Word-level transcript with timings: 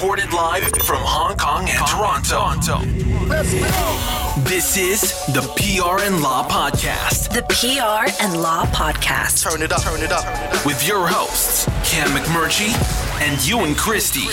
Recorded 0.00 0.32
live 0.32 0.62
from 0.84 0.98
Hong 1.00 1.36
Kong 1.36 1.68
and 1.68 1.84
Toronto. 1.88 2.78
This 4.48 4.76
is 4.76 5.00
the 5.34 5.40
PR 5.56 6.04
and 6.04 6.22
Law 6.22 6.46
Podcast 6.46 7.34
The 7.34 7.42
PR 7.48 8.08
and 8.22 8.40
Law 8.40 8.64
Podcast. 8.66 9.42
Turn 9.42 9.60
it 9.60 9.72
up, 9.72 9.82
turn 9.82 10.00
it 10.00 10.12
up. 10.12 10.24
with 10.64 10.86
your 10.86 11.08
hosts, 11.08 11.64
Cam 11.82 12.10
McMurtry 12.10 12.70
and 13.20 13.44
Ewan 13.44 13.74
Christie. 13.74 14.28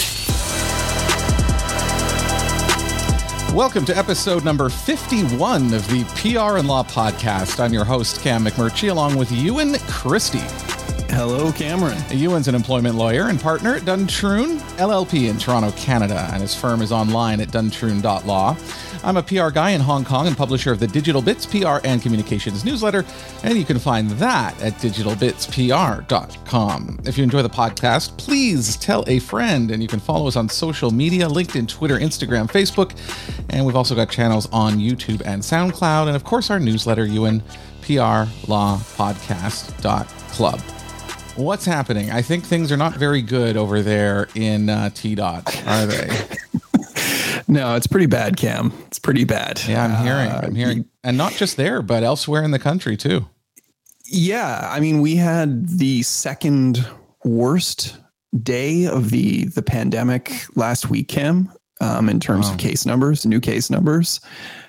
Welcome 3.56 3.86
to 3.86 3.98
episode 3.98 4.46
number 4.46 4.70
51 4.70 5.74
of 5.74 5.88
the 5.88 6.04
PR 6.14 6.60
and 6.60 6.68
Law 6.68 6.84
Podcast. 6.84 7.60
I'm 7.60 7.74
your 7.74 7.86
host, 7.86 8.22
Cam 8.22 8.46
McMurtry, 8.46 8.92
along 8.92 9.18
with 9.18 9.32
Ewan 9.32 9.80
Christie. 9.88 10.65
Hello, 11.16 11.52
Cameron. 11.54 11.98
Ewan's 12.12 12.50
an 12.50 12.56
employment 12.56 12.96
lawyer 12.96 13.30
and 13.30 13.40
partner 13.40 13.76
at 13.76 13.84
Duntroon 13.84 14.58
LLP 14.76 15.30
in 15.30 15.38
Toronto, 15.38 15.72
Canada, 15.72 16.30
and 16.34 16.42
his 16.42 16.54
firm 16.54 16.82
is 16.82 16.92
online 16.92 17.40
at 17.40 17.48
duntroon.law. 17.48 18.58
I'm 19.02 19.16
a 19.16 19.24
PR 19.24 19.50
guy 19.50 19.70
in 19.70 19.80
Hong 19.80 20.04
Kong 20.04 20.28
and 20.28 20.36
publisher 20.36 20.74
of 20.74 20.82
the 20.82 20.88
Digital 20.88 21.22
Bits 21.22 21.46
PR 21.46 21.78
and 21.86 22.02
Communications 22.02 22.66
newsletter, 22.66 23.06
and 23.46 23.58
you 23.58 23.64
can 23.64 23.80
find 23.80 24.12
that 24.12 24.62
at 24.62 24.74
digitalbitspr.com. 24.74 27.00
If 27.06 27.18
you 27.18 27.24
enjoy 27.24 27.44
the 27.44 27.50
podcast, 27.50 28.18
please 28.18 28.76
tell 28.76 29.06
a 29.08 29.20
friend, 29.20 29.72
and 29.72 29.82
you 29.82 29.88
can 29.88 30.02
follow 30.02 30.28
us 30.28 30.36
on 30.36 30.50
social 30.50 30.92
media 30.92 31.30
LinkedIn, 31.30 31.70
Twitter, 31.70 31.98
Instagram, 31.98 32.52
Facebook, 32.52 32.94
and 33.52 33.66
we've 33.66 33.78
also 33.78 33.96
got 33.96 34.10
channels 34.10 34.50
on 34.52 34.80
YouTube 34.80 35.22
and 35.26 35.42
SoundCloud, 35.42 36.08
and 36.08 36.16
of 36.18 36.26
course, 36.26 36.50
our 36.50 36.60
newsletter, 36.60 37.06
Ewan 37.06 37.42
PR 37.84 38.26
Law 38.50 38.80
Podcast.club. 38.98 40.75
What's 41.36 41.66
happening? 41.66 42.12
I 42.12 42.22
think 42.22 42.46
things 42.46 42.72
are 42.72 42.78
not 42.78 42.94
very 42.96 43.22
good 43.22 43.58
over 43.58 43.82
there 43.82 44.30
in 44.36 44.70
uh, 44.70 44.90
T 44.94 45.16
dot, 45.16 45.64
are 45.68 45.86
they? 45.86 46.10
No, 47.48 47.76
it's 47.76 47.86
pretty 47.86 48.08
bad, 48.08 48.38
Cam. 48.38 48.74
It's 48.88 48.98
pretty 48.98 49.24
bad. 49.24 49.62
Yeah, 49.68 49.84
I'm 49.86 50.04
hearing. 50.04 50.32
Uh, 50.32 50.42
I'm 50.46 50.56
hearing, 50.56 50.86
and 51.04 51.16
not 51.16 51.34
just 51.34 51.58
there, 51.58 51.84
but 51.84 52.02
elsewhere 52.02 52.42
in 52.42 52.50
the 52.50 52.58
country 52.58 52.98
too. 52.98 53.28
Yeah, 54.06 54.68
I 54.72 54.80
mean, 54.80 55.00
we 55.00 55.16
had 55.16 55.70
the 55.70 56.02
second 56.02 56.84
worst 57.24 57.98
day 58.42 58.88
of 58.88 59.12
the 59.12 59.46
the 59.46 59.62
pandemic 59.62 60.32
last 60.56 60.90
week, 60.90 61.08
Cam, 61.08 61.52
um, 61.82 62.10
in 62.10 62.20
terms 62.20 62.48
Wow. 62.48 62.54
of 62.54 62.58
case 62.58 62.84
numbers, 62.84 63.28
new 63.28 63.40
case 63.40 63.70
numbers. 63.70 64.22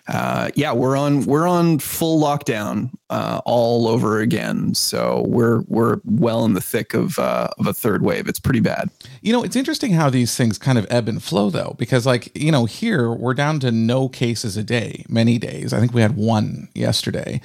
Uh, 0.08 0.50
yeah, 0.54 0.72
we're 0.72 0.96
on 0.96 1.24
we're 1.24 1.48
on 1.48 1.80
full 1.80 2.20
lockdown 2.20 2.90
uh, 3.10 3.40
all 3.44 3.88
over 3.88 4.20
again. 4.20 4.74
So 4.74 5.24
we're 5.26 5.62
we're 5.66 6.00
well 6.04 6.44
in 6.44 6.54
the 6.54 6.60
thick 6.60 6.94
of 6.94 7.18
uh, 7.18 7.48
of 7.58 7.66
a 7.66 7.74
third 7.74 8.02
wave. 8.02 8.28
It's 8.28 8.38
pretty 8.38 8.60
bad. 8.60 8.90
You 9.22 9.32
know, 9.32 9.42
it's 9.42 9.56
interesting 9.56 9.92
how 9.92 10.08
these 10.08 10.36
things 10.36 10.58
kind 10.58 10.78
of 10.78 10.86
ebb 10.90 11.08
and 11.08 11.20
flow, 11.20 11.50
though, 11.50 11.74
because 11.78 12.06
like 12.06 12.30
you 12.38 12.52
know, 12.52 12.66
here 12.66 13.10
we're 13.10 13.34
down 13.34 13.58
to 13.60 13.72
no 13.72 14.08
cases 14.08 14.56
a 14.56 14.62
day, 14.62 15.04
many 15.08 15.38
days. 15.38 15.72
I 15.72 15.80
think 15.80 15.92
we 15.92 16.02
had 16.02 16.16
one 16.16 16.68
yesterday. 16.74 17.40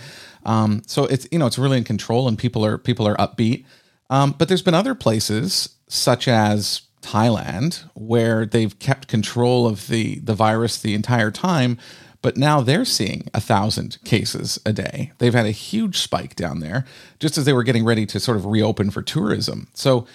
Um, 0.46 0.84
so 0.86 1.06
it's 1.06 1.28
you 1.32 1.40
know 1.40 1.48
it's 1.48 1.58
really 1.58 1.80
in 1.80 1.84
control, 1.84 2.28
and 2.28 2.38
people 2.38 2.64
are 2.64 2.78
people 2.78 3.08
are 3.08 3.16
upbeat. 3.16 3.66
Um, 4.12 4.36
but 4.38 4.50
there's 4.50 4.62
been 4.62 4.76
other 4.76 4.94
places 4.94 5.70
such 5.88 6.28
as 6.28 6.82
Thailand 7.02 7.84
where 7.96 8.46
they've 8.46 8.78
kept 8.78 9.08
control 9.08 9.68
of 9.68 9.88
the 9.88 10.20
the 10.20 10.36
virus 10.36 10.78
the 10.78 10.94
entire 10.94 11.32
time, 11.32 11.78
but 12.22 12.38
now 12.38 12.62
they're 12.62 12.86
seeing 12.86 13.28
a 13.34 13.42
thousand 13.42 13.98
cases 14.04 14.60
a 14.66 14.74
day. 14.74 15.12
They've 15.18 15.34
had 15.34 15.46
a 15.46 15.52
huge 15.52 15.98
spike 15.98 16.36
down 16.36 16.60
there, 16.60 16.86
just 17.20 17.38
as 17.38 17.46
they 17.46 17.54
were 17.54 17.64
getting 17.64 17.86
ready 17.86 18.06
to 18.08 18.20
sort 18.20 18.38
of 18.38 18.46
reopen 18.46 18.92
for 18.92 19.02
tourism. 19.02 19.68
So 19.74 20.08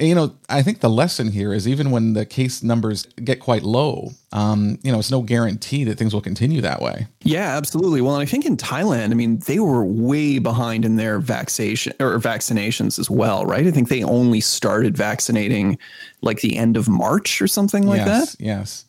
you 0.00 0.14
know, 0.14 0.34
I 0.48 0.62
think 0.62 0.80
the 0.80 0.90
lesson 0.90 1.32
here 1.32 1.52
is 1.52 1.66
even 1.66 1.90
when 1.90 2.12
the 2.12 2.24
case 2.24 2.62
numbers 2.62 3.06
get 3.24 3.40
quite 3.40 3.62
low, 3.62 4.10
um, 4.32 4.78
you 4.82 4.92
know, 4.92 4.98
it's 4.98 5.10
no 5.10 5.22
guarantee 5.22 5.84
that 5.84 5.98
things 5.98 6.14
will 6.14 6.20
continue 6.20 6.60
that 6.60 6.80
way. 6.80 7.08
Yeah, 7.22 7.56
absolutely. 7.56 8.00
Well, 8.00 8.14
and 8.14 8.22
I 8.22 8.26
think 8.26 8.46
in 8.46 8.56
Thailand, 8.56 9.10
I 9.10 9.14
mean, 9.14 9.38
they 9.40 9.58
were 9.58 9.84
way 9.84 10.38
behind 10.38 10.84
in 10.84 10.96
their 10.96 11.18
vaccination 11.18 11.94
or 11.98 12.18
vaccinations 12.18 12.98
as 12.98 13.10
well, 13.10 13.44
right? 13.44 13.66
I 13.66 13.70
think 13.70 13.88
they 13.88 14.04
only 14.04 14.40
started 14.40 14.96
vaccinating 14.96 15.78
like 16.22 16.40
the 16.40 16.56
end 16.56 16.76
of 16.76 16.88
March 16.88 17.42
or 17.42 17.48
something 17.48 17.86
like 17.86 17.98
yes, 17.98 18.36
that. 18.36 18.44
yes. 18.44 18.84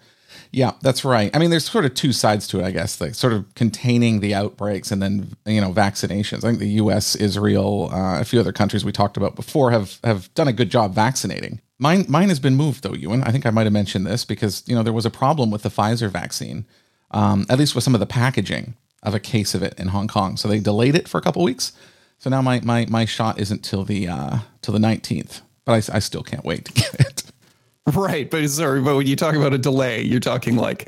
Yeah, 0.52 0.72
that's 0.82 1.06
right. 1.06 1.34
I 1.36 1.40
mean, 1.40 1.52
there's 1.52 1.70
sort 1.70 1.86
of 1.86 1.94
two 1.94 2.12
sides 2.12 2.48
to 2.48 2.60
it, 2.60 2.66
I 2.66 2.72
guess, 2.72 3.00
like 3.00 3.14
sort 3.14 3.34
of 3.34 3.54
containing 3.54 4.20
the 4.20 4.34
outbreaks 4.34 4.92
and 4.92 5.02
then, 5.02 5.34
you 5.46 5.62
know, 5.62 5.72
vaccinations. 5.72 6.38
I 6.38 6.48
think 6.48 6.60
the 6.60 6.70
US, 6.84 7.16
Israel, 7.16 7.90
uh, 7.94 8.20
a 8.20 8.26
few 8.26 8.40
other 8.40 8.52
countries 8.52 8.84
we 8.84 8.92
talked 8.92 9.16
about 9.16 9.36
before 9.36 9.70
have 9.70 10.00
have 10.04 10.34
done 10.34 10.48
a 10.48 10.54
good 10.54 10.72
job 10.72 10.96
vaccinating. 10.96 11.62
Mine 11.78 12.06
mine 12.10 12.30
has 12.30 12.40
been 12.40 12.56
moved 12.56 12.84
though, 12.84 12.96
Ewan. 12.96 13.24
I 13.24 13.32
think 13.32 13.46
I 13.46 13.52
might 13.52 13.66
have 13.68 13.74
mentioned 13.74 14.08
this 14.08 14.26
because, 14.26 14.64
you 14.66 14.74
know, 14.76 14.82
there 14.82 14.94
was 14.94 15.06
a 15.06 15.12
problem 15.12 15.52
with 15.52 15.62
the 15.62 15.70
Pfizer 15.70 16.10
vaccine, 16.10 16.66
um, 17.12 17.46
at 17.48 17.60
least 17.60 17.76
with 17.76 17.84
some 17.84 17.94
of 17.94 18.00
the 18.00 18.08
packaging 18.08 18.74
of 19.04 19.14
a 19.14 19.20
case 19.20 19.54
of 19.54 19.62
it 19.62 19.76
in 19.80 19.90
Hong 19.90 20.08
Kong. 20.08 20.36
So 20.36 20.48
they 20.48 20.60
delayed 20.60 20.96
it 20.96 21.08
for 21.08 21.20
a 21.20 21.22
couple 21.22 21.44
weeks. 21.44 21.74
So 22.18 22.30
now 22.32 22.42
my 22.42 22.60
my 22.62 22.88
my 22.90 23.06
shot 23.06 23.40
isn't 23.40 23.64
till 23.64 23.86
the 23.86 24.08
uh 24.08 24.40
till 24.64 24.74
the 24.74 24.80
19th, 24.80 25.42
but 25.64 25.74
I, 25.74 25.98
I 25.98 26.00
still 26.00 26.24
can't 26.24 26.44
wait 26.44 26.66
to 26.66 26.74
get 26.74 26.94
it. 26.96 27.24
Right. 27.94 28.30
But 28.30 28.48
sorry, 28.50 28.82
but 28.82 28.96
when 28.96 29.08
you 29.08 29.16
talk 29.16 29.36
about 29.36 29.54
a 29.54 29.58
delay, 29.58 30.02
you're 30.04 30.20
talking 30.20 30.56
like 30.56 30.88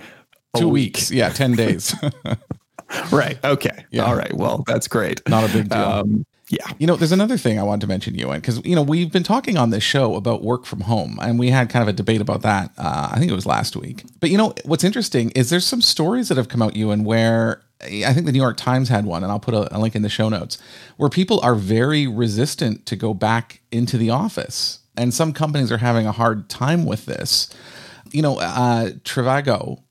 Two 0.55 0.67
week. 0.67 0.95
weeks. 0.95 1.11
Yeah, 1.11 1.29
10 1.29 1.53
days. 1.55 1.95
Right. 3.11 3.39
Okay. 3.43 3.85
Yeah. 3.91 4.03
All 4.03 4.15
right. 4.15 4.33
Well, 4.33 4.63
that's 4.67 4.87
great. 4.87 5.21
Not 5.29 5.49
a 5.49 5.53
big 5.53 5.69
deal. 5.69 5.79
Um, 5.79 6.25
yeah. 6.49 6.67
You 6.77 6.87
know, 6.87 6.97
there's 6.97 7.13
another 7.13 7.37
thing 7.37 7.57
I 7.57 7.63
wanted 7.63 7.81
to 7.81 7.87
mention, 7.87 8.15
Ewan, 8.15 8.41
because 8.41 8.63
you 8.65 8.75
know 8.75 8.81
we've 8.81 9.11
been 9.11 9.23
talking 9.23 9.55
on 9.57 9.69
this 9.69 9.83
show 9.83 10.15
about 10.15 10.43
work 10.43 10.65
from 10.65 10.81
home, 10.81 11.17
and 11.21 11.39
we 11.39 11.49
had 11.49 11.69
kind 11.69 11.81
of 11.81 11.87
a 11.87 11.93
debate 11.93 12.19
about 12.19 12.41
that. 12.41 12.71
Uh, 12.77 13.09
I 13.13 13.17
think 13.17 13.31
it 13.31 13.33
was 13.33 13.45
last 13.45 13.77
week. 13.77 14.03
But 14.19 14.29
you 14.29 14.37
know, 14.37 14.53
what's 14.65 14.83
interesting 14.83 15.31
is 15.31 15.49
there's 15.49 15.65
some 15.65 15.81
stories 15.81 16.27
that 16.27 16.35
have 16.35 16.49
come 16.49 16.61
out, 16.61 16.75
Ewan, 16.75 17.05
where 17.05 17.61
I 17.81 18.13
think 18.13 18.25
the 18.25 18.33
New 18.33 18.41
York 18.41 18.57
Times 18.57 18.89
had 18.89 19.05
one, 19.05 19.23
and 19.23 19.31
I'll 19.31 19.39
put 19.39 19.53
a, 19.53 19.73
a 19.73 19.79
link 19.79 19.95
in 19.95 20.01
the 20.01 20.09
show 20.09 20.27
notes, 20.27 20.57
where 20.97 21.09
people 21.09 21.39
are 21.41 21.55
very 21.55 22.05
resistant 22.07 22.85
to 22.87 22.97
go 22.97 23.13
back 23.13 23.61
into 23.71 23.97
the 23.97 24.09
office, 24.09 24.79
and 24.95 25.13
some 25.13 25.33
companies 25.33 25.71
are 25.71 25.77
having 25.77 26.05
a 26.05 26.11
hard 26.11 26.49
time 26.49 26.85
with 26.85 27.05
this. 27.05 27.49
You 28.13 28.21
know, 28.21 28.39
uh, 28.39 28.89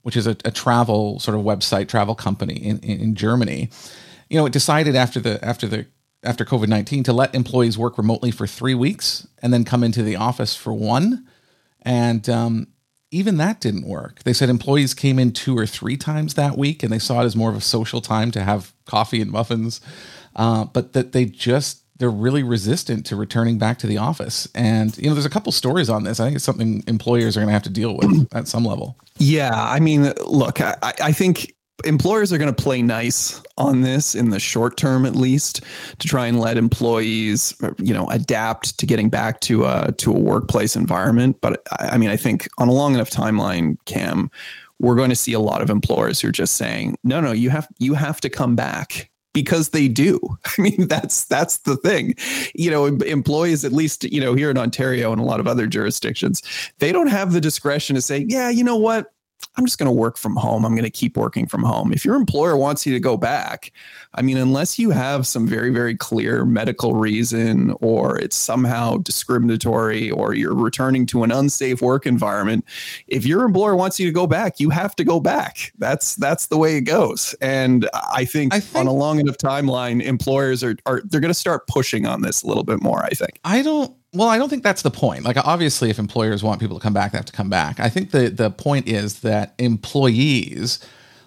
which 0.03 0.17
is 0.17 0.27
a, 0.27 0.37
a 0.45 0.51
travel 0.51 1.19
sort 1.21 1.39
of 1.39 1.43
website, 1.43 1.89
travel 1.89 2.15
company 2.15 2.57
in, 2.57 2.79
in, 2.81 3.01
in 3.01 3.15
Germany, 3.15 3.71
you 4.29 4.37
know, 4.39 4.45
it 4.45 4.53
decided 4.53 4.95
after 4.95 5.21
the 5.21 5.43
after 5.43 5.67
the 5.67 5.87
after 6.23 6.45
COVID 6.45 6.69
nineteen 6.69 7.03
to 7.05 7.15
let 7.15 7.35
employees 7.35 7.79
work 7.79 7.97
remotely 7.97 8.31
for 8.31 8.47
three 8.47 8.75
weeks 8.75 9.27
and 9.41 9.55
then 9.55 9.65
come 9.65 9.83
into 9.83 10.03
the 10.03 10.17
office 10.17 10.55
for 10.55 10.75
one, 10.75 11.27
and 11.81 12.29
um, 12.29 12.67
even 13.11 13.39
that 13.39 13.61
didn't 13.61 13.89
work. 13.89 14.23
They 14.25 14.35
said 14.35 14.51
employees 14.51 14.93
came 14.93 15.19
in 15.19 15.33
two 15.33 15.57
or 15.57 15.67
three 15.67 15.97
times 15.97 16.35
that 16.35 16.59
week, 16.59 16.83
and 16.83 16.93
they 16.93 16.99
saw 16.99 17.23
it 17.23 17.25
as 17.25 17.35
more 17.35 17.49
of 17.49 17.57
a 17.57 17.63
social 17.63 18.03
time 18.03 18.31
to 18.33 18.43
have 18.43 18.75
coffee 18.85 19.23
and 19.23 19.31
muffins, 19.31 19.81
uh, 20.37 20.67
but 20.67 20.93
that 20.93 21.13
they 21.13 21.25
just 21.25 21.85
they're 22.01 22.11
really 22.11 22.43
resistant 22.43 23.05
to 23.07 23.15
returning 23.15 23.59
back 23.59 23.79
to 23.79 23.87
the 23.87 23.99
office. 23.99 24.49
And 24.55 24.97
you 24.97 25.09
know, 25.09 25.15
there's 25.15 25.27
a 25.27 25.31
couple 25.31 25.53
stories 25.53 25.91
on 25.91 26.03
this. 26.03 26.19
I 26.19 26.25
think 26.25 26.37
it's 26.37 26.45
something 26.45 26.83
employers 26.87 27.37
are 27.37 27.41
going 27.41 27.49
to 27.49 27.53
have 27.53 27.63
to 27.65 27.71
deal 27.71 27.97
with 27.97 28.27
at 28.33 28.49
some 28.49 28.65
level. 28.65 28.97
Yeah, 29.19 29.53
I 29.55 29.81
mean, 29.81 30.13
look, 30.27 30.63
I, 30.63 30.77
I 30.83 31.13
think 31.13 31.55
employers 31.85 32.33
are 32.33 32.39
going 32.39 32.53
to 32.53 32.63
play 32.63 32.81
nice 32.81 33.43
on 33.59 33.83
this 33.83 34.15
in 34.15 34.31
the 34.31 34.41
short 34.41 34.79
term, 34.79 35.05
at 35.05 35.15
least, 35.15 35.63
to 35.99 36.09
try 36.09 36.27
and 36.27 36.41
let 36.41 36.57
employees, 36.57 37.55
you 37.79 37.93
know, 37.93 38.09
adapt 38.09 38.79
to 38.79 38.87
getting 38.87 39.11
back 39.11 39.41
to 39.41 39.67
a 39.67 39.93
to 39.99 40.11
a 40.11 40.19
workplace 40.19 40.77
environment. 40.77 41.37
But 41.43 41.63
I 41.79 41.99
mean, 41.99 42.09
I 42.09 42.17
think 42.17 42.49
on 42.57 42.69
a 42.69 42.73
long 42.73 42.95
enough 42.95 43.11
timeline, 43.11 43.77
Cam, 43.85 44.31
we're 44.79 44.97
going 44.97 45.11
to 45.11 45.17
see 45.17 45.35
a 45.35 45.41
lot 45.41 45.61
of 45.61 45.69
employers 45.69 46.19
who 46.19 46.29
are 46.29 46.33
just 46.33 46.55
saying, 46.55 46.97
no, 47.05 47.21
no, 47.21 47.33
you 47.33 47.51
have 47.51 47.69
you 47.79 47.93
have 47.93 48.23
to 48.23 48.31
come 48.31 48.57
back 48.57 49.11
because 49.33 49.71
they 49.71 49.89
do. 49.89 50.21
I 50.59 50.63
mean, 50.63 50.89
that's 50.89 51.25
that's 51.25 51.59
the 51.59 51.77
thing. 51.77 52.15
You 52.55 52.71
know, 52.71 52.87
employees, 52.87 53.65
at 53.65 53.73
least 53.73 54.05
you 54.05 54.21
know 54.21 54.35
here 54.35 54.51
in 54.51 54.59
Ontario 54.59 55.13
and 55.13 55.21
a 55.21 55.25
lot 55.25 55.41
of 55.41 55.47
other 55.47 55.67
jurisdictions, 55.67 56.43
they 56.79 56.93
don't 56.93 57.09
have 57.09 57.33
the 57.33 57.41
discretion 57.41 57.95
to 57.97 58.03
say, 58.03 58.25
yeah, 58.29 58.51
you 58.51 58.65
know 58.65 58.77
what. 58.77 59.13
I'm 59.61 59.67
just 59.67 59.79
going 59.79 59.89
to 59.89 59.93
work 59.93 60.17
from 60.17 60.37
home. 60.37 60.65
I'm 60.65 60.73
going 60.73 60.85
to 60.85 60.91
keep 60.91 61.19
working 61.19 61.47
from 61.47 61.63
home. 61.63 61.93
If 61.93 62.03
your 62.03 62.17
employer 62.17 62.57
wants 62.57 62.87
you 62.87 62.95
to 62.95 62.99
go 62.99 63.19
back, 63.19 63.73
I 64.15 64.23
mean, 64.23 64.39
unless 64.39 64.79
you 64.79 64.89
have 64.89 65.27
some 65.27 65.47
very, 65.47 65.69
very 65.69 65.95
clear 65.95 66.47
medical 66.47 66.95
reason 66.95 67.77
or 67.83 68.19
it's 68.19 68.37
somehow 68.37 68.97
discriminatory 68.97 70.11
or 70.13 70.33
you're 70.33 70.55
returning 70.55 71.05
to 71.07 71.25
an 71.25 71.31
unsafe 71.31 71.83
work 71.83 72.07
environment, 72.07 72.65
if 73.07 73.27
your 73.27 73.43
employer 73.45 73.77
wants 73.77 74.01
you 74.01 74.07
to 74.07 74.13
go 74.13 74.27
back, 74.27 74.61
you 74.61 74.71
have 74.71 74.97
to 74.97 75.05
go 75.05 75.21
back. 75.21 75.73
That's 75.77 76.17
that's 76.17 76.47
the 76.47 76.57
way 76.57 76.79
it 76.79 76.83
goes. 76.83 77.35
And 77.43 77.87
I 77.93 78.25
think, 78.25 78.55
I 78.55 78.61
think- 78.61 78.81
on 78.81 78.87
a 78.87 78.95
long 78.95 79.21
enough 79.21 79.37
timeline, 79.37 80.03
employers 80.03 80.65
are 80.65 80.77
are 80.87 81.03
they're 81.05 81.21
going 81.21 81.29
to 81.29 81.35
start 81.35 81.67
pushing 81.67 82.07
on 82.07 82.23
this 82.23 82.43
a 82.43 82.47
little 82.47 82.65
bit 82.65 82.81
more, 82.81 83.05
I 83.05 83.11
think. 83.11 83.39
I 83.45 83.61
don't. 83.61 83.95
Well, 84.13 84.29
I 84.29 84.39
don't 84.39 84.49
think 84.49 84.65
that's 84.65 84.83
the 84.83 84.91
point. 84.91 85.25
Like, 85.25 85.37
obviously, 85.37 85.89
if 85.89 85.99
employers 85.99 86.43
want 86.43 86.61
people 86.61 86.79
to 86.79 86.83
come 86.83 86.93
back, 86.93 87.13
they 87.13 87.19
have 87.19 87.27
to 87.27 87.33
come 87.33 87.49
back. 87.49 87.79
I 87.79 87.89
think 87.89 88.11
the 88.11 88.29
the 88.29 88.51
point 88.51 88.89
is 88.89 89.21
that 89.21 89.55
employees, 89.59 90.81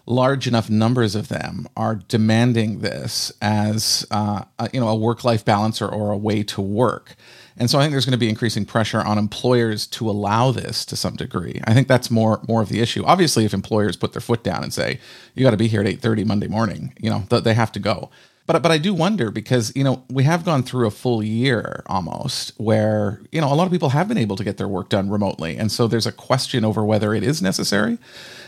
large 0.06 0.47
enough 0.47 0.69
numbers 0.69 1.15
of 1.15 1.30
them, 1.30 1.68
are 1.77 1.95
demanding 1.95 2.80
this 2.80 3.31
as 3.41 4.06
uh, 4.12 4.44
a, 4.59 4.69
you 4.74 4.81
know 4.81 4.89
a 4.89 4.95
work 4.95 5.24
life 5.24 5.45
balance 5.45 5.81
or, 5.81 5.88
or 5.88 6.12
a 6.12 6.18
way 6.18 6.44
to 6.44 6.62
work. 6.62 7.15
And 7.56 7.69
so 7.69 7.77
I 7.77 7.83
think 7.83 7.91
there's 7.91 8.06
going 8.06 8.13
to 8.13 8.18
be 8.18 8.30
increasing 8.30 8.65
pressure 8.65 9.00
on 9.00 9.18
employers 9.18 9.85
to 9.88 10.09
allow 10.09 10.51
this 10.51 10.83
to 10.85 10.95
some 10.97 11.15
degree. 11.15 11.62
I 11.65 11.74
think 11.74 11.88
that's 11.88 12.12
more 12.12 12.41
more 12.50 12.62
of 12.62 12.68
the 12.68 12.81
issue. 12.81 13.06
Obviously, 13.06 13.45
if 13.45 13.53
employers 13.53 13.95
put 13.95 14.12
their 14.12 14.21
foot 14.21 14.44
down 14.44 14.62
and 14.62 14.74
say 14.74 15.00
you 15.35 15.44
got 15.45 15.51
to 15.51 15.57
be 15.57 15.69
here 15.69 15.80
at 15.80 15.88
8:30 15.88 16.25
Monday 16.25 16.47
morning, 16.50 16.94
you 17.00 17.09
know, 17.09 17.24
th- 17.30 17.45
they 17.45 17.53
have 17.53 17.71
to 17.74 17.80
go. 17.80 18.09
But 18.45 18.62
but 18.62 18.72
I 18.72 18.78
do 18.78 18.94
wonder 18.94 19.31
because 19.31 19.74
you 19.75 19.84
know 19.84 20.04
we 20.10 20.24
have 20.24 20.44
gone 20.44 20.63
through 20.63 20.88
a 20.88 20.92
full 20.92 21.24
year 21.24 21.84
almost 21.88 22.51
where 22.57 23.22
you 23.31 23.40
know 23.40 23.51
a 23.51 23.56
lot 23.56 23.66
of 23.66 23.72
people 23.72 23.90
have 23.90 24.07
been 24.07 24.18
able 24.18 24.36
to 24.36 24.44
get 24.44 24.57
their 24.57 24.68
work 24.68 24.90
done 24.90 25.10
remotely, 25.10 25.57
and 25.57 25.72
so 25.72 25.88
there's 25.88 26.07
a 26.07 26.12
question 26.12 26.66
over 26.66 26.84
whether 26.84 27.13
it 27.13 27.24
is 27.24 27.42
necessary. 27.42 27.98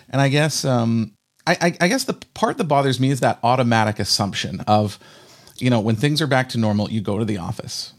And 0.09 0.21
I 0.21 0.29
guess 0.29 0.65
um, 0.65 1.13
I, 1.47 1.75
I, 1.79 1.87
guess 1.87 2.05
the 2.05 2.13
part 2.33 2.57
that 2.57 2.65
bothers 2.65 2.99
me 2.99 3.09
is 3.09 3.19
that 3.19 3.39
automatic 3.43 3.99
assumption 3.99 4.61
of 4.61 4.99
you 5.57 5.69
know 5.69 5.79
when 5.79 5.95
things 5.95 6.21
are 6.21 6.27
back 6.27 6.49
to 6.49 6.57
normal, 6.57 6.89
you 6.91 7.01
go 7.01 7.19
to 7.19 7.25
the 7.25 7.37
office 7.37 7.93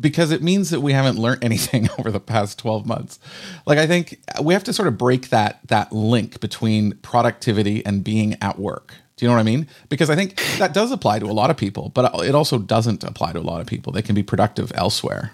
because 0.00 0.30
it 0.30 0.42
means 0.42 0.70
that 0.70 0.80
we 0.80 0.92
haven't 0.92 1.18
learned 1.18 1.42
anything 1.42 1.88
over 1.98 2.10
the 2.10 2.20
past 2.20 2.58
12 2.58 2.86
months. 2.86 3.18
Like 3.66 3.78
I 3.78 3.86
think 3.86 4.20
we 4.42 4.54
have 4.54 4.64
to 4.64 4.72
sort 4.72 4.88
of 4.88 4.98
break 4.98 5.30
that 5.30 5.60
that 5.68 5.92
link 5.92 6.40
between 6.40 6.96
productivity 6.98 7.84
and 7.86 8.04
being 8.04 8.36
at 8.42 8.58
work. 8.58 8.94
Do 9.18 9.24
you 9.24 9.28
know 9.28 9.34
what 9.34 9.40
I 9.40 9.44
mean? 9.44 9.66
Because 9.88 10.10
I 10.10 10.14
think 10.14 10.40
that 10.58 10.72
does 10.72 10.92
apply 10.92 11.18
to 11.18 11.26
a 11.26 11.34
lot 11.34 11.50
of 11.50 11.56
people, 11.56 11.90
but 11.90 12.14
it 12.24 12.34
also 12.36 12.58
doesn't 12.58 13.02
apply 13.02 13.32
to 13.32 13.40
a 13.40 13.42
lot 13.42 13.60
of 13.60 13.66
people. 13.66 13.92
They 13.92 14.02
can 14.02 14.14
be 14.14 14.22
productive 14.22 14.70
elsewhere. 14.76 15.32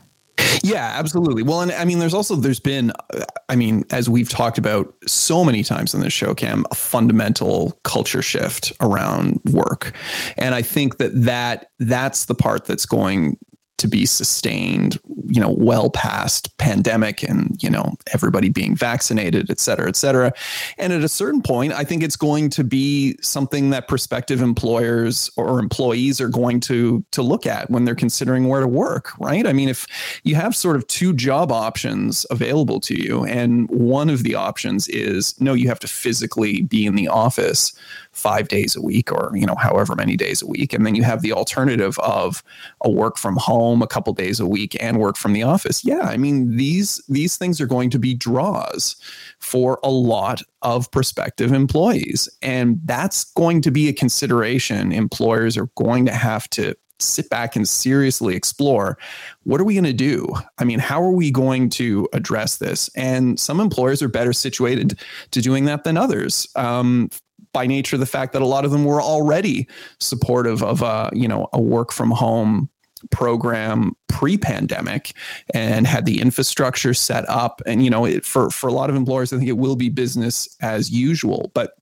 Yeah, 0.62 0.94
absolutely. 0.96 1.42
Well, 1.42 1.60
and 1.60 1.70
I 1.72 1.84
mean, 1.84 1.98
there's 1.98 2.14
also 2.14 2.36
there's 2.36 2.60
been, 2.60 2.90
uh, 3.12 3.24
I 3.50 3.56
mean, 3.56 3.84
as 3.90 4.08
we've 4.08 4.28
talked 4.28 4.56
about 4.56 4.94
so 5.06 5.44
many 5.44 5.62
times 5.62 5.94
on 5.94 6.00
this 6.00 6.12
show, 6.12 6.34
Cam, 6.34 6.64
a 6.70 6.74
fundamental 6.74 7.78
culture 7.82 8.22
shift 8.22 8.72
around 8.80 9.40
work, 9.52 9.92
and 10.38 10.54
I 10.54 10.62
think 10.62 10.96
that 10.96 11.10
that 11.22 11.70
that's 11.78 12.24
the 12.24 12.34
part 12.34 12.64
that's 12.64 12.86
going 12.86 13.36
to 13.78 13.88
be 13.88 14.06
sustained, 14.06 14.98
you 15.26 15.40
know, 15.40 15.54
well 15.58 15.90
past 15.90 16.56
pandemic 16.58 17.22
and, 17.22 17.56
you 17.62 17.68
know, 17.68 17.94
everybody 18.12 18.48
being 18.48 18.76
vaccinated, 18.76 19.50
et 19.50 19.58
cetera, 19.58 19.88
et 19.88 19.96
cetera. 19.96 20.32
And 20.78 20.92
at 20.92 21.02
a 21.02 21.08
certain 21.08 21.42
point, 21.42 21.72
I 21.72 21.84
think 21.84 22.02
it's 22.02 22.16
going 22.16 22.50
to 22.50 22.64
be 22.64 23.16
something 23.20 23.70
that 23.70 23.88
prospective 23.88 24.40
employers 24.40 25.30
or 25.36 25.58
employees 25.58 26.20
are 26.20 26.28
going 26.28 26.60
to 26.60 27.04
to 27.10 27.22
look 27.22 27.46
at 27.46 27.68
when 27.70 27.84
they're 27.84 27.94
considering 27.94 28.48
where 28.48 28.60
to 28.60 28.68
work, 28.68 29.10
right? 29.18 29.46
I 29.46 29.52
mean, 29.52 29.68
if 29.68 29.86
you 30.22 30.34
have 30.36 30.54
sort 30.54 30.76
of 30.76 30.86
two 30.86 31.12
job 31.12 31.50
options 31.50 32.24
available 32.30 32.80
to 32.80 32.94
you, 32.94 33.24
and 33.24 33.68
one 33.70 34.08
of 34.08 34.22
the 34.22 34.34
options 34.34 34.88
is 34.88 35.38
no, 35.40 35.52
you 35.52 35.68
have 35.68 35.80
to 35.80 35.88
physically 35.88 36.62
be 36.62 36.86
in 36.86 36.94
the 36.94 37.08
office 37.08 37.72
five 38.14 38.48
days 38.48 38.76
a 38.76 38.80
week 38.80 39.12
or 39.12 39.32
you 39.34 39.44
know 39.44 39.56
however 39.56 39.94
many 39.94 40.16
days 40.16 40.40
a 40.40 40.46
week 40.46 40.72
and 40.72 40.86
then 40.86 40.94
you 40.94 41.02
have 41.02 41.20
the 41.20 41.32
alternative 41.32 41.98
of 41.98 42.42
a 42.82 42.90
work 42.90 43.18
from 43.18 43.36
home 43.36 43.82
a 43.82 43.86
couple 43.86 44.12
days 44.12 44.40
a 44.40 44.46
week 44.46 44.76
and 44.80 44.98
work 44.98 45.16
from 45.16 45.32
the 45.32 45.42
office 45.42 45.84
yeah 45.84 46.02
i 46.02 46.16
mean 46.16 46.56
these 46.56 47.02
these 47.08 47.36
things 47.36 47.60
are 47.60 47.66
going 47.66 47.90
to 47.90 47.98
be 47.98 48.14
draws 48.14 48.96
for 49.40 49.78
a 49.82 49.90
lot 49.90 50.42
of 50.62 50.90
prospective 50.90 51.52
employees 51.52 52.28
and 52.40 52.80
that's 52.84 53.24
going 53.32 53.60
to 53.60 53.70
be 53.70 53.88
a 53.88 53.92
consideration 53.92 54.92
employers 54.92 55.56
are 55.56 55.68
going 55.76 56.06
to 56.06 56.12
have 56.12 56.48
to 56.48 56.74
sit 57.00 57.28
back 57.28 57.56
and 57.56 57.68
seriously 57.68 58.36
explore 58.36 58.96
what 59.42 59.60
are 59.60 59.64
we 59.64 59.74
going 59.74 59.84
to 59.84 59.92
do? 59.92 60.32
I 60.58 60.64
mean, 60.64 60.78
how 60.78 61.02
are 61.02 61.10
we 61.10 61.30
going 61.30 61.68
to 61.70 62.08
address 62.12 62.56
this? 62.58 62.88
And 62.96 63.38
some 63.38 63.60
employers 63.60 64.02
are 64.02 64.08
better 64.08 64.32
situated 64.32 64.98
to 65.32 65.42
doing 65.42 65.64
that 65.66 65.84
than 65.84 65.96
others. 65.96 66.48
Um, 66.56 67.10
by 67.54 67.66
nature 67.66 67.96
the 67.96 68.04
fact 68.04 68.34
that 68.34 68.42
a 68.42 68.46
lot 68.46 68.66
of 68.66 68.70
them 68.70 68.84
were 68.84 69.00
already 69.00 69.66
supportive 70.00 70.62
of 70.62 70.82
a 70.82 71.08
you 71.14 71.26
know 71.26 71.48
a 71.54 71.60
work 71.60 71.90
from 71.90 72.10
home 72.10 72.68
program 73.10 73.92
pre-pandemic 74.08 75.12
and 75.52 75.86
had 75.86 76.06
the 76.06 76.20
infrastructure 76.20 76.94
set 76.94 77.28
up. 77.28 77.62
And 77.66 77.84
you 77.84 77.90
know 77.90 78.04
it, 78.04 78.26
for 78.26 78.50
for 78.50 78.68
a 78.68 78.72
lot 78.72 78.90
of 78.90 78.96
employers 78.96 79.32
i 79.32 79.36
think 79.38 79.48
it 79.48 79.58
will 79.58 79.76
be 79.76 79.88
business 79.88 80.54
as 80.60 80.90
usual. 80.90 81.50
But 81.54 81.72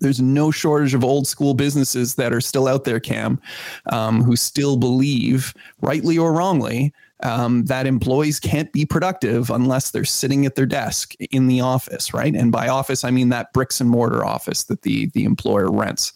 there's 0.00 0.20
no 0.20 0.50
shortage 0.50 0.94
of 0.94 1.04
old 1.04 1.26
school 1.26 1.54
businesses 1.54 2.14
that 2.16 2.32
are 2.32 2.40
still 2.40 2.68
out 2.68 2.84
there 2.84 3.00
cam 3.00 3.40
um, 3.92 4.22
who 4.22 4.36
still 4.36 4.76
believe 4.76 5.54
rightly 5.80 6.18
or 6.18 6.32
wrongly 6.32 6.92
um, 7.22 7.64
that 7.66 7.86
employees 7.86 8.40
can't 8.40 8.72
be 8.72 8.84
productive 8.84 9.50
unless 9.50 9.90
they're 9.90 10.04
sitting 10.04 10.44
at 10.44 10.54
their 10.54 10.66
desk 10.66 11.14
in 11.30 11.46
the 11.46 11.60
office, 11.60 12.12
right? 12.12 12.34
And 12.34 12.50
by 12.50 12.68
office, 12.68 13.04
I 13.04 13.10
mean 13.10 13.28
that 13.28 13.52
bricks 13.52 13.80
and 13.80 13.88
mortar 13.88 14.24
office 14.24 14.64
that 14.64 14.82
the 14.82 15.06
the 15.14 15.24
employer 15.24 15.70
rents. 15.70 16.12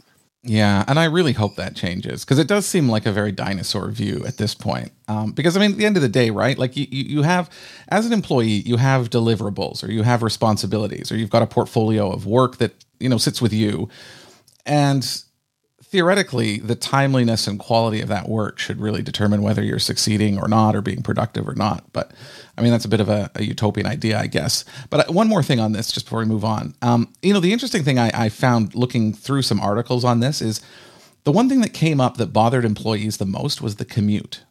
Yeah, 0.49 0.85
and 0.87 0.97
I 0.99 1.07
really 1.07 1.33
hope 1.33 1.57
that 1.57 1.75
changes 1.75 2.25
because 2.25 2.39
it 2.39 2.47
does 2.47 2.67
seem 2.67 2.89
like 2.89 3.05
a 3.05 3.11
very 3.11 3.33
dinosaur 3.33 3.91
view 3.91 4.23
at 4.25 4.37
this 4.37 4.55
point. 4.55 4.93
Um, 5.09 5.33
because 5.33 5.57
I 5.57 5.61
mean, 5.61 5.73
at 5.73 5.77
the 5.77 5.87
end 5.87 5.97
of 5.97 6.03
the 6.03 6.09
day, 6.09 6.31
right? 6.31 6.57
Like 6.57 6.77
you, 6.77 6.87
you 6.89 7.23
have, 7.23 7.51
as 7.89 8.07
an 8.07 8.13
employee, 8.13 8.63
you 8.65 8.77
have 8.77 9.11
deliverables 9.11 9.83
or 9.83 9.91
you 9.91 10.05
have 10.05 10.23
responsibilities 10.23 11.11
or 11.11 11.17
you've 11.17 11.31
got 11.31 11.43
a 11.43 11.49
portfolio 11.49 12.13
of 12.13 12.27
work 12.27 12.59
that 12.59 12.75
you 12.99 13.09
know 13.09 13.19
sits 13.19 13.41
with 13.41 13.53
you, 13.53 13.89
and 14.65 15.23
theoretically, 15.83 16.59
the 16.59 16.75
timeliness 16.75 17.47
and 17.47 17.59
quality 17.59 18.01
of 18.01 18.09
that 18.09 18.29
work 18.29 18.59
should 18.59 18.81
really 18.81 19.03
determine 19.03 19.41
whether 19.41 19.63
you're 19.63 19.79
succeeding 19.79 20.39
or 20.39 20.49
not, 20.49 20.75
or 20.75 20.83
being 20.83 21.03
productive 21.03 21.49
or 21.49 21.55
not. 21.55 21.85
But 21.93 22.13
I 22.59 22.63
mean, 22.63 22.73
that's 22.73 22.85
a 22.85 22.89
bit 22.89 23.01
of 23.01 23.09
a, 23.09 23.31
a 23.35 23.45
utopian 23.45 23.87
idea, 23.87 24.19
I 24.19 24.27
guess. 24.27 24.65
But 24.91 25.09
uh, 25.09 25.13
one 25.13 25.29
more 25.29 25.43
thing 25.43 25.61
on 25.61 25.73
this, 25.73 25.93
just 25.93 26.07
before 26.07 26.19
we 26.19 26.25
move 26.25 26.45
on. 26.45 26.75
Um, 26.83 27.13
you 27.23 27.33
know, 27.33 27.41
the 27.41 27.53
interesting 27.53 27.85
thing 27.85 27.99
I, 27.99 28.11
I 28.13 28.29
found 28.29 28.75
looking 28.75 29.13
through 29.13 29.43
some 29.43 29.61
articles 29.61 30.05
on 30.05 30.21
this 30.21 30.43
is 30.43 30.61
the 31.25 31.33
one 31.33 31.49
thing 31.49 31.61
that 31.61 31.73
came 31.73 32.01
up 32.01 32.17
that 32.17 32.33
bothered 32.33 32.65
employees 32.65 33.17
the 33.17 33.27
most 33.27 33.63
was 33.63 33.77
the 33.77 33.85
commute. 33.85 34.43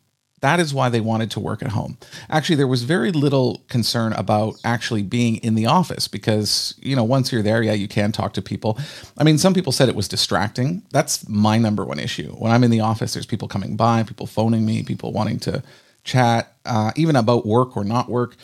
That 0.45 0.59
is 0.59 0.75
why 0.75 0.89
they 0.89 1.01
wanted 1.01 1.31
to 1.31 1.39
work 1.39 1.63
at 1.63 1.69
home. 1.69 1.97
Actually, 2.29 2.57
there 2.57 2.67
was 2.67 2.83
very 2.83 3.11
little 3.11 3.63
concern 3.67 4.13
about 4.13 4.53
actually 4.63 5.01
being 5.01 5.37
in 5.37 5.55
the 5.55 5.65
office 5.65 6.07
because, 6.07 6.75
you 6.83 6.95
know, 6.95 7.03
once 7.03 7.31
you're 7.31 7.41
there, 7.41 7.63
yeah, 7.63 7.73
you 7.73 7.87
can 7.87 8.11
talk 8.11 8.33
to 8.33 8.43
people. 8.43 8.77
I 9.17 9.23
mean, 9.23 9.39
some 9.39 9.55
people 9.55 9.71
said 9.71 9.89
it 9.89 9.95
was 9.95 10.07
distracting. 10.07 10.83
That's 10.91 11.27
my 11.27 11.57
number 11.57 11.83
one 11.83 11.97
issue. 11.97 12.29
When 12.33 12.51
I'm 12.51 12.63
in 12.63 12.69
the 12.69 12.81
office, 12.81 13.15
there's 13.15 13.25
people 13.25 13.47
coming 13.47 13.75
by, 13.75 14.03
people 14.03 14.27
phoning 14.27 14.67
me, 14.67 14.83
people 14.83 15.11
wanting 15.11 15.39
to 15.39 15.63
chat, 16.03 16.53
uh, 16.63 16.91
even 16.95 17.15
about 17.15 17.47
work 17.47 17.75
or 17.75 17.83
not 17.83 18.07
work. 18.07 18.35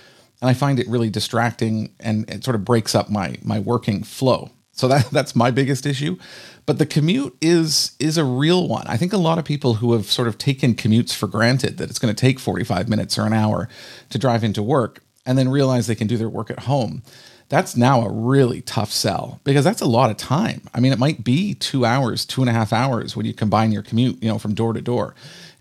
And 0.41 0.49
I 0.49 0.55
find 0.55 0.79
it 0.79 0.87
really 0.87 1.11
distracting 1.11 1.93
and 1.99 2.27
it 2.31 2.43
sort 2.43 2.55
of 2.55 2.65
breaks 2.65 2.95
up 2.95 3.11
my 3.11 3.35
my 3.43 3.59
working 3.59 4.01
flow. 4.01 4.49
So 4.73 4.87
that 4.87 5.09
that's 5.11 5.35
my 5.35 5.51
biggest 5.51 5.85
issue. 5.85 6.17
But 6.65 6.77
the 6.77 6.85
commute 6.85 7.35
is 7.41 7.95
is 7.99 8.17
a 8.17 8.23
real 8.23 8.67
one. 8.67 8.85
I 8.87 8.97
think 8.97 9.13
a 9.13 9.17
lot 9.17 9.37
of 9.37 9.45
people 9.45 9.75
who 9.75 9.93
have 9.93 10.05
sort 10.05 10.27
of 10.27 10.37
taken 10.37 10.75
commutes 10.75 11.15
for 11.15 11.27
granted 11.27 11.77
that 11.77 11.89
it's 11.89 11.99
going 11.99 12.13
to 12.13 12.19
take 12.19 12.39
45 12.39 12.89
minutes 12.89 13.17
or 13.17 13.25
an 13.25 13.33
hour 13.33 13.67
to 14.09 14.17
drive 14.17 14.43
into 14.43 14.63
work 14.63 15.03
and 15.25 15.37
then 15.37 15.49
realize 15.49 15.87
they 15.87 15.95
can 15.95 16.07
do 16.07 16.17
their 16.17 16.29
work 16.29 16.49
at 16.49 16.61
home. 16.61 17.03
That's 17.49 17.75
now 17.75 18.01
a 18.01 18.09
really 18.09 18.61
tough 18.61 18.91
sell 18.91 19.41
because 19.43 19.65
that's 19.65 19.81
a 19.81 19.85
lot 19.85 20.09
of 20.09 20.15
time. 20.15 20.61
I 20.73 20.79
mean, 20.79 20.93
it 20.93 20.99
might 20.99 21.21
be 21.21 21.53
two 21.53 21.83
hours, 21.83 22.25
two 22.25 22.41
and 22.41 22.49
a 22.49 22.53
half 22.53 22.71
hours 22.71 23.17
when 23.17 23.25
you 23.25 23.33
combine 23.33 23.73
your 23.73 23.83
commute, 23.83 24.23
you 24.23 24.29
know, 24.29 24.39
from 24.39 24.53
door 24.53 24.71
to 24.71 24.81
door. 24.81 25.15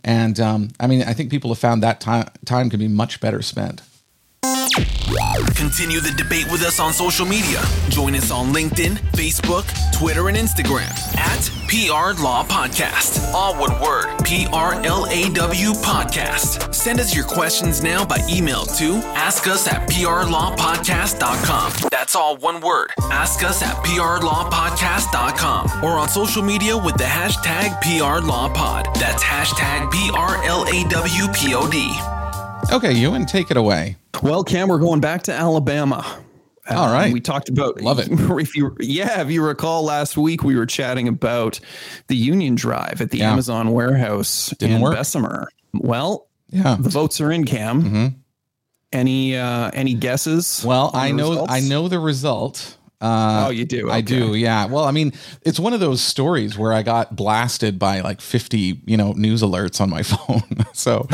And 0.04 0.38
um, 0.38 0.68
I 0.78 0.87
mean, 0.87 1.02
I 1.02 1.14
think 1.14 1.30
people 1.30 1.50
have 1.50 1.58
found 1.58 1.82
that 1.82 2.00
time 2.00 2.28
time 2.44 2.70
can 2.70 2.78
be 2.78 2.88
much 2.88 3.20
better 3.20 3.42
spent. 3.42 3.82
Continue 5.54 6.00
the 6.00 6.12
debate 6.16 6.50
with 6.50 6.62
us 6.62 6.80
on 6.80 6.92
social 6.92 7.26
media. 7.26 7.62
Join 7.88 8.14
us 8.14 8.30
on 8.30 8.52
LinkedIn, 8.52 8.96
Facebook, 9.12 9.64
Twitter, 9.92 10.28
and 10.28 10.36
Instagram 10.36 10.88
at 11.16 11.50
PR 11.68 12.20
Law 12.22 12.44
Podcast. 12.44 13.32
All 13.34 13.54
one 13.54 13.80
word 13.80 14.06
P 14.24 14.46
R 14.52 14.74
L 14.84 15.06
A 15.10 15.28
W 15.30 15.70
Podcast. 15.72 16.74
Send 16.74 17.00
us 17.00 17.14
your 17.14 17.24
questions 17.24 17.82
now 17.82 18.04
by 18.04 18.18
email 18.28 18.64
to 18.64 18.96
ask 19.16 19.46
us 19.46 19.66
at 19.66 19.88
prlawpodcast.com. 19.88 21.72
That's 21.90 22.14
all 22.14 22.36
one 22.36 22.60
word. 22.60 22.90
Ask 23.10 23.42
us 23.44 23.62
at 23.62 23.74
prlawpodcast.com 23.84 25.84
or 25.84 25.98
on 25.98 26.08
social 26.08 26.42
media 26.42 26.76
with 26.76 26.96
the 26.96 27.04
hashtag 27.04 27.70
PRLawPod. 27.82 28.94
That's 28.94 29.22
hashtag 29.22 29.90
P 29.90 30.10
R 30.14 30.42
L 30.44 30.64
A 30.66 30.88
W 30.88 31.26
P 31.34 31.54
O 31.54 31.68
D. 31.70 32.19
Okay, 32.73 32.93
Ewan, 32.93 33.26
take 33.26 33.50
it 33.50 33.57
away. 33.57 33.97
Well, 34.23 34.45
Cam, 34.45 34.69
we're 34.69 34.79
going 34.79 35.00
back 35.00 35.23
to 35.25 35.33
Alabama. 35.33 36.05
All 36.69 36.93
right. 36.93 37.07
Um, 37.07 37.12
we 37.12 37.21
talked 37.21 37.49
about 37.49 37.81
Love 37.81 37.99
it. 37.99 38.09
If 38.40 38.55
you 38.55 38.76
yeah, 38.79 39.23
if 39.23 39.31
you 39.31 39.45
recall 39.45 39.83
last 39.83 40.17
week 40.17 40.45
we 40.45 40.55
were 40.55 40.67
chatting 40.67 41.09
about 41.09 41.59
the 42.07 42.14
Union 42.17 42.55
Drive 42.55 43.00
at 43.00 43.11
the 43.11 43.19
Yeah. 43.19 43.33
Amazon 43.33 43.73
warehouse 43.73 44.55
Didn't 44.59 44.76
in 44.76 44.83
work. 44.83 44.95
Bessemer. 44.95 45.49
Well, 45.75 46.29
Yeah. 46.50 46.76
the 46.79 46.88
votes 46.88 47.21
are 47.21 47.33
in, 47.33 47.45
Cam. 47.45 47.83
Mhm. 47.83 48.14
Any 48.93 49.37
uh 49.37 49.71
any 49.75 49.95
guesses? 49.95 50.62
Well, 50.64 50.90
I 50.95 51.11
know 51.11 51.31
results? 51.31 51.52
I 51.52 51.61
know 51.61 51.88
the 51.88 51.99
result. 51.99 52.76
Uh, 53.00 53.47
Oh, 53.47 53.50
you 53.50 53.64
do. 53.64 53.90
I 53.90 54.00
do, 54.02 54.35
yeah. 54.35 54.66
Well, 54.66 54.85
I 54.85 54.90
mean, 54.90 55.12
it's 55.42 55.59
one 55.59 55.73
of 55.73 55.80
those 55.80 56.02
stories 56.02 56.59
where 56.59 56.73
I 56.73 56.83
got 56.83 57.16
blasted 57.16 57.78
by 57.78 58.00
like 58.00 58.21
50, 58.21 58.83
you 58.85 58.97
know, 58.97 59.12
news 59.12 59.42
alerts 59.42 59.80
on 59.80 59.88
my 59.88 60.02
phone. 60.12 60.42
so, 60.75 61.07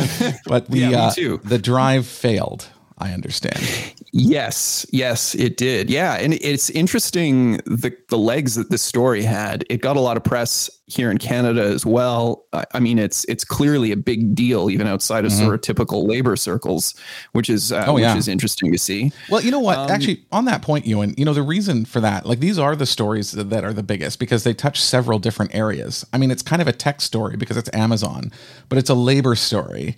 but 0.47 0.69
the 0.69 0.78
Yeah, 0.81 1.12
uh, 1.16 1.37
the 1.45 1.59
drive 1.59 2.07
failed. 2.07 2.69
I 2.99 3.12
understand. 3.12 3.61
Yes, 4.18 4.87
yes, 4.92 5.35
it 5.35 5.58
did. 5.58 5.90
Yeah, 5.90 6.14
and 6.14 6.32
it's 6.35 6.70
interesting 6.70 7.58
the 7.66 7.94
the 8.08 8.16
legs 8.16 8.54
that 8.54 8.70
this 8.70 8.80
story 8.80 9.23
had. 9.23 9.64
It 9.68 9.82
got 9.82 9.96
a 9.96 10.00
lot 10.00 10.16
of 10.16 10.25
press 10.25 10.70
here 10.87 11.11
in 11.11 11.18
Canada 11.18 11.62
as 11.62 11.85
well. 11.85 12.44
I, 12.54 12.64
I 12.73 12.80
mean, 12.80 12.99
it's 12.99 13.25
it's 13.26 13.44
clearly 13.44 13.92
a 13.92 13.96
big 13.96 14.35
deal 14.35 14.70
even 14.70 14.87
outside 14.87 15.26
of 15.26 15.32
mm-hmm. 15.32 15.42
sort 15.42 15.54
of 15.54 15.61
typical 15.61 16.06
labor 16.06 16.35
circles, 16.37 16.94
which 17.32 17.50
is 17.50 17.73
uh, 17.73 17.85
oh, 17.87 17.99
yeah. 17.99 18.14
which 18.14 18.20
is 18.20 18.28
interesting 18.28 18.73
to 18.73 18.78
see. 18.78 19.12
Well, 19.28 19.42
you 19.42 19.50
know 19.50 19.61
what? 19.61 19.76
Um, 19.76 19.90
Actually, 19.90 20.25
on 20.32 20.46
that 20.46 20.62
point, 20.62 20.87
Ewan, 20.87 21.14
you 21.18 21.26
know 21.26 21.35
the 21.35 21.42
reason 21.42 21.85
for 21.85 22.00
that, 22.00 22.25
like 22.25 22.40
these 22.40 22.58
are 22.58 22.75
the 22.75 22.87
stories 22.87 23.32
that 23.32 23.64
are 23.64 23.75
the 23.75 23.82
biggest 23.82 24.18
because 24.18 24.44
they 24.44 24.54
touch 24.54 24.80
several 24.80 25.18
different 25.18 25.54
areas. 25.54 26.06
I 26.14 26.18
mean, 26.18 26.30
it's 26.30 26.42
kind 26.42 26.62
of 26.62 26.68
a 26.68 26.73
tech 26.73 27.02
story 27.02 27.37
because 27.37 27.58
it's 27.58 27.70
Amazon, 27.75 28.32
but 28.70 28.78
it's 28.78 28.88
a 28.88 28.94
labor 28.94 29.35
story 29.35 29.96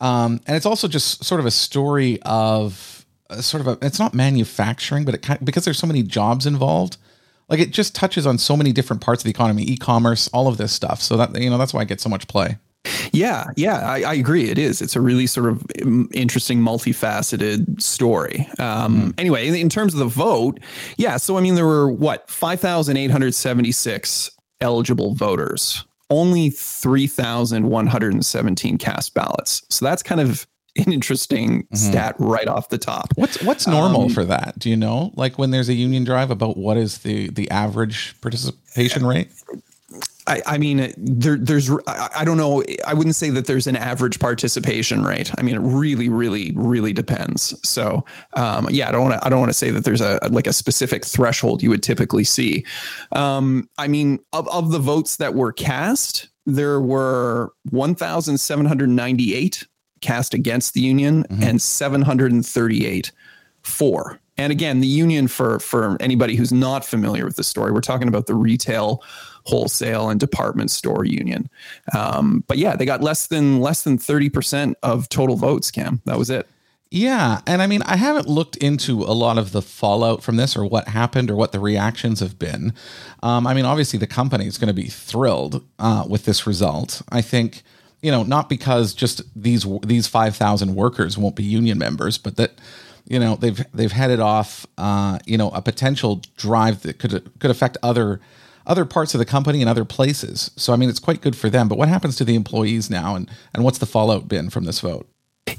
um, 0.00 0.40
and 0.46 0.56
it's 0.56 0.66
also 0.66 0.88
just 0.88 1.24
sort 1.24 1.40
of 1.40 1.46
a 1.46 1.50
story 1.50 2.20
of 2.22 3.06
uh, 3.30 3.40
sort 3.40 3.60
of 3.60 3.68
a, 3.68 3.86
it's 3.86 3.98
not 3.98 4.14
manufacturing, 4.14 5.04
but 5.04 5.14
it 5.14 5.22
kind 5.22 5.40
of, 5.40 5.44
because 5.44 5.64
there's 5.64 5.78
so 5.78 5.86
many 5.86 6.02
jobs 6.02 6.46
involved, 6.46 6.96
like 7.48 7.60
it 7.60 7.70
just 7.70 7.94
touches 7.94 8.26
on 8.26 8.38
so 8.38 8.56
many 8.56 8.72
different 8.72 9.02
parts 9.02 9.22
of 9.22 9.24
the 9.24 9.30
economy, 9.30 9.64
e-commerce, 9.64 10.28
all 10.28 10.48
of 10.48 10.56
this 10.56 10.72
stuff. 10.72 11.02
So 11.02 11.16
that, 11.16 11.40
you 11.40 11.50
know, 11.50 11.58
that's 11.58 11.72
why 11.72 11.80
I 11.80 11.84
get 11.84 12.00
so 12.00 12.08
much 12.08 12.26
play. 12.28 12.58
Yeah, 13.12 13.46
yeah, 13.56 13.80
I, 13.80 14.02
I, 14.02 14.14
agree. 14.14 14.48
It 14.48 14.56
is. 14.56 14.80
It's 14.80 14.96
a 14.96 15.00
really 15.00 15.26
sort 15.26 15.50
of 15.50 15.62
um, 15.82 16.08
interesting, 16.12 16.60
multifaceted 16.60 17.82
story. 17.82 18.48
Um, 18.58 19.12
mm. 19.12 19.14
Anyway, 19.18 19.46
in, 19.46 19.54
in, 19.54 19.68
terms 19.68 19.94
of 19.94 19.98
the 19.98 20.06
vote, 20.06 20.60
yeah. 20.96 21.16
So 21.16 21.36
I 21.36 21.40
mean, 21.40 21.54
there 21.54 21.66
were 21.66 21.90
what 21.90 22.30
five 22.30 22.60
thousand 22.60 22.96
eight 22.96 23.10
hundred 23.10 23.34
seventy-six 23.34 24.30
eligible 24.60 25.14
voters 25.14 25.84
only 26.10 26.50
3,117 26.50 28.78
cast 28.78 29.14
ballots. 29.14 29.62
So 29.68 29.84
that's 29.84 30.02
kind 30.02 30.20
of 30.20 30.48
an 30.78 30.92
interesting 30.92 31.64
mm-hmm. 31.64 31.76
stat 31.76 32.16
right 32.18 32.48
off 32.48 32.68
the 32.68 32.78
top. 32.78 33.12
What's 33.16 33.42
what's 33.42 33.66
normal 33.66 34.02
um, 34.02 34.08
for 34.10 34.24
that? 34.24 34.58
Do 34.58 34.70
you 34.70 34.76
know? 34.76 35.12
Like 35.14 35.38
when 35.38 35.50
there's 35.50 35.68
a 35.68 35.74
union 35.74 36.04
drive 36.04 36.30
about 36.30 36.56
what 36.56 36.76
is 36.76 36.98
the 36.98 37.28
the 37.30 37.50
average 37.50 38.20
participation 38.20 39.06
rate? 39.06 39.30
I, 40.28 40.42
I 40.44 40.58
mean, 40.58 40.92
there, 40.98 41.38
there's, 41.38 41.70
I 41.86 42.22
don't 42.22 42.36
know. 42.36 42.62
I 42.86 42.92
wouldn't 42.92 43.16
say 43.16 43.30
that 43.30 43.46
there's 43.46 43.66
an 43.66 43.76
average 43.76 44.18
participation 44.18 45.02
rate. 45.02 45.32
I 45.38 45.42
mean, 45.42 45.54
it 45.54 45.60
really, 45.60 46.10
really, 46.10 46.52
really 46.54 46.92
depends. 46.92 47.58
So, 47.66 48.04
um, 48.34 48.68
yeah, 48.70 48.88
I 48.88 48.92
don't 48.92 49.08
want 49.08 49.20
to, 49.20 49.26
I 49.26 49.30
don't 49.30 49.40
want 49.40 49.48
to 49.48 49.56
say 49.56 49.70
that 49.70 49.84
there's 49.84 50.02
a, 50.02 50.20
like 50.30 50.46
a 50.46 50.52
specific 50.52 51.06
threshold 51.06 51.62
you 51.62 51.70
would 51.70 51.82
typically 51.82 52.24
see. 52.24 52.66
Um, 53.12 53.70
I 53.78 53.88
mean, 53.88 54.18
of, 54.34 54.46
of 54.48 54.70
the 54.70 54.78
votes 54.78 55.16
that 55.16 55.34
were 55.34 55.50
cast, 55.50 56.28
there 56.44 56.78
were 56.78 57.52
1,798 57.70 59.66
cast 60.00 60.34
against 60.34 60.74
the 60.74 60.80
union 60.80 61.24
mm-hmm. 61.24 61.42
and 61.42 61.62
738 61.62 63.12
for. 63.62 64.20
And 64.36 64.52
again, 64.52 64.80
the 64.80 64.86
union 64.86 65.26
for 65.26 65.58
for 65.58 65.96
anybody 66.00 66.36
who's 66.36 66.52
not 66.52 66.84
familiar 66.84 67.24
with 67.24 67.36
the 67.36 67.44
story, 67.44 67.72
we're 67.72 67.80
talking 67.80 68.08
about 68.08 68.26
the 68.26 68.34
retail 68.34 69.02
wholesale 69.44 70.10
and 70.10 70.20
department 70.20 70.70
store 70.70 71.04
union. 71.04 71.48
Um, 71.94 72.44
but 72.46 72.58
yeah, 72.58 72.76
they 72.76 72.84
got 72.84 73.02
less 73.02 73.26
than 73.26 73.60
less 73.60 73.82
than 73.82 73.98
30% 73.98 74.74
of 74.82 75.08
total 75.08 75.36
votes, 75.36 75.70
Cam. 75.70 76.02
That 76.04 76.18
was 76.18 76.30
it. 76.30 76.46
Yeah. 76.90 77.40
And 77.46 77.60
I 77.60 77.66
mean, 77.66 77.82
I 77.82 77.96
haven't 77.96 78.28
looked 78.28 78.56
into 78.56 79.02
a 79.02 79.12
lot 79.12 79.36
of 79.36 79.52
the 79.52 79.60
fallout 79.60 80.22
from 80.22 80.36
this 80.36 80.56
or 80.56 80.64
what 80.64 80.88
happened 80.88 81.30
or 81.30 81.36
what 81.36 81.52
the 81.52 81.60
reactions 81.60 82.20
have 82.20 82.38
been. 82.38 82.72
Um, 83.22 83.46
I 83.46 83.54
mean, 83.54 83.66
obviously, 83.66 83.98
the 83.98 84.06
company 84.06 84.46
is 84.46 84.56
going 84.56 84.68
to 84.68 84.74
be 84.74 84.88
thrilled 84.88 85.64
uh, 85.78 86.04
with 86.08 86.24
this 86.24 86.46
result. 86.46 87.02
I 87.10 87.20
think, 87.20 87.62
you 88.02 88.10
know, 88.10 88.22
not 88.22 88.48
because 88.48 88.94
just 88.94 89.22
these 89.34 89.66
these 89.82 90.06
5,000 90.06 90.74
workers 90.74 91.18
won't 91.18 91.36
be 91.36 91.44
union 91.44 91.78
members, 91.78 92.18
but 92.18 92.36
that 92.36 92.52
you 93.06 93.18
know 93.18 93.36
they've 93.36 93.64
they've 93.72 93.92
headed 93.92 94.20
off 94.20 94.66
uh, 94.76 95.18
you 95.26 95.36
know 95.36 95.50
a 95.50 95.62
potential 95.62 96.22
drive 96.36 96.82
that 96.82 96.98
could 96.98 97.30
could 97.40 97.50
affect 97.50 97.76
other 97.82 98.20
other 98.66 98.84
parts 98.84 99.14
of 99.14 99.18
the 99.18 99.24
company 99.24 99.60
and 99.60 99.68
other 99.68 99.84
places. 99.84 100.50
So 100.56 100.72
I 100.72 100.76
mean, 100.76 100.88
it's 100.88 101.00
quite 101.00 101.20
good 101.20 101.36
for 101.36 101.50
them. 101.50 101.68
But 101.68 101.78
what 101.78 101.88
happens 101.88 102.16
to 102.16 102.24
the 102.24 102.34
employees 102.34 102.90
now, 102.90 103.16
and 103.16 103.28
and 103.54 103.64
what's 103.64 103.78
the 103.78 103.86
fallout 103.86 104.28
been 104.28 104.50
from 104.50 104.64
this 104.64 104.80
vote? 104.80 105.08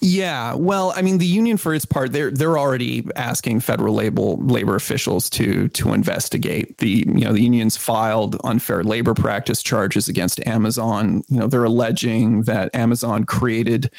Yeah, 0.01 0.53
well, 0.55 0.93
I 0.95 1.01
mean, 1.01 1.17
the 1.17 1.25
union 1.25 1.57
for 1.57 1.73
its 1.73 1.85
part, 1.85 2.11
they're 2.11 2.31
they're 2.31 2.57
already 2.57 3.07
asking 3.15 3.61
federal 3.61 3.93
labor 3.93 4.21
labor 4.21 4.75
officials 4.75 5.29
to 5.31 5.67
to 5.69 5.93
investigate 5.93 6.77
the 6.77 7.05
you 7.07 7.25
know 7.25 7.33
the 7.33 7.41
unions 7.41 7.77
filed 7.77 8.39
unfair 8.43 8.83
labor 8.83 9.13
practice 9.13 9.61
charges 9.63 10.07
against 10.07 10.45
Amazon. 10.47 11.23
You 11.29 11.39
know, 11.39 11.47
they're 11.47 11.63
alleging 11.63 12.43
that 12.43 12.73
Amazon 12.75 13.23
created 13.25 13.91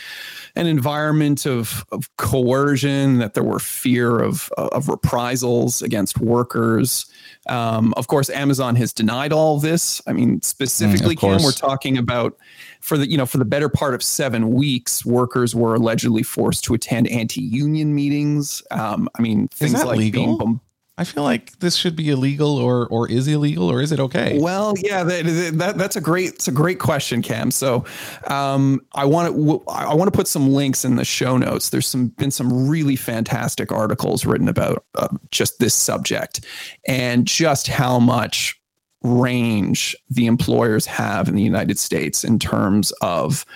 an 0.57 0.67
environment 0.67 1.47
of, 1.47 1.85
of 1.93 2.15
coercion, 2.17 3.19
that 3.19 3.35
there 3.35 3.45
were 3.45 3.61
fear 3.61 4.21
of 4.21 4.51
of 4.57 4.89
reprisals 4.89 5.83
against 5.83 6.19
workers. 6.19 7.07
Um, 7.49 7.95
of 7.97 8.07
course, 8.07 8.29
Amazon 8.29 8.77
has 8.77 8.93
denied 8.93 9.33
all 9.33 9.59
this. 9.59 10.03
I 10.07 10.13
mean, 10.13 10.43
specifically, 10.43 11.17
mm, 11.17 11.21
Cam, 11.21 11.43
we're 11.43 11.53
talking 11.53 11.97
about 11.97 12.37
for 12.81 12.99
the 12.99 13.11
you 13.11 13.17
know 13.17 13.27
for 13.27 13.39
the 13.39 13.45
better 13.45 13.69
part 13.69 13.95
of 13.95 14.03
seven 14.03 14.53
weeks, 14.53 15.05
workers 15.07 15.55
were 15.55 15.75
allegedly 15.75 16.23
forced 16.23 16.65
to 16.65 16.75
attend 16.75 17.09
anti-union 17.09 17.95
meetings. 17.95 18.63
Um, 18.71 19.09
I 19.19 19.23
mean, 19.23 19.49
things 19.49 19.83
like 19.85 19.99
legal? 19.99 20.39
being 20.39 20.61
I 21.00 21.04
feel 21.04 21.23
like 21.23 21.59
this 21.61 21.76
should 21.76 21.97
be 21.97 22.11
illegal 22.11 22.59
or 22.59 22.87
or 22.88 23.11
is 23.11 23.26
illegal 23.26 23.71
or 23.73 23.80
is 23.80 23.90
it 23.90 23.99
okay? 24.00 24.38
Well, 24.38 24.75
yeah, 24.76 25.02
that, 25.02 25.52
that 25.54 25.78
that's 25.78 25.97
a 25.97 26.00
great 26.00 26.35
it's 26.35 26.47
a 26.47 26.52
great 26.52 26.78
question, 26.78 27.23
Cam. 27.23 27.50
So, 27.50 27.87
um, 28.26 28.83
I 28.92 29.07
want 29.07 29.35
to 29.35 29.62
I 29.66 29.95
want 29.95 30.12
to 30.12 30.16
put 30.16 30.28
some 30.28 30.52
links 30.52 30.85
in 30.85 30.97
the 30.97 31.04
show 31.07 31.38
notes. 31.38 31.71
There's 31.71 31.87
some 31.87 32.09
been 32.09 32.30
some 32.30 32.69
really 32.69 32.97
fantastic 32.97 33.73
articles 33.73 34.26
written 34.26 34.47
about 34.47 34.85
uh, 34.95 35.09
just 35.30 35.59
this 35.59 35.75
subject 35.75 36.45
and 36.87 37.26
just 37.26 37.66
how 37.66 37.99
much 37.99 38.61
range 39.02 39.97
the 40.11 40.26
employers 40.26 40.85
have 40.85 41.28
in 41.28 41.35
the 41.35 41.42
United 41.42 41.78
States 41.78 42.25
in 42.25 42.38
terms 42.38 42.92
of 43.00 43.47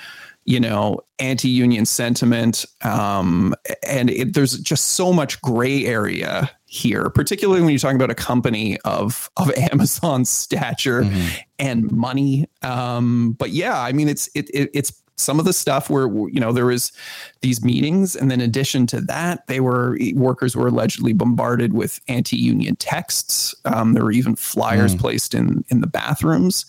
you 0.45 0.61
know 0.61 1.01
anti-union 1.19 1.87
sentiment 1.87 2.65
um, 2.83 3.55
and 3.87 4.11
it, 4.11 4.35
there's 4.35 4.59
just 4.59 4.93
so 4.93 5.13
much 5.13 5.41
gray 5.41 5.87
area 5.87 6.51
here, 6.75 7.09
particularly 7.09 7.61
when 7.61 7.71
you're 7.71 7.79
talking 7.79 7.97
about 7.97 8.11
a 8.11 8.15
company 8.15 8.79
of 8.85 9.31
of 9.37 9.51
Amazon's 9.73 10.29
stature 10.29 11.03
mm-hmm. 11.03 11.29
and 11.59 11.91
money. 11.91 12.47
Um, 12.63 13.33
but 13.39 13.51
yeah, 13.51 13.81
I 13.81 13.93
mean, 13.93 14.09
it's 14.09 14.29
it, 14.35 14.51
it, 14.51 14.71
it's 14.75 14.93
some 15.17 15.39
of 15.39 15.45
the 15.45 15.53
stuff 15.53 15.89
where 15.89 16.09
you 16.09 16.41
know 16.41 16.53
there 16.53 16.67
was 16.67 16.93
these 17.41 17.65
meetings, 17.65 18.17
and 18.17 18.31
then 18.31 18.41
in 18.41 18.49
addition 18.49 18.87
to 18.89 19.01
that, 19.03 19.47
they 19.47 19.61
were 19.61 19.97
workers 20.15 20.57
were 20.57 20.67
allegedly 20.67 21.13
bombarded 21.13 21.73
with 21.73 22.01
anti-union 22.09 22.77
texts. 22.77 23.55
Um, 23.65 23.93
there 23.93 24.05
were 24.05 24.13
even 24.13 24.35
flyers 24.35 24.95
mm. 24.97 25.01
placed 25.01 25.35
in 25.35 25.65
in 25.69 25.81
the 25.81 25.87
bathrooms. 25.87 26.67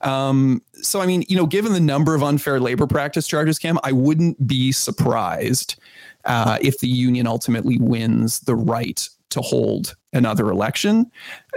Um, 0.00 0.62
so 0.84 1.00
I 1.00 1.06
mean, 1.06 1.24
you 1.28 1.36
know, 1.36 1.46
given 1.46 1.72
the 1.72 1.80
number 1.80 2.14
of 2.14 2.22
unfair 2.22 2.60
labor 2.60 2.86
practice 2.86 3.26
charges, 3.26 3.58
Cam, 3.58 3.78
I 3.82 3.92
wouldn't 3.92 4.46
be 4.46 4.72
surprised. 4.72 5.76
Uh, 6.24 6.56
if 6.62 6.78
the 6.78 6.88
union 6.88 7.26
ultimately 7.26 7.76
wins 7.78 8.40
the 8.40 8.54
right 8.54 9.06
to 9.34 9.42
hold 9.42 9.94
another 10.12 10.48
election. 10.48 11.10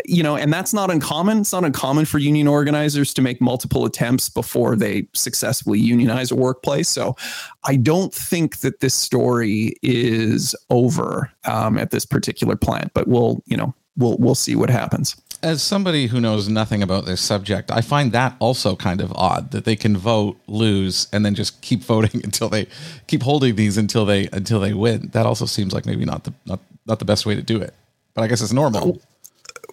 You 0.06 0.24
know 0.24 0.36
and 0.36 0.52
that's 0.52 0.74
not 0.74 0.92
uncommon. 0.92 1.40
It's 1.42 1.54
not 1.54 1.64
uncommon 1.64 2.06
for 2.06 2.18
union 2.18 2.48
organizers 2.48 3.14
to 3.14 3.22
make 3.22 3.40
multiple 3.40 3.86
attempts 3.86 4.30
before 4.30 4.76
they 4.76 5.08
successfully 5.14 5.80
unionize 5.80 6.32
a 6.32 6.36
workplace. 6.36 6.90
So 6.90 7.16
i 7.64 7.76
don't 7.76 8.14
think 8.14 8.60
that 8.60 8.80
this 8.80 8.96
story 8.96 9.76
is 9.84 10.56
over 10.70 11.32
um, 11.46 11.78
at 11.78 11.92
this 11.92 12.06
particular 12.06 12.56
plant 12.56 12.92
but 12.94 13.08
we'll 13.08 13.44
you 13.46 13.56
know 13.56 13.74
we'll 13.96 14.18
we'll 14.18 14.36
see 14.36 14.56
what 14.56 14.70
happens 14.70 15.16
as 15.44 15.62
somebody 15.62 16.08
who 16.08 16.20
knows 16.20 16.50
nothing 16.50 16.82
about 16.82 17.06
this 17.06 17.22
subject, 17.22 17.72
I 17.72 17.82
find 17.82 18.12
that 18.12 18.36
also 18.40 18.76
kind 18.76 19.02
of 19.02 19.12
odd 19.14 19.52
that 19.52 19.66
they 19.66 19.76
can 19.76 19.96
vote, 19.96 20.38
lose, 20.48 21.08
and 21.14 21.26
then 21.26 21.36
just 21.36 21.62
keep 21.62 21.82
voting 21.82 22.22
until 22.24 22.50
they 22.50 22.68
keep 23.08 23.24
holding 23.24 23.56
these 23.56 23.78
until 23.78 24.06
they 24.06 24.28
until 24.34 24.60
they 24.60 24.74
win. 24.74 25.10
That 25.14 25.26
also 25.26 25.46
seems 25.46 25.74
like 25.74 25.86
maybe 25.86 26.06
not 26.06 26.24
the 26.24 26.34
not 26.46 26.60
not 26.86 27.00
the 27.00 27.06
best 27.06 27.26
way 27.26 27.36
to 27.36 27.42
do 27.42 27.62
it. 27.62 27.74
But 28.14 28.24
I 28.24 28.28
guess 28.28 28.42
it's 28.42 28.54
normal. 28.54 29.02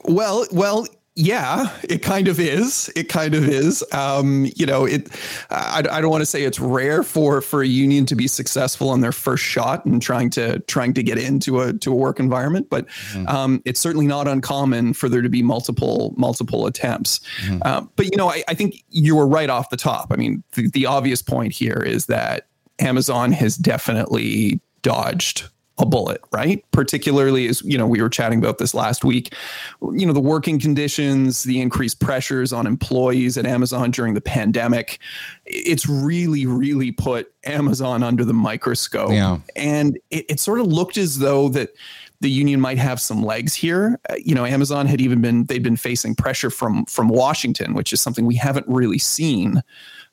Well, 0.04 0.46
well, 0.52 0.86
yeah, 1.16 1.70
it 1.84 2.02
kind 2.02 2.26
of 2.26 2.40
is. 2.40 2.90
It 2.96 3.08
kind 3.08 3.34
of 3.34 3.48
is. 3.48 3.84
Um, 3.92 4.50
you 4.56 4.66
know, 4.66 4.84
it. 4.84 5.08
I, 5.48 5.84
I 5.88 6.00
don't 6.00 6.10
want 6.10 6.22
to 6.22 6.26
say 6.26 6.42
it's 6.42 6.58
rare 6.58 7.04
for 7.04 7.40
for 7.40 7.62
a 7.62 7.66
union 7.66 8.04
to 8.06 8.16
be 8.16 8.26
successful 8.26 8.88
on 8.88 9.00
their 9.00 9.12
first 9.12 9.44
shot 9.44 9.84
and 9.84 10.02
trying 10.02 10.30
to 10.30 10.58
trying 10.60 10.92
to 10.94 11.04
get 11.04 11.16
into 11.16 11.60
a 11.60 11.72
to 11.72 11.92
a 11.92 11.94
work 11.94 12.18
environment, 12.18 12.68
but 12.68 12.88
mm-hmm. 12.88 13.28
um, 13.28 13.62
it's 13.64 13.78
certainly 13.78 14.08
not 14.08 14.26
uncommon 14.26 14.92
for 14.92 15.08
there 15.08 15.22
to 15.22 15.28
be 15.28 15.40
multiple 15.40 16.14
multiple 16.16 16.66
attempts. 16.66 17.20
Mm-hmm. 17.42 17.58
Uh, 17.62 17.82
but 17.94 18.06
you 18.06 18.16
know, 18.16 18.28
I, 18.28 18.42
I 18.48 18.54
think 18.54 18.82
you 18.90 19.14
were 19.14 19.26
right 19.26 19.50
off 19.50 19.70
the 19.70 19.76
top. 19.76 20.08
I 20.10 20.16
mean, 20.16 20.42
the, 20.54 20.68
the 20.68 20.86
obvious 20.86 21.22
point 21.22 21.52
here 21.52 21.80
is 21.80 22.06
that 22.06 22.48
Amazon 22.80 23.30
has 23.30 23.56
definitely 23.56 24.60
dodged 24.82 25.48
a 25.78 25.86
bullet, 25.86 26.20
right? 26.32 26.64
Particularly 26.70 27.48
as, 27.48 27.60
you 27.62 27.76
know, 27.76 27.86
we 27.86 28.00
were 28.00 28.08
chatting 28.08 28.38
about 28.38 28.58
this 28.58 28.74
last 28.74 29.04
week, 29.04 29.34
you 29.92 30.06
know, 30.06 30.12
the 30.12 30.20
working 30.20 30.60
conditions, 30.60 31.42
the 31.42 31.60
increased 31.60 31.98
pressures 31.98 32.52
on 32.52 32.66
employees 32.66 33.36
at 33.36 33.44
Amazon 33.44 33.90
during 33.90 34.14
the 34.14 34.20
pandemic. 34.20 35.00
It's 35.44 35.88
really, 35.88 36.46
really 36.46 36.92
put 36.92 37.32
Amazon 37.44 38.04
under 38.04 38.24
the 38.24 38.32
microscope. 38.32 39.10
Yeah. 39.10 39.38
And 39.56 39.98
it, 40.10 40.26
it 40.28 40.40
sort 40.40 40.60
of 40.60 40.66
looked 40.66 40.96
as 40.96 41.18
though 41.18 41.48
that 41.50 41.70
the 42.20 42.30
union 42.30 42.60
might 42.60 42.78
have 42.78 43.00
some 43.00 43.22
legs 43.22 43.54
here. 43.54 43.98
Uh, 44.08 44.14
you 44.16 44.34
know, 44.34 44.46
Amazon 44.46 44.86
had 44.86 45.00
even 45.00 45.20
been 45.20 45.44
they'd 45.44 45.62
been 45.62 45.76
facing 45.76 46.14
pressure 46.14 46.50
from 46.50 46.86
from 46.86 47.08
Washington, 47.08 47.74
which 47.74 47.92
is 47.92 48.00
something 48.00 48.24
we 48.24 48.36
haven't 48.36 48.66
really 48.68 48.98
seen 48.98 49.62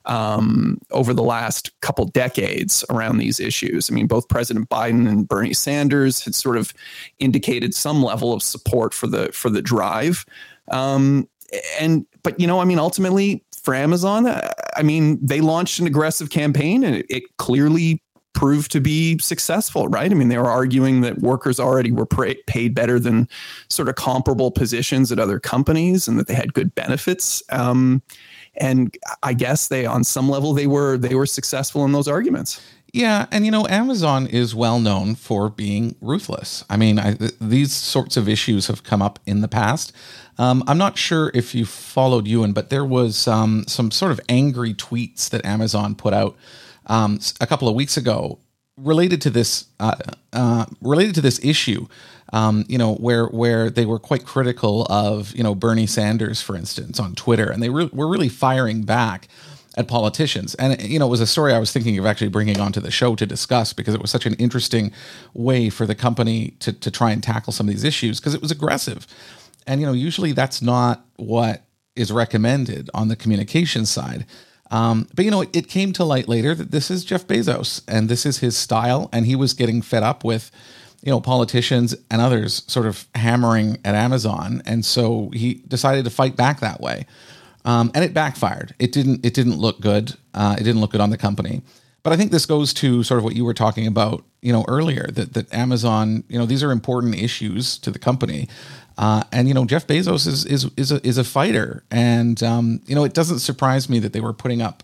um, 0.06 0.78
over 0.90 1.14
the 1.14 1.22
last 1.22 1.78
couple 1.80 2.04
decades 2.06 2.84
around 2.90 3.18
these 3.18 3.40
issues. 3.40 3.90
I 3.90 3.94
mean, 3.94 4.06
both 4.06 4.28
President 4.28 4.68
Biden 4.68 5.08
and 5.08 5.28
Bernie 5.28 5.54
Sanders 5.54 6.22
had 6.22 6.34
sort 6.34 6.56
of 6.56 6.72
indicated 7.18 7.74
some 7.74 8.02
level 8.02 8.32
of 8.32 8.42
support 8.42 8.94
for 8.94 9.06
the 9.06 9.30
for 9.32 9.50
the 9.50 9.62
drive. 9.62 10.24
Um, 10.70 11.28
and 11.78 12.06
but 12.22 12.38
you 12.40 12.46
know, 12.46 12.60
I 12.60 12.64
mean, 12.64 12.78
ultimately 12.78 13.44
for 13.62 13.74
Amazon, 13.74 14.26
uh, 14.26 14.52
I 14.76 14.82
mean, 14.82 15.18
they 15.24 15.40
launched 15.40 15.78
an 15.78 15.86
aggressive 15.86 16.30
campaign, 16.30 16.82
and 16.84 16.96
it, 16.96 17.06
it 17.08 17.36
clearly 17.36 18.02
proved 18.34 18.72
to 18.72 18.80
be 18.80 19.18
successful, 19.18 19.88
right? 19.88 20.10
I 20.10 20.14
mean, 20.14 20.28
they 20.28 20.38
were 20.38 20.50
arguing 20.50 21.02
that 21.02 21.18
workers 21.18 21.60
already 21.60 21.92
were 21.92 22.06
paid 22.06 22.74
better 22.74 22.98
than 22.98 23.28
sort 23.68 23.88
of 23.88 23.94
comparable 23.96 24.50
positions 24.50 25.12
at 25.12 25.18
other 25.18 25.38
companies, 25.38 26.08
and 26.08 26.18
that 26.18 26.26
they 26.26 26.34
had 26.34 26.54
good 26.54 26.74
benefits. 26.74 27.42
Um, 27.50 28.02
and 28.56 28.96
I 29.22 29.32
guess 29.32 29.68
they, 29.68 29.86
on 29.86 30.04
some 30.04 30.28
level, 30.28 30.52
they 30.52 30.66
were 30.66 30.98
they 30.98 31.14
were 31.14 31.26
successful 31.26 31.84
in 31.84 31.92
those 31.92 32.08
arguments. 32.08 32.60
Yeah, 32.92 33.24
and 33.30 33.46
you 33.46 33.50
know, 33.50 33.66
Amazon 33.68 34.26
is 34.26 34.54
well 34.54 34.78
known 34.78 35.14
for 35.14 35.48
being 35.48 35.96
ruthless. 36.02 36.62
I 36.68 36.76
mean, 36.76 36.98
I, 36.98 37.14
th- 37.14 37.32
these 37.40 37.72
sorts 37.72 38.18
of 38.18 38.28
issues 38.28 38.66
have 38.66 38.84
come 38.84 39.00
up 39.00 39.18
in 39.24 39.40
the 39.40 39.48
past. 39.48 39.94
Um, 40.36 40.62
I'm 40.66 40.76
not 40.76 40.98
sure 40.98 41.30
if 41.32 41.54
you 41.54 41.64
followed 41.64 42.26
Ewan, 42.26 42.52
but 42.52 42.68
there 42.68 42.84
was 42.84 43.26
um, 43.26 43.64
some 43.66 43.90
sort 43.90 44.12
of 44.12 44.20
angry 44.28 44.74
tweets 44.74 45.30
that 45.30 45.44
Amazon 45.46 45.94
put 45.94 46.12
out 46.12 46.36
um, 46.86 47.18
a 47.40 47.46
couple 47.46 47.66
of 47.66 47.74
weeks 47.74 47.96
ago 47.96 48.38
related 48.82 49.20
to 49.22 49.30
this 49.30 49.66
uh, 49.80 49.94
uh, 50.32 50.66
related 50.80 51.14
to 51.16 51.20
this 51.20 51.42
issue 51.44 51.86
um, 52.32 52.64
you 52.66 52.78
know, 52.78 52.94
where 52.94 53.26
where 53.26 53.70
they 53.70 53.84
were 53.84 53.98
quite 53.98 54.24
critical 54.24 54.86
of 54.88 55.34
you 55.36 55.42
know 55.42 55.54
Bernie 55.54 55.86
Sanders, 55.86 56.40
for 56.40 56.56
instance, 56.56 56.98
on 56.98 57.14
Twitter, 57.14 57.50
and 57.50 57.62
they 57.62 57.68
re- 57.68 57.90
were 57.92 58.08
really 58.08 58.28
firing 58.28 58.82
back 58.82 59.28
at 59.76 59.86
politicians. 59.86 60.54
And 60.54 60.80
you 60.82 60.98
know, 60.98 61.06
it 61.06 61.10
was 61.10 61.20
a 61.20 61.26
story 61.26 61.52
I 61.52 61.58
was 61.58 61.72
thinking 61.72 61.98
of 61.98 62.06
actually 62.06 62.28
bringing 62.28 62.58
onto 62.58 62.80
the 62.80 62.90
show 62.90 63.14
to 63.16 63.26
discuss 63.26 63.72
because 63.72 63.94
it 63.94 64.00
was 64.00 64.10
such 64.10 64.26
an 64.26 64.34
interesting 64.34 64.92
way 65.34 65.68
for 65.68 65.86
the 65.86 65.94
company 65.94 66.56
to 66.60 66.72
to 66.72 66.90
try 66.90 67.10
and 67.10 67.22
tackle 67.22 67.52
some 67.52 67.68
of 67.68 67.74
these 67.74 67.84
issues 67.84 68.18
because 68.18 68.34
it 68.34 68.40
was 68.40 68.50
aggressive. 68.50 69.06
And 69.66 69.80
you 69.80 69.86
know, 69.86 69.92
usually 69.92 70.32
that's 70.32 70.62
not 70.62 71.04
what 71.16 71.64
is 71.94 72.10
recommended 72.10 72.88
on 72.94 73.08
the 73.08 73.16
communication 73.16 73.84
side. 73.84 74.24
Um, 74.72 75.06
but 75.14 75.24
you 75.24 75.30
know, 75.30 75.42
it, 75.42 75.54
it 75.54 75.68
came 75.68 75.92
to 75.92 76.04
light 76.04 76.26
later 76.28 76.54
that 76.54 76.72
this 76.72 76.90
is 76.90 77.04
Jeff 77.04 77.26
Bezos 77.26 77.82
and 77.86 78.08
this 78.08 78.26
is 78.26 78.38
his 78.38 78.56
style, 78.56 79.08
and 79.12 79.26
he 79.26 79.36
was 79.36 79.52
getting 79.52 79.82
fed 79.82 80.02
up 80.02 80.24
with 80.24 80.50
you 81.02 81.10
know, 81.10 81.20
politicians 81.20 81.94
and 82.10 82.22
others 82.22 82.62
sort 82.68 82.86
of 82.86 83.06
hammering 83.14 83.76
at 83.84 83.94
Amazon, 83.94 84.62
and 84.64 84.84
so 84.84 85.30
he 85.32 85.54
decided 85.66 86.04
to 86.04 86.10
fight 86.10 86.36
back 86.36 86.60
that 86.60 86.80
way, 86.80 87.06
um, 87.64 87.90
and 87.94 88.04
it 88.04 88.14
backfired. 88.14 88.74
It 88.78 88.92
didn't. 88.92 89.26
It 89.26 89.34
didn't 89.34 89.58
look 89.58 89.80
good. 89.80 90.14
Uh, 90.32 90.56
it 90.58 90.62
didn't 90.62 90.80
look 90.80 90.92
good 90.92 91.00
on 91.00 91.10
the 91.10 91.18
company. 91.18 91.62
But 92.04 92.12
I 92.12 92.16
think 92.16 92.32
this 92.32 92.46
goes 92.46 92.72
to 92.74 93.02
sort 93.04 93.18
of 93.18 93.24
what 93.24 93.36
you 93.36 93.44
were 93.44 93.54
talking 93.54 93.86
about, 93.86 94.24
you 94.40 94.52
know, 94.52 94.64
earlier 94.68 95.06
that 95.12 95.34
that 95.34 95.52
Amazon, 95.52 96.22
you 96.28 96.38
know, 96.38 96.46
these 96.46 96.62
are 96.62 96.70
important 96.70 97.16
issues 97.16 97.78
to 97.78 97.90
the 97.90 97.98
company, 97.98 98.48
uh, 98.98 99.22
and 99.32 99.48
you 99.48 99.54
know, 99.54 99.64
Jeff 99.64 99.86
Bezos 99.86 100.26
is 100.26 100.44
is 100.44 100.70
is 100.76 100.92
a, 100.92 101.06
is 101.06 101.18
a 101.18 101.24
fighter, 101.24 101.82
and 101.90 102.42
um, 102.42 102.80
you 102.86 102.94
know, 102.94 103.04
it 103.04 103.14
doesn't 103.14 103.40
surprise 103.40 103.88
me 103.88 103.98
that 104.00 104.12
they 104.12 104.20
were 104.20 104.32
putting 104.32 104.62
up 104.62 104.82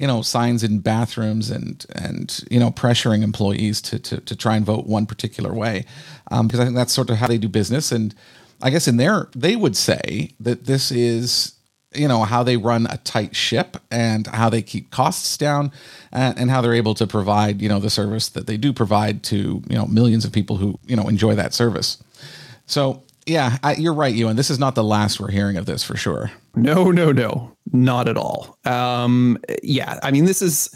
you 0.00 0.06
know 0.06 0.22
signs 0.22 0.64
in 0.64 0.80
bathrooms 0.80 1.50
and 1.50 1.84
and 1.94 2.42
you 2.50 2.58
know 2.58 2.70
pressuring 2.70 3.22
employees 3.22 3.80
to 3.82 3.98
to, 3.98 4.20
to 4.20 4.34
try 4.34 4.56
and 4.56 4.64
vote 4.64 4.86
one 4.86 5.06
particular 5.06 5.52
way. 5.52 5.84
Um, 6.30 6.46
because 6.46 6.60
I 6.60 6.64
think 6.64 6.74
that's 6.74 6.92
sort 6.92 7.10
of 7.10 7.16
how 7.16 7.28
they 7.28 7.38
do 7.38 7.48
business. 7.48 7.92
And 7.92 8.14
I 8.62 8.70
guess 8.70 8.88
in 8.88 8.96
there 8.96 9.28
they 9.36 9.56
would 9.56 9.76
say 9.76 10.32
that 10.40 10.64
this 10.64 10.90
is 10.90 11.54
you 11.92 12.08
know 12.08 12.22
how 12.22 12.42
they 12.42 12.56
run 12.56 12.86
a 12.86 12.96
tight 12.98 13.36
ship 13.36 13.76
and 13.90 14.26
how 14.28 14.48
they 14.48 14.62
keep 14.62 14.90
costs 14.90 15.36
down 15.36 15.70
and, 16.12 16.38
and, 16.38 16.50
how 16.50 16.60
they're 16.60 16.74
able 16.74 16.94
to 16.94 17.06
provide 17.06 17.60
you 17.60 17.68
know 17.68 17.80
the 17.80 17.90
service 17.90 18.28
that 18.28 18.46
they 18.46 18.56
do 18.56 18.72
provide 18.72 19.22
to 19.24 19.62
you 19.68 19.76
know 19.76 19.86
millions 19.86 20.24
of 20.24 20.32
people 20.32 20.56
who 20.56 20.78
you 20.86 20.96
know 20.96 21.08
enjoy 21.08 21.34
that 21.34 21.52
service. 21.52 22.02
So 22.64 23.02
yeah, 23.30 23.58
I, 23.62 23.74
you're 23.74 23.94
right, 23.94 24.14
Ewan. 24.14 24.36
This 24.36 24.50
is 24.50 24.58
not 24.58 24.74
the 24.74 24.82
last 24.82 25.20
we're 25.20 25.30
hearing 25.30 25.56
of 25.56 25.64
this 25.64 25.84
for 25.84 25.96
sure. 25.96 26.32
No, 26.56 26.90
no, 26.90 27.12
no, 27.12 27.56
not 27.72 28.08
at 28.08 28.16
all. 28.16 28.58
Um, 28.64 29.38
yeah, 29.62 30.00
I 30.02 30.10
mean, 30.10 30.24
this 30.24 30.42
is. 30.42 30.74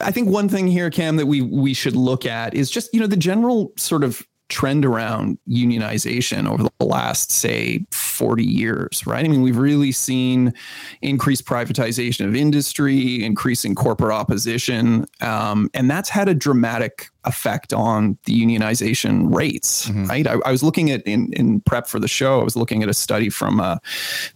I 0.00 0.10
think 0.10 0.30
one 0.30 0.48
thing 0.48 0.66
here, 0.66 0.88
Cam, 0.88 1.16
that 1.16 1.26
we 1.26 1.42
we 1.42 1.74
should 1.74 1.94
look 1.94 2.24
at 2.24 2.54
is 2.54 2.70
just 2.70 2.92
you 2.94 3.00
know 3.00 3.06
the 3.06 3.16
general 3.16 3.72
sort 3.76 4.02
of 4.02 4.26
trend 4.48 4.84
around 4.84 5.38
unionization 5.48 6.48
over 6.48 6.62
the 6.62 6.84
last, 6.84 7.30
say, 7.30 7.84
40 7.90 8.44
years, 8.44 9.06
right? 9.06 9.24
I 9.24 9.28
mean, 9.28 9.42
we've 9.42 9.58
really 9.58 9.92
seen 9.92 10.54
increased 11.02 11.44
privatization 11.44 12.26
of 12.26 12.34
industry, 12.34 13.22
increasing 13.22 13.74
corporate 13.74 14.12
opposition, 14.12 15.06
um, 15.20 15.70
and 15.74 15.90
that's 15.90 16.08
had 16.08 16.28
a 16.28 16.34
dramatic 16.34 17.10
effect 17.24 17.74
on 17.74 18.16
the 18.24 18.40
unionization 18.40 19.34
rates, 19.34 19.88
mm-hmm. 19.88 20.06
right? 20.06 20.26
I, 20.26 20.36
I, 20.46 20.50
was 20.50 20.62
looking 20.62 20.90
at 20.90 21.02
in, 21.02 21.30
in 21.34 21.60
prep 21.60 21.86
for 21.86 22.00
the 22.00 22.08
show, 22.08 22.40
I 22.40 22.44
was 22.44 22.56
looking 22.56 22.82
at 22.82 22.88
a 22.88 22.94
study 22.94 23.28
from 23.28 23.60
uh, 23.60 23.76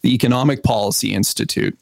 the 0.03 0.12
Economic 0.14 0.62
Policy 0.62 1.14
Institute. 1.14 1.79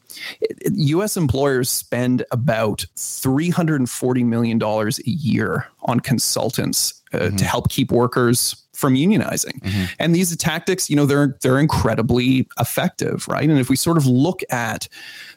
U.S. 0.71 1.17
employers 1.17 1.69
spend 1.69 2.23
about 2.31 2.85
$340 2.95 4.25
million 4.25 4.61
a 4.63 5.09
year 5.09 5.67
on 5.83 5.99
consultants 5.99 7.00
uh, 7.13 7.17
mm-hmm. 7.17 7.35
to 7.35 7.45
help 7.45 7.69
keep 7.69 7.91
workers 7.91 8.55
from 8.73 8.95
unionizing. 8.95 9.61
Mm-hmm. 9.61 9.85
And 9.99 10.15
these 10.15 10.35
tactics, 10.37 10.89
you 10.89 10.95
know, 10.95 11.05
they're 11.05 11.37
they're 11.41 11.59
incredibly 11.59 12.47
effective, 12.59 13.27
right? 13.27 13.47
And 13.47 13.59
if 13.59 13.69
we 13.69 13.75
sort 13.75 13.97
of 13.97 14.05
look 14.05 14.41
at 14.49 14.87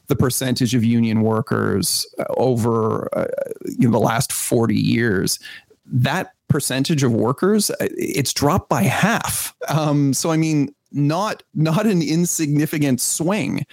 the 0.06 0.16
percentage 0.16 0.74
of 0.74 0.84
union 0.84 1.22
workers 1.22 2.06
uh, 2.18 2.24
over 2.36 3.08
uh, 3.16 3.26
you 3.78 3.88
know, 3.88 3.92
the 3.92 4.04
last 4.04 4.32
40 4.32 4.74
years, 4.74 5.38
that 5.86 6.32
percentage 6.48 7.02
of 7.02 7.12
workers 7.12 7.70
uh, 7.70 7.74
it's 7.80 8.32
dropped 8.32 8.68
by 8.68 8.82
half. 8.82 9.54
Um, 9.68 10.14
so 10.14 10.30
I 10.30 10.36
mean, 10.36 10.74
not 10.94 11.42
not 11.54 11.86
an 11.86 12.00
insignificant 12.00 13.00
swing. 13.00 13.66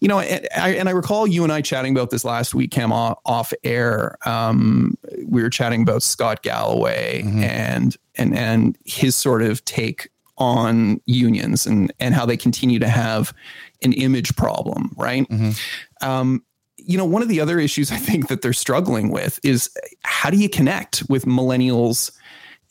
You 0.00 0.08
know, 0.08 0.20
and 0.20 0.48
I, 0.56 0.70
and 0.70 0.88
I 0.88 0.92
recall 0.92 1.26
you 1.26 1.42
and 1.44 1.52
I 1.52 1.60
chatting 1.60 1.92
about 1.92 2.10
this 2.10 2.24
last 2.24 2.54
week, 2.54 2.70
Cam, 2.70 2.92
off, 2.92 3.52
air. 3.64 4.16
Um, 4.26 4.96
we 5.26 5.42
were 5.42 5.50
chatting 5.50 5.82
about 5.82 6.02
Scott 6.02 6.42
Galloway 6.42 7.22
mm-hmm. 7.22 7.42
and 7.42 7.96
and 8.14 8.36
and 8.36 8.78
his 8.84 9.16
sort 9.16 9.42
of 9.42 9.64
take 9.64 10.08
on 10.38 11.00
unions 11.04 11.66
and 11.66 11.92
and 12.00 12.14
how 12.14 12.24
they 12.24 12.36
continue 12.36 12.78
to 12.78 12.88
have 12.88 13.34
an 13.82 13.92
image 13.92 14.34
problem, 14.36 14.94
right? 14.96 15.28
Mm-hmm. 15.28 16.08
Um, 16.08 16.44
you 16.76 16.96
know, 16.96 17.04
one 17.04 17.22
of 17.22 17.28
the 17.28 17.40
other 17.40 17.58
issues 17.58 17.92
I 17.92 17.96
think 17.96 18.28
that 18.28 18.42
they're 18.42 18.52
struggling 18.52 19.10
with 19.10 19.38
is 19.42 19.70
how 20.02 20.30
do 20.30 20.36
you 20.36 20.48
connect 20.48 21.02
with 21.08 21.26
millennials 21.26 22.10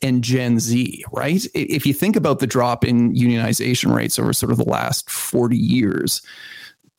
and 0.01 0.23
Gen 0.23 0.59
Z, 0.59 1.03
right? 1.11 1.45
If 1.53 1.85
you 1.85 1.93
think 1.93 2.15
about 2.15 2.39
the 2.39 2.47
drop 2.47 2.85
in 2.85 3.13
unionization 3.13 3.93
rates 3.93 4.17
over 4.19 4.33
sort 4.33 4.51
of 4.51 4.57
the 4.57 4.63
last 4.63 5.09
40 5.09 5.57
years, 5.57 6.21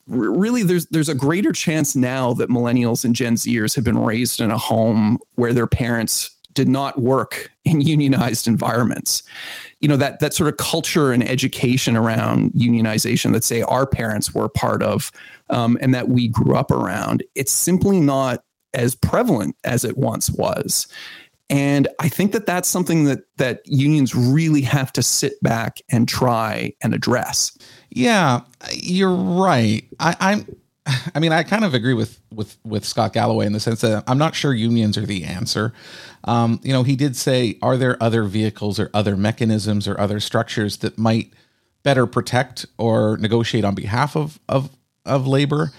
really 0.07 0.63
there's 0.63 0.87
there's 0.87 1.09
a 1.09 1.15
greater 1.15 1.51
chance 1.51 1.95
now 1.95 2.33
that 2.33 2.49
millennials 2.49 3.05
and 3.05 3.15
Gen 3.15 3.35
Zers 3.35 3.75
have 3.75 3.83
been 3.83 3.97
raised 3.97 4.41
in 4.41 4.51
a 4.51 4.57
home 4.57 5.17
where 5.35 5.53
their 5.53 5.67
parents 5.67 6.31
did 6.53 6.67
not 6.67 6.99
work 7.01 7.49
in 7.63 7.81
unionized 7.81 8.47
environments. 8.47 9.23
You 9.79 9.87
know, 9.87 9.97
that 9.97 10.19
that 10.19 10.33
sort 10.33 10.49
of 10.49 10.57
culture 10.57 11.11
and 11.11 11.27
education 11.27 11.95
around 11.97 12.51
unionization 12.51 13.33
that 13.33 13.43
say 13.43 13.61
our 13.63 13.87
parents 13.87 14.33
were 14.33 14.49
part 14.49 14.83
of 14.83 15.11
um, 15.49 15.77
and 15.81 15.93
that 15.93 16.09
we 16.09 16.27
grew 16.27 16.55
up 16.55 16.71
around, 16.71 17.23
it's 17.35 17.51
simply 17.51 17.99
not 17.99 18.43
as 18.73 18.95
prevalent 18.95 19.55
as 19.63 19.83
it 19.83 19.97
once 19.97 20.29
was. 20.29 20.87
And 21.51 21.89
I 21.99 22.07
think 22.07 22.31
that 22.31 22.45
that's 22.45 22.69
something 22.69 23.03
that 23.05 23.23
that 23.35 23.61
unions 23.65 24.15
really 24.15 24.61
have 24.61 24.93
to 24.93 25.03
sit 25.03 25.33
back 25.43 25.81
and 25.89 26.07
try 26.07 26.73
and 26.81 26.95
address. 26.95 27.55
Yeah, 27.89 28.41
you're 28.71 29.13
right. 29.13 29.83
I, 29.99 30.15
I'm. 30.19 30.55
I 31.13 31.19
mean, 31.19 31.33
I 31.33 31.43
kind 31.43 31.65
of 31.65 31.73
agree 31.73 31.93
with 31.93 32.21
with 32.33 32.57
with 32.63 32.85
Scott 32.85 33.11
Galloway 33.11 33.45
in 33.45 33.53
the 33.53 33.59
sense 33.59 33.81
that 33.81 34.05
I'm 34.07 34.17
not 34.17 34.33
sure 34.33 34.53
unions 34.53 34.97
are 34.97 35.05
the 35.05 35.25
answer. 35.25 35.73
Um, 36.23 36.61
you 36.63 36.71
know, 36.71 36.83
he 36.83 36.95
did 36.95 37.17
say, 37.17 37.57
"Are 37.61 37.75
there 37.75 38.01
other 38.01 38.23
vehicles 38.23 38.79
or 38.79 38.89
other 38.93 39.17
mechanisms 39.17 39.89
or 39.89 39.99
other 39.99 40.21
structures 40.21 40.77
that 40.77 40.97
might 40.97 41.33
better 41.83 42.07
protect 42.07 42.65
or 42.77 43.17
negotiate 43.17 43.65
on 43.65 43.75
behalf 43.75 44.15
of 44.15 44.39
of 44.47 44.69
of 45.05 45.27
labor?" 45.27 45.71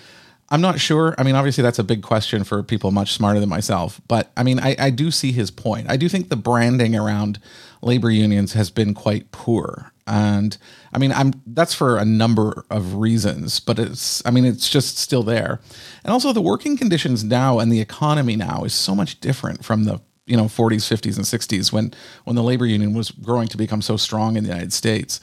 I'm 0.53 0.61
not 0.61 0.79
sure. 0.79 1.15
I 1.17 1.23
mean, 1.23 1.35
obviously, 1.35 1.63
that's 1.63 1.79
a 1.79 1.85
big 1.85 2.03
question 2.03 2.45
for 2.45 2.63
people 2.63 2.91
much 2.91 3.15
smarter 3.15 3.41
than 3.41 3.49
myself. 3.49 4.03
But 4.07 4.31
I 4.37 4.43
mean, 4.43 4.61
I, 4.61 4.77
I 4.79 4.91
do 4.91 5.11
see 5.11 5.33
his 5.33 5.51
point. 5.51 5.89
I 5.89 5.97
do 5.97 6.11
think 6.11 6.29
the 6.29 6.37
branding 6.37 6.95
around 6.95 7.41
labor 7.81 8.11
unions 8.11 8.53
has 8.53 8.71
been 8.71 8.93
quite 8.93 9.33
poor. 9.33 9.93
And 10.07 10.59
I 10.93 10.99
mean, 10.99 11.11
I'm 11.11 11.33
that's 11.47 11.73
for 11.73 11.97
a 11.97 12.05
number 12.05 12.67
of 12.69 12.97
reasons, 12.97 13.61
but 13.61 13.79
it's 13.79 14.25
I 14.27 14.31
mean, 14.31 14.45
it's 14.45 14.69
just 14.69 14.99
still 14.99 15.23
there. 15.23 15.59
And 16.05 16.13
also, 16.13 16.35
the 16.35 16.43
working 16.43 16.77
conditions 16.77 17.25
now 17.25 17.59
and 17.59 17.73
the 17.73 17.81
economy 17.81 18.37
now 18.37 18.65
is 18.65 18.75
so 18.75 18.95
much 18.95 19.21
different 19.21 19.65
from 19.65 19.85
the 19.85 20.03
you 20.27 20.37
know 20.37 20.45
40s, 20.45 20.85
50s, 20.87 21.17
and 21.17 21.25
60s 21.25 21.73
when 21.73 21.95
when 22.25 22.37
the 22.37 22.43
labor 22.43 22.67
union 22.67 22.93
was 22.93 23.11
growing 23.11 23.49
to 23.49 23.57
become 23.57 23.81
so 23.81 23.97
strong 23.97 24.37
in 24.37 24.45
the 24.45 24.51
United 24.51 24.75
States 24.75 25.19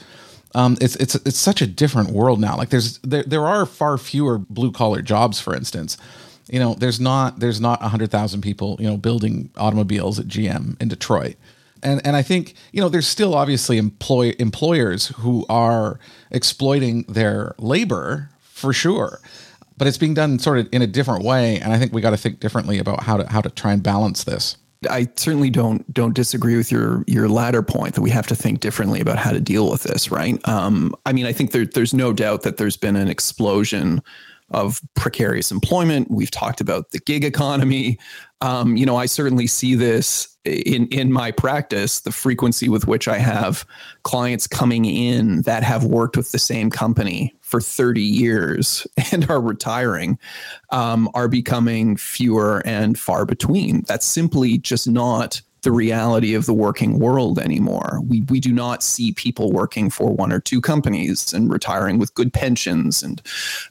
um, 0.56 0.78
it's 0.82 0.96
it's 0.96 1.16
it's 1.16 1.38
such 1.38 1.62
a 1.62 1.68
different 1.68 2.10
world 2.12 2.40
now. 2.40 2.58
Like 2.58 2.70
there's 2.70 2.98
there 3.00 3.24
there 3.24 3.46
are 3.46 3.66
far 3.66 3.98
fewer 3.98 4.38
blue 4.38 4.72
collar 4.72 5.02
jobs, 5.02 5.40
for 5.40 5.56
instance. 5.56 5.98
You 6.50 6.60
know, 6.60 6.74
there's 6.74 7.00
not 7.00 7.40
there's 7.40 7.62
not 7.62 7.82
hundred 7.82 8.10
thousand 8.10 8.42
people 8.42 8.78
you 8.80 8.88
know 8.88 8.98
building 8.98 9.52
automobiles 9.58 10.20
at 10.20 10.28
GM 10.28 10.82
in 10.82 10.88
Detroit. 10.88 11.36
And, 11.82 12.06
and 12.06 12.16
I 12.16 12.24
think 12.24 12.56
you 12.74 12.82
know 12.82 12.90
there's 12.90 13.08
still 13.08 13.36
obviously 13.36 13.78
employ 13.78 14.34
employers 14.40 15.08
who 15.20 15.46
are 15.50 16.00
exploiting 16.32 17.04
their 17.04 17.56
labor 17.58 18.30
for 18.42 18.74
sure, 18.74 19.22
but 19.78 19.88
it's 19.88 19.98
being 19.98 20.14
done 20.16 20.40
sort 20.40 20.60
of 20.60 20.70
in 20.72 20.82
a 20.82 20.88
different 20.88 21.24
way. 21.24 21.60
And 21.60 21.72
I 21.72 21.78
think 21.78 21.94
we 21.94 22.02
got 22.02 22.10
to 22.10 22.18
think 22.18 22.40
differently 22.40 22.80
about 22.80 23.04
how 23.04 23.18
to 23.18 23.30
how 23.30 23.42
to 23.42 23.50
try 23.50 23.72
and 23.72 23.84
balance 23.84 24.24
this. 24.24 24.58
I 24.90 25.08
certainly 25.16 25.50
don't 25.50 25.92
don't 25.94 26.16
disagree 26.16 26.56
with 26.56 26.72
your 26.72 27.04
your 27.06 27.28
latter 27.28 27.62
point 27.62 27.96
that 27.96 28.02
we 28.02 28.10
have 28.12 28.28
to 28.28 28.36
think 28.36 28.62
differently 28.62 29.02
about 29.02 29.18
how 29.18 29.32
to 29.32 29.42
deal 29.42 29.70
with 29.70 29.84
this, 29.84 30.10
right? 30.10 30.40
Um, 30.48 30.96
I 31.06 31.12
mean, 31.12 31.26
I 31.26 31.34
think 31.34 31.52
there, 31.52 31.66
there's 31.66 31.94
no 31.94 32.14
doubt 32.14 32.44
that 32.44 32.58
there's 32.58 32.78
been 32.78 32.96
an 32.96 33.10
explosion 33.10 34.02
of 34.52 34.82
precarious 34.96 35.52
employment. 35.52 36.10
We've 36.10 36.32
talked 36.32 36.62
about 36.62 36.92
the 36.92 37.00
gig 37.00 37.24
economy. 37.24 38.00
Um, 38.42 38.78
you 38.78 38.86
know, 38.86 38.96
I 38.96 39.06
certainly 39.06 39.48
see 39.48 39.76
this 39.76 40.38
in 40.46 40.88
in 40.88 41.12
my 41.12 41.32
practice. 41.32 42.00
The 42.00 42.12
frequency 42.12 42.70
with 42.70 42.88
which 42.88 43.08
I 43.08 43.18
have 43.18 43.66
clients 44.04 44.48
coming 44.48 44.86
in 44.86 45.42
that 45.42 45.64
have 45.64 45.84
worked 45.84 46.16
with 46.16 46.32
the 46.32 46.40
same 46.40 46.70
company 46.70 47.36
for 47.50 47.60
30 47.60 48.02
years 48.02 48.86
and 49.12 49.30
are 49.30 49.42
retiring 49.42 50.20
um, 50.70 51.10
are 51.16 51.28
becoming 51.28 51.98
fewer 51.98 52.62
and 52.66 52.98
far 52.98 53.26
between. 53.26 53.82
That's 53.88 54.06
simply 54.06 54.60
just 54.60 54.88
not 54.88 55.42
the 55.62 55.72
reality 55.72 56.36
of 56.36 56.46
the 56.46 56.54
working 56.54 57.00
world 57.00 57.38
anymore. 57.38 58.00
We 58.08 58.22
we 58.30 58.40
do 58.40 58.54
not 58.54 58.82
see 58.82 59.12
people 59.12 59.52
working 59.52 59.90
for 59.90 60.14
one 60.14 60.32
or 60.32 60.40
two 60.40 60.62
companies 60.62 61.34
and 61.34 61.52
retiring 61.52 61.98
with 62.00 62.14
good 62.14 62.32
pensions 62.32 63.04
and. 63.04 63.22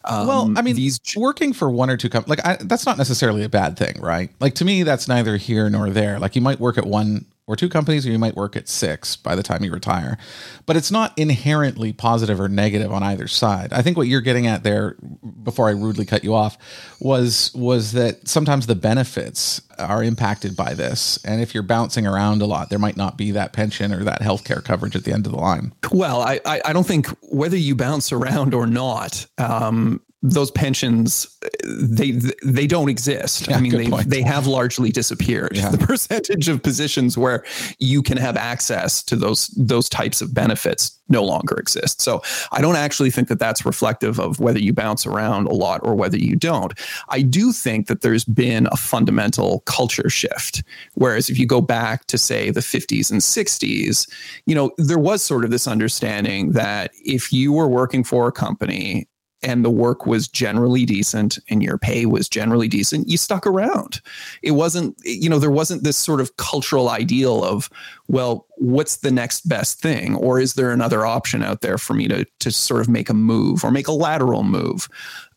Um, 0.05 0.27
well, 0.27 0.53
I 0.57 0.61
mean, 0.61 0.77
these 0.77 1.01
working 1.17 1.55
for 1.55 1.71
one 1.71 1.89
or 1.89 1.97
two 1.97 2.11
companies, 2.11 2.45
like 2.45 2.47
I, 2.47 2.63
that's 2.63 2.85
not 2.85 2.99
necessarily 2.99 3.43
a 3.43 3.49
bad 3.49 3.79
thing, 3.79 3.99
right? 4.01 4.31
Like 4.39 4.55
to 4.57 4.67
me, 4.67 4.83
that's 4.83 5.09
neither 5.09 5.39
here 5.39 5.71
nor 5.71 5.89
there. 5.89 6.19
Like 6.19 6.37
you 6.37 6.43
might 6.43 6.61
work 6.61 6.77
at 6.77 6.85
one 6.85 7.25
or 7.49 7.57
two 7.57 7.69
companies, 7.69 8.07
or 8.07 8.11
you 8.11 8.19
might 8.19 8.37
work 8.37 8.55
at 8.55 8.69
six 8.69 9.17
by 9.17 9.35
the 9.35 9.43
time 9.43 9.65
you 9.65 9.73
retire. 9.73 10.19
But 10.67 10.77
it's 10.77 10.91
not 10.91 11.19
inherently 11.19 11.95
positive 11.95 12.39
or 12.39 12.49
negative 12.49 12.93
on 12.93 13.03
either 13.03 13.27
side. 13.27 13.73
I 13.73 13.81
think 13.81 13.97
what 13.97 14.07
you're 14.07 14.21
getting 14.21 14.47
at 14.47 14.63
there, 14.63 14.97
before 15.43 15.69
I 15.69 15.73
rudely 15.73 16.05
cut 16.05 16.23
you 16.23 16.35
off, 16.35 16.59
was 17.01 17.51
was 17.55 17.93
that 17.93 18.29
sometimes 18.29 18.67
the 18.67 18.75
benefits 18.75 19.63
are 19.79 20.05
impacted 20.05 20.57
by 20.57 20.75
this, 20.75 21.19
and 21.25 21.41
if 21.41 21.55
you're 21.55 21.63
bouncing 21.63 22.07
around 22.07 22.43
a 22.43 22.47
lot, 22.47 22.69
there 22.69 22.79
might 22.79 22.97
not 22.97 23.17
be 23.17 23.31
that 23.31 23.55
pension 23.55 23.93
or 23.93 24.05
that 24.05 24.21
healthcare 24.21 24.63
coverage 24.63 24.95
at 24.95 25.05
the 25.05 25.13
end 25.13 25.25
of 25.25 25.33
the 25.33 25.39
line. 25.39 25.73
Well, 25.91 26.21
I 26.21 26.41
I 26.45 26.73
don't 26.75 26.87
think 26.87 27.07
whether 27.23 27.57
you 27.57 27.75
bounce 27.75 28.13
around 28.13 28.53
or 28.53 28.67
not, 28.67 29.25
um, 29.39 30.03
those 30.23 30.51
pensions 30.51 31.29
they 31.65 32.13
they 32.45 32.67
don't 32.67 32.89
exist. 32.89 33.49
Yeah, 33.49 33.57
I 33.57 33.61
mean 33.61 33.73
they 33.73 34.03
they 34.05 34.23
have 34.23 34.47
largely 34.49 34.91
disappeared. 34.91 35.57
Yeah. 35.57 35.71
The 35.71 35.79
percentage 35.79 36.49
of 36.49 36.63
positions 36.63 37.17
where 37.17 37.45
you 37.79 38.03
can 38.03 38.17
have 38.17 38.37
access 38.37 39.03
to 39.05 39.17
those 39.17 39.47
those 39.57 39.89
types 39.89 40.21
of 40.21 40.35
benefits 40.35 40.99
no 41.09 41.23
longer 41.23 41.57
exists. 41.57 42.05
So 42.05 42.21
I 42.53 42.61
don't 42.61 42.77
actually 42.77 43.11
think 43.11 43.29
that 43.29 43.39
that's 43.39 43.65
reflective 43.65 44.19
of 44.19 44.41
whether 44.41 44.59
you 44.59 44.73
bounce 44.73 45.07
around 45.07 45.47
a 45.47 45.55
lot 45.55 45.81
or 45.83 45.95
whether 45.95 46.19
you 46.19 46.37
don't. 46.37 46.73
I 47.09 47.23
do 47.23 47.53
think 47.53 47.87
that 47.87 48.03
there's 48.03 48.25
been 48.25 48.67
a 48.73 48.77
fundamental 48.77 49.61
culture 49.61 50.11
shift. 50.11 50.63
Whereas 50.95 51.31
if 51.31 51.39
you 51.39 51.47
go 51.47 51.61
back 51.61 52.07
to 52.07 52.19
say 52.19 52.51
the 52.51 52.61
50s 52.61 53.11
and 53.11 53.21
60s, 53.21 54.11
you 54.47 54.55
know, 54.55 54.73
there 54.77 54.99
was 54.99 55.23
sort 55.23 55.45
of 55.45 55.51
this 55.51 55.67
understanding 55.67 56.53
that 56.53 56.91
if 57.05 57.33
you 57.33 57.53
were 57.53 57.69
working 57.69 58.05
for 58.05 58.29
a 58.29 58.33
company 58.33 59.09
and 59.43 59.65
the 59.65 59.71
work 59.71 60.07
was 60.07 60.27
generally 60.27 60.85
decent 60.85 61.39
and 61.49 61.63
your 61.63 61.79
pay 61.79 62.07
was 62.07 62.29
generally 62.29 62.69
decent, 62.69 63.09
you 63.09 63.17
stuck 63.17 63.47
around. 63.47 64.01
It 64.43 64.53
wasn't, 64.53 64.97
you 65.05 65.29
know, 65.29 65.39
there 65.39 65.51
wasn't 65.51 65.85
this 65.85 65.97
sort 65.97 66.21
of 66.21 66.37
cultural 66.37 66.89
ideal 66.89 67.45
of, 67.45 67.71
well, 68.09 68.47
what's 68.57 68.97
the 68.97 69.11
next 69.11 69.49
best 69.49 69.81
thing? 69.81 70.17
Or 70.17 70.41
is 70.41 70.55
there 70.55 70.73
another 70.73 71.07
option 71.07 71.43
out 71.43 71.61
there 71.61 71.79
for 71.79 71.95
me 71.95 72.09
to, 72.09 72.25
to 72.41 72.51
sort 72.51 72.81
of 72.81 72.89
make 72.89 73.09
a 73.09 73.15
move 73.15 73.65
or 73.65 73.71
make 73.71 73.89
a 73.89 73.93
lateral 73.93 74.43
move? 74.43 74.89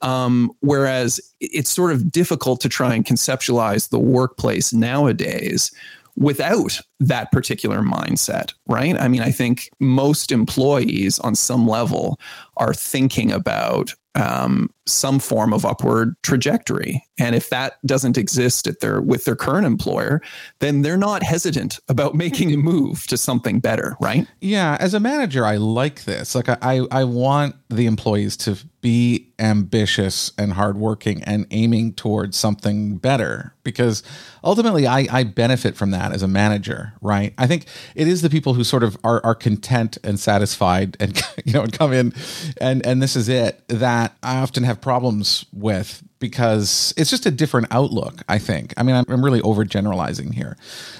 Um, 0.02 0.52
whereas 0.62 1.22
it's 1.40 1.70
sort 1.70 1.92
of 1.92 2.12
difficult 2.12 2.60
to 2.62 2.70
try 2.70 2.96
and 2.96 3.06
conceptualize 3.06 3.90
the 3.90 4.00
workplace 4.00 4.74
nowadays 4.74 5.72
without 6.18 6.80
that 7.02 7.32
particular 7.32 7.80
mindset, 7.80 8.54
right? 8.68 9.00
I 9.00 9.08
mean, 9.08 9.22
I 9.22 9.32
think 9.32 9.70
most 9.80 10.32
employees 10.32 11.18
on 11.20 11.36
some 11.36 11.68
level 11.68 12.20
are 12.58 12.74
thinking 12.74 13.32
about 13.32 13.94
um, 14.16 14.70
some 14.86 15.20
form 15.20 15.54
of 15.54 15.66
upward 15.66 16.16
trajectory. 16.22 17.06
And 17.18 17.34
if 17.34 17.50
that 17.50 17.76
doesn't 17.86 18.18
exist 18.18 18.68
at 18.68 18.82
their 18.82 19.02
with 19.02 19.26
their 19.26 19.36
current 19.36 19.66
employer, 19.66 20.22
then 20.60 20.82
they're 20.82 20.98
not 20.98 21.24
hesitant 21.24 21.80
about 21.88 22.14
making 22.26 22.54
a 22.54 22.58
move 22.58 23.08
to 23.08 23.18
something 23.18 23.60
better, 23.60 23.96
right? 24.02 24.28
Yeah, 24.42 24.78
as 24.80 24.94
a 24.94 25.00
manager, 25.00 25.46
I 25.46 25.58
like 25.58 26.04
this. 26.04 26.36
Like 26.36 26.50
I 26.50 26.82
I 26.92 27.04
want 27.06 27.56
the 27.70 27.86
employees 27.86 28.36
to 28.38 28.58
be 28.82 29.30
ambitious 29.40 30.32
and 30.38 30.54
hardworking 30.54 31.24
and 31.24 31.48
aiming 31.52 31.94
towards 31.94 32.36
something 32.36 32.98
better 32.98 33.54
because 33.64 34.04
ultimately 34.44 34.88
I, 34.88 35.08
I 35.12 35.24
benefit 35.24 35.76
from 35.76 35.92
that 35.92 36.12
as 36.12 36.24
a 36.24 36.28
manager, 36.28 36.91
right? 37.02 37.34
I 37.38 37.48
think 37.48 37.66
it 37.96 38.08
is 38.08 38.22
the 38.22 38.30
people 38.30 38.54
who 38.54 38.64
sort 38.64 38.84
of 38.84 38.98
are, 39.04 39.24
are 39.26 39.36
content 39.36 39.98
and 40.04 40.20
satisfied 40.20 40.98
and 41.00 41.20
you 41.46 41.54
know 41.54 41.62
and 41.62 41.74
come 41.74 41.94
in 41.94 42.14
and 42.60 42.86
and 42.86 43.02
this 43.02 43.16
is 43.16 43.30
it 43.30 43.62
that 43.68 44.16
I 44.24 44.38
often 44.38 44.64
have 44.64 44.82
problems 44.82 45.46
with 45.54 46.04
because 46.22 46.94
it's 46.96 47.10
just 47.10 47.26
a 47.26 47.32
different 47.32 47.68
outlook. 47.72 48.22
I 48.30 48.38
think. 48.38 48.74
I 48.78 48.84
mean, 48.84 48.96
I'm, 48.96 49.04
I'm 49.10 49.26
really 49.26 49.42
overgeneralizing 49.42 50.34
here, 50.34 50.56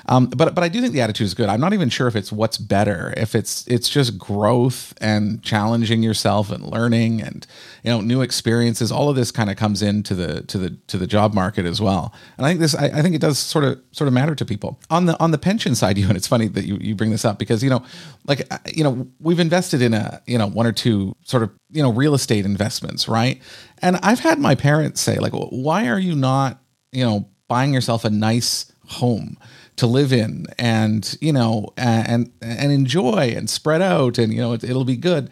um, 0.08 0.26
but 0.26 0.54
but 0.54 0.64
I 0.64 0.68
do 0.68 0.82
think 0.82 0.92
the 0.92 1.00
attitude 1.00 1.26
is 1.26 1.34
good. 1.34 1.48
I'm 1.48 1.62
not 1.62 1.72
even 1.72 1.88
sure 1.88 2.08
if 2.08 2.16
it's 2.18 2.32
what's 2.34 2.58
better. 2.58 3.14
If 3.16 3.36
it's 3.36 3.66
it's 3.68 3.88
just 3.88 4.18
growth 4.18 4.94
and 5.00 5.42
challenging 5.42 6.04
yourself 6.04 6.52
and 6.52 6.66
learning 6.66 7.22
and 7.22 7.48
you 7.84 7.92
know 7.92 8.02
new 8.02 8.22
experiences. 8.22 8.92
All 8.92 9.10
of 9.10 9.16
this 9.16 9.32
kind 9.32 9.50
of 9.50 9.56
comes 9.56 9.82
into 9.82 10.14
the 10.14 10.42
to 10.44 10.58
the 10.58 10.72
to 10.88 10.98
the 10.98 11.08
job 11.08 11.34
market 11.34 11.66
as 11.66 11.80
well. 11.80 12.14
And 12.38 12.46
I 12.46 12.50
think 12.50 12.60
this. 12.60 12.76
I, 12.76 12.86
I 12.86 13.02
think 13.02 13.16
it 13.16 13.22
does 13.22 13.40
sort 13.40 13.64
of 13.64 13.80
sort 13.92 14.10
of 14.10 14.14
matter 14.14 14.36
to 14.36 14.44
people 14.44 14.78
on 14.90 15.06
the 15.06 15.18
on 15.22 15.32
the 15.32 15.38
pension 15.38 15.74
side. 15.74 15.92
You 16.02 16.08
and 16.08 16.18
it's 16.18 16.26
funny 16.26 16.48
that 16.48 16.66
you 16.66 16.78
you 16.82 16.96
bring 16.96 17.12
this 17.12 17.26
up 17.26 17.38
because 17.38 17.64
you 17.64 17.70
know 17.70 17.84
like 18.26 18.42
uh, 18.52 18.58
you 18.66 18.84
know 18.84 19.08
we've 19.20 19.40
invested 19.40 19.84
in 19.84 19.94
a 19.94 20.20
you 20.26 20.36
know 20.36 20.48
one 20.48 20.66
or 20.66 20.72
two 20.72 21.16
sort 21.26 21.44
of 21.44 21.52
you 21.72 21.82
know 21.82 21.92
real 21.92 22.14
estate 22.14 22.46
investments, 22.46 23.08
right? 23.08 23.42
And 23.80 23.98
I've 23.98 24.20
had 24.20 24.40
my 24.40 24.56
parents 24.56 25.02
say, 25.02 25.18
like, 25.18 25.34
why 25.34 25.88
are 25.88 26.00
you 26.00 26.16
not, 26.16 26.62
you 26.92 27.04
know, 27.04 27.30
buying 27.48 27.74
yourself 27.74 28.06
a 28.06 28.10
nice 28.10 28.72
home 28.88 29.38
to 29.78 29.88
live 29.88 30.14
in 30.14 30.46
and, 30.60 31.18
you 31.22 31.34
know, 31.34 31.70
and 31.78 32.32
and 32.42 32.72
enjoy 32.72 33.34
and 33.36 33.50
spread 33.50 33.82
out 33.82 34.18
and, 34.18 34.34
you 34.34 34.40
know, 34.40 34.54
it, 34.54 34.64
it'll 34.64 34.86
be 34.86 34.98
good. 34.98 35.30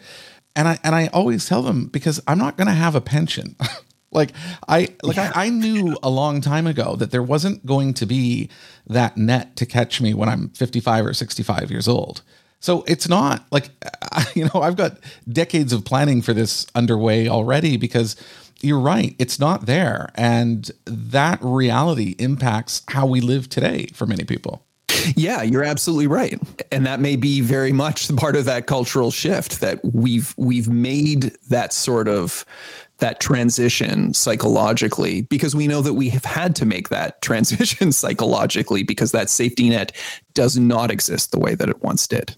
And 0.56 0.66
I 0.66 0.78
and 0.82 0.94
I 0.94 1.08
always 1.08 1.46
tell 1.46 1.62
them 1.62 1.86
because 1.86 2.20
I'm 2.26 2.38
not 2.38 2.56
gonna 2.56 2.74
have 2.74 2.94
a 2.94 3.00
pension. 3.00 3.56
like 4.12 4.32
I 4.68 4.88
like 5.02 5.16
yeah. 5.16 5.32
I, 5.34 5.46
I 5.46 5.48
knew 5.50 5.96
a 6.02 6.10
long 6.10 6.40
time 6.40 6.66
ago 6.66 6.96
that 6.96 7.10
there 7.10 7.22
wasn't 7.22 7.64
going 7.64 7.94
to 7.94 8.06
be 8.06 8.50
that 8.86 9.16
net 9.16 9.56
to 9.56 9.66
catch 9.66 10.00
me 10.00 10.14
when 10.14 10.28
I'm 10.28 10.48
55 10.50 11.06
or 11.06 11.14
65 11.14 11.70
years 11.70 11.86
old. 11.86 12.22
So 12.60 12.84
it's 12.86 13.08
not 13.08 13.44
like, 13.50 13.70
you 14.34 14.44
know, 14.44 14.60
I've 14.60 14.76
got 14.76 14.98
decades 15.28 15.72
of 15.72 15.84
planning 15.84 16.22
for 16.22 16.32
this 16.32 16.66
underway 16.74 17.28
already 17.28 17.76
because 17.76 18.16
you're 18.60 18.80
right. 18.80 19.16
It's 19.18 19.38
not 19.38 19.66
there. 19.66 20.10
And 20.14 20.70
that 20.84 21.38
reality 21.42 22.14
impacts 22.18 22.82
how 22.88 23.06
we 23.06 23.20
live 23.20 23.48
today 23.48 23.86
for 23.94 24.06
many 24.06 24.24
people. 24.24 24.64
Yeah, 25.16 25.42
you're 25.42 25.64
absolutely 25.64 26.06
right. 26.06 26.38
And 26.70 26.84
that 26.84 27.00
may 27.00 27.16
be 27.16 27.40
very 27.40 27.72
much 27.72 28.14
part 28.16 28.36
of 28.36 28.44
that 28.44 28.66
cultural 28.66 29.10
shift 29.10 29.60
that 29.60 29.80
we've 29.82 30.34
we've 30.36 30.68
made 30.68 31.32
that 31.48 31.72
sort 31.72 32.08
of 32.08 32.44
that 32.98 33.18
transition 33.18 34.12
psychologically 34.12 35.22
because 35.22 35.54
we 35.54 35.66
know 35.66 35.80
that 35.80 35.94
we 35.94 36.10
have 36.10 36.24
had 36.24 36.54
to 36.56 36.66
make 36.66 36.90
that 36.90 37.22
transition 37.22 37.92
psychologically 37.92 38.82
because 38.82 39.12
that 39.12 39.30
safety 39.30 39.70
net 39.70 39.92
does 40.34 40.58
not 40.58 40.90
exist 40.90 41.32
the 41.32 41.38
way 41.38 41.54
that 41.54 41.68
it 41.68 41.82
once 41.82 42.06
did. 42.06 42.36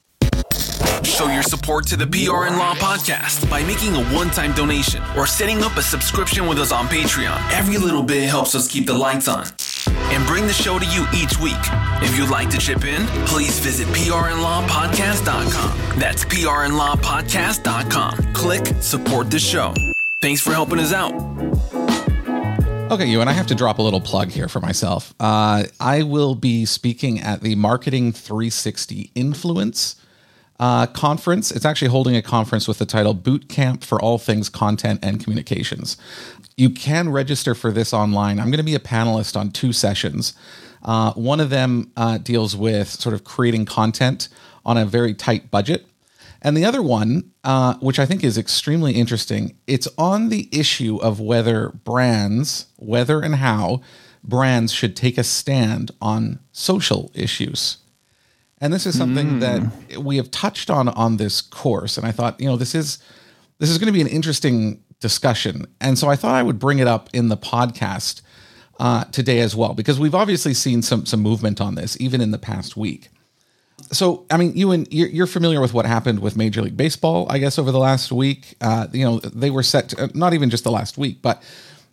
Show 1.05 1.29
your 1.29 1.43
support 1.43 1.87
to 1.89 1.97
the 1.97 2.07
PR 2.07 2.45
and 2.47 2.57
Law 2.57 2.75
podcast 2.75 3.49
by 3.51 3.63
making 3.65 3.95
a 3.97 4.05
one-time 4.15 4.53
donation 4.53 5.03
or 5.17 5.27
setting 5.27 5.63
up 5.63 5.77
a 5.77 5.83
subscription 5.83 6.47
with 6.47 6.59
us 6.59 6.73
on 6.73 6.87
Patreon. 6.87 7.37
Every 7.53 7.77
little 7.77 8.03
bit 8.03 8.27
helps 8.29 8.55
us 8.55 8.71
keep 8.71 8.87
the 8.87 8.95
lights 8.95 9.29
on 9.29 9.45
and 9.89 10.27
bring 10.27 10.47
the 10.47 10.53
show 10.53 10.79
to 10.79 10.87
you 10.87 11.05
each 11.15 11.39
week. 11.41 11.57
If 12.03 12.17
you'd 12.17 12.31
like 12.31 12.49
to 12.51 12.59
chip 12.59 12.85
in, 12.85 13.07
please 13.27 13.59
visit 13.59 13.87
prnlawpodcast.com. 13.89 15.99
That's 15.99 16.25
prnlawpodcast.com. 16.25 18.33
Click 18.33 18.67
support 18.81 19.31
the 19.31 19.39
show. 19.39 19.75
Thanks 20.21 20.41
for 20.41 20.53
helping 20.53 20.79
us 20.79 20.93
out. 20.93 21.13
Okay, 22.93 23.07
Ewan, 23.07 23.27
I 23.27 23.33
have 23.33 23.47
to 23.47 23.55
drop 23.55 23.79
a 23.79 23.83
little 23.83 24.03
plug 24.03 24.31
here 24.31 24.49
for 24.49 24.61
myself. 24.61 25.15
Uh, 25.19 25.65
I 25.81 26.03
will 26.03 26.35
be 26.35 26.67
speaking 26.67 27.21
at 27.21 27.41
the 27.41 27.55
Marketing 27.55 28.13
360 28.13 29.11
Influence 29.15 29.97
uh, 30.63 30.87
conference. 30.87 31.51
It's 31.51 31.65
actually 31.65 31.89
holding 31.89 32.15
a 32.15 32.23
conference 32.23 32.69
with 32.69 32.79
the 32.79 32.87
title 32.87 33.15
Boot 33.15 33.49
Camp 33.49 33.83
for 33.83 34.01
All 34.01 34.17
Things 34.17 34.49
Content 34.49 35.01
and 35.03 35.21
Communications. 35.21 35.97
You 36.57 36.71
can 36.71 37.09
register 37.09 37.57
for 37.57 37.73
this 37.73 37.93
online. 37.93 38.39
I'm 38.39 38.47
going 38.47 38.59
to 38.59 38.63
be 38.63 38.77
a 38.77 38.79
panelist 38.79 39.37
on 39.37 39.51
two 39.51 39.73
sessions. 39.73 40.35
Uh, 40.85 41.15
one 41.15 41.41
of 41.41 41.51
them 41.51 41.91
uh, 41.97 42.19
deals 42.19 42.55
with 42.55 42.87
sort 42.87 43.13
of 43.13 43.25
creating 43.25 43.65
content 43.65 44.29
on 44.65 44.77
a 44.77 44.87
very 44.87 45.15
tight 45.15 45.51
budget. 45.51 45.85
And 46.41 46.57
the 46.57 46.65
other 46.65 46.81
one, 46.81 47.33
uh, 47.43 47.75
which 47.81 47.99
I 47.99 48.07
think 48.07 48.23
is 48.23 48.39
extremely 48.39 48.93
interesting, 48.93 49.57
it's 49.67 49.89
on 49.99 50.29
the 50.29 50.49
issue 50.53 50.97
of 50.99 51.19
whether 51.19 51.71
brands, 51.71 52.67
whether 52.77 53.21
and 53.21 53.35
how 53.35 53.83
brands 54.23 54.73
should 54.73 54.95
take 54.95 55.19
a 55.19 55.25
stand 55.25 55.91
on 56.01 56.39
social 56.53 57.11
issues. 57.15 57.79
And 58.63 58.73
this 58.73 58.87
is 58.87 58.97
something 58.97 59.41
mm. 59.41 59.41
that 59.41 59.99
we 59.99 60.17
have 60.17 60.31
touched 60.31 60.71
on 60.71 60.89
on 60.89 61.19
this 61.19 61.43
course. 61.43 61.99
And 61.99 62.07
I 62.07 62.13
thought, 62.13 62.41
you 62.41 62.47
know, 62.47 62.57
this 62.57 62.75
is 62.75 62.99
this 63.59 63.69
is 63.69 63.77
going 63.77 63.89
to 63.89 63.93
be 63.93 64.01
an 64.01 64.07
interesting 64.07 64.83
discussion. 65.01 65.67
And 65.83 65.99
so 65.99 66.09
I 66.09 66.17
thought 66.17 66.35
I 66.35 66.43
would 66.43 66.59
bring 66.59 66.79
it 66.79 66.87
up 66.87 67.11
in 67.13 67.29
the 67.29 67.37
podcast 67.37 68.23
uh, 68.81 69.05
today 69.05 69.41
as 69.41 69.55
well, 69.55 69.75
because 69.75 70.01
we've 70.01 70.15
obviously 70.15 70.55
seen 70.55 70.81
some 70.81 71.05
some 71.05 71.21
movement 71.21 71.61
on 71.61 71.75
this 71.75 72.01
even 72.01 72.23
in 72.23 72.31
the 72.31 72.39
past 72.39 72.75
week 72.75 73.11
so 73.91 74.25
I 74.31 74.37
mean, 74.37 74.57
Ewan, 74.57 74.87
you're, 74.91 75.27
familiar 75.27 75.61
with 75.61 75.75
what 75.75 75.87
happened 75.87 76.21
with 76.21 76.37
Major 76.37 76.63
League 76.63 76.77
Baseball, 76.77 77.27
I 77.29 77.39
guess, 77.39 77.59
over 77.59 77.73
the 77.73 77.79
last 77.79 78.13
week. 78.13 78.55
Uh, 78.61 78.87
you 78.93 79.05
know, 79.05 79.19
they 79.19 79.51
were 79.51 79.63
set 79.63 79.91
to, 79.91 80.11
not 80.15 80.35
even 80.35 80.51
just 80.51 80.65
the 80.65 80.71
last 80.71 80.99
week, 80.99 81.19
but 81.23 81.43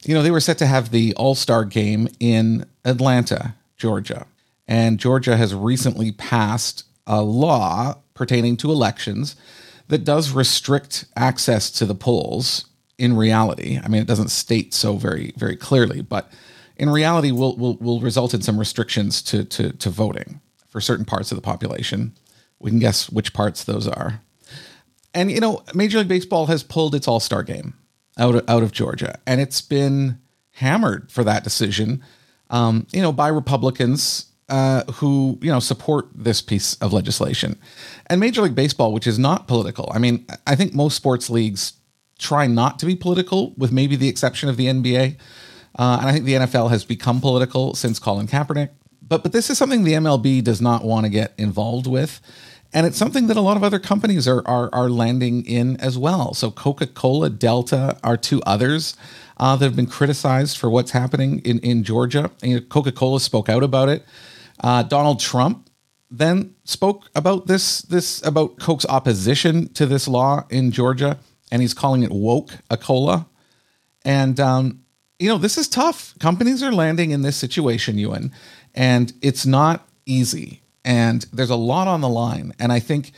you 0.05 0.13
know, 0.13 0.21
they 0.21 0.31
were 0.31 0.39
set 0.39 0.57
to 0.59 0.65
have 0.65 0.91
the 0.91 1.13
All 1.15 1.35
Star 1.35 1.65
game 1.65 2.07
in 2.19 2.65
Atlanta, 2.85 3.55
Georgia, 3.77 4.27
and 4.69 4.99
Georgia 4.99 5.35
has 5.35 5.53
recently 5.53 6.11
passed 6.11 6.85
a 7.07 7.23
law 7.23 7.97
pertaining 8.13 8.55
to 8.57 8.71
elections 8.71 9.35
that 9.87 10.03
does 10.03 10.29
restrict 10.29 11.05
access 11.17 11.71
to 11.71 11.85
the 11.87 11.95
polls. 11.95 12.65
In 12.99 13.17
reality, 13.17 13.79
I 13.83 13.87
mean, 13.87 14.01
it 14.01 14.07
doesn't 14.07 14.29
state 14.29 14.73
so 14.73 14.95
very 14.95 15.33
very 15.37 15.55
clearly, 15.55 16.01
but 16.01 16.31
in 16.75 16.89
reality, 16.89 17.31
will 17.31 17.57
will 17.57 17.77
will 17.77 17.99
result 17.99 18.33
in 18.33 18.41
some 18.41 18.59
restrictions 18.59 19.21
to 19.23 19.43
to 19.45 19.71
to 19.73 19.89
voting 19.89 20.39
for 20.67 20.79
certain 20.79 21.05
parts 21.05 21.31
of 21.31 21.35
the 21.37 21.41
population. 21.41 22.13
We 22.59 22.69
can 22.69 22.79
guess 22.79 23.09
which 23.09 23.33
parts 23.33 23.63
those 23.63 23.87
are. 23.87 24.21
And 25.13 25.31
you 25.31 25.39
know, 25.39 25.63
Major 25.73 25.99
League 25.99 26.07
Baseball 26.09 26.45
has 26.45 26.61
pulled 26.61 26.93
its 26.93 27.07
All 27.07 27.19
Star 27.19 27.41
game 27.41 27.73
out 28.17 28.35
of, 28.35 28.49
out 28.49 28.63
of 28.63 28.71
Georgia, 28.71 29.17
and 29.25 29.41
it's 29.41 29.61
been 29.61 30.19
hammered 30.51 31.11
for 31.11 31.23
that 31.23 31.43
decision. 31.43 32.03
Um, 32.49 32.85
you 32.91 33.01
know, 33.01 33.13
by 33.13 33.29
Republicans 33.29 34.28
uh, 34.49 34.83
who 34.93 35.37
you 35.41 35.51
know 35.51 35.59
support 35.59 36.07
this 36.13 36.41
piece 36.41 36.75
of 36.75 36.93
legislation, 36.93 37.57
and 38.07 38.19
Major 38.19 38.41
League 38.41 38.55
Baseball, 38.55 38.93
which 38.93 39.07
is 39.07 39.19
not 39.19 39.47
political. 39.47 39.89
I 39.93 39.99
mean, 39.99 40.25
I 40.45 40.55
think 40.55 40.73
most 40.73 40.95
sports 40.95 41.29
leagues 41.29 41.73
try 42.17 42.47
not 42.47 42.79
to 42.79 42.85
be 42.85 42.95
political, 42.95 43.53
with 43.57 43.71
maybe 43.71 43.95
the 43.95 44.09
exception 44.09 44.49
of 44.49 44.57
the 44.57 44.65
NBA. 44.65 45.17
Uh, 45.77 45.97
and 46.01 46.09
I 46.09 46.11
think 46.11 46.25
the 46.25 46.33
NFL 46.33 46.69
has 46.71 46.83
become 46.83 47.21
political 47.21 47.75
since 47.75 47.99
Colin 47.99 48.27
Kaepernick 48.27 48.71
but 49.09 49.23
but 49.23 49.31
this 49.31 49.49
is 49.49 49.57
something 49.57 49.83
the 49.83 49.93
MLB 49.93 50.43
does 50.43 50.61
not 50.61 50.83
want 50.83 51.05
to 51.05 51.09
get 51.09 51.33
involved 51.37 51.87
with. 51.87 52.21
And 52.71 52.85
it's 52.85 52.97
something 52.97 53.25
that 53.27 53.35
a 53.35 53.41
lot 53.41 53.57
of 53.57 53.63
other 53.63 53.79
companies 53.79 54.27
are, 54.27 54.47
are, 54.47 54.69
are 54.71 54.89
landing 54.91 55.43
in 55.43 55.77
as 55.77 55.97
well. 55.97 56.35
So 56.35 56.51
Coca 56.51 56.85
Cola, 56.85 57.31
Delta 57.31 57.97
are 58.03 58.15
two 58.15 58.43
others 58.43 58.95
uh, 59.37 59.55
that 59.55 59.65
have 59.65 59.75
been 59.75 59.87
criticized 59.87 60.55
for 60.55 60.69
what's 60.69 60.91
happening 60.91 61.39
in, 61.39 61.57
in 61.59 61.83
Georgia. 61.83 62.29
Coca 62.69 62.91
Cola 62.91 63.19
spoke 63.19 63.49
out 63.49 63.63
about 63.63 63.89
it. 63.89 64.05
Uh, 64.59 64.83
Donald 64.83 65.19
Trump 65.19 65.69
then 66.11 66.55
spoke 66.63 67.09
about 67.15 67.47
this 67.47 67.81
this 67.83 68.25
about 68.25 68.59
Coke's 68.59 68.85
opposition 68.87 69.71
to 69.73 69.85
this 69.85 70.07
law 70.07 70.45
in 70.49 70.71
Georgia, 70.71 71.19
and 71.51 71.61
he's 71.61 71.73
calling 71.73 72.03
it 72.03 72.11
woke 72.11 72.51
a 72.69 72.77
cola. 72.77 73.27
And 74.03 74.39
um, 74.39 74.83
you 75.19 75.29
know 75.29 75.37
this 75.37 75.57
is 75.57 75.67
tough. 75.67 76.17
Companies 76.19 76.63
are 76.63 76.71
landing 76.71 77.11
in 77.11 77.21
this 77.21 77.37
situation, 77.37 77.97
Ewan, 77.97 78.31
and 78.73 79.13
it's 79.21 79.45
not 79.45 79.87
easy. 80.05 80.61
And 80.83 81.25
there's 81.33 81.49
a 81.49 81.55
lot 81.55 81.87
on 81.87 82.01
the 82.01 82.09
line. 82.09 82.53
And 82.59 82.71
I 82.71 82.79
think, 82.79 83.11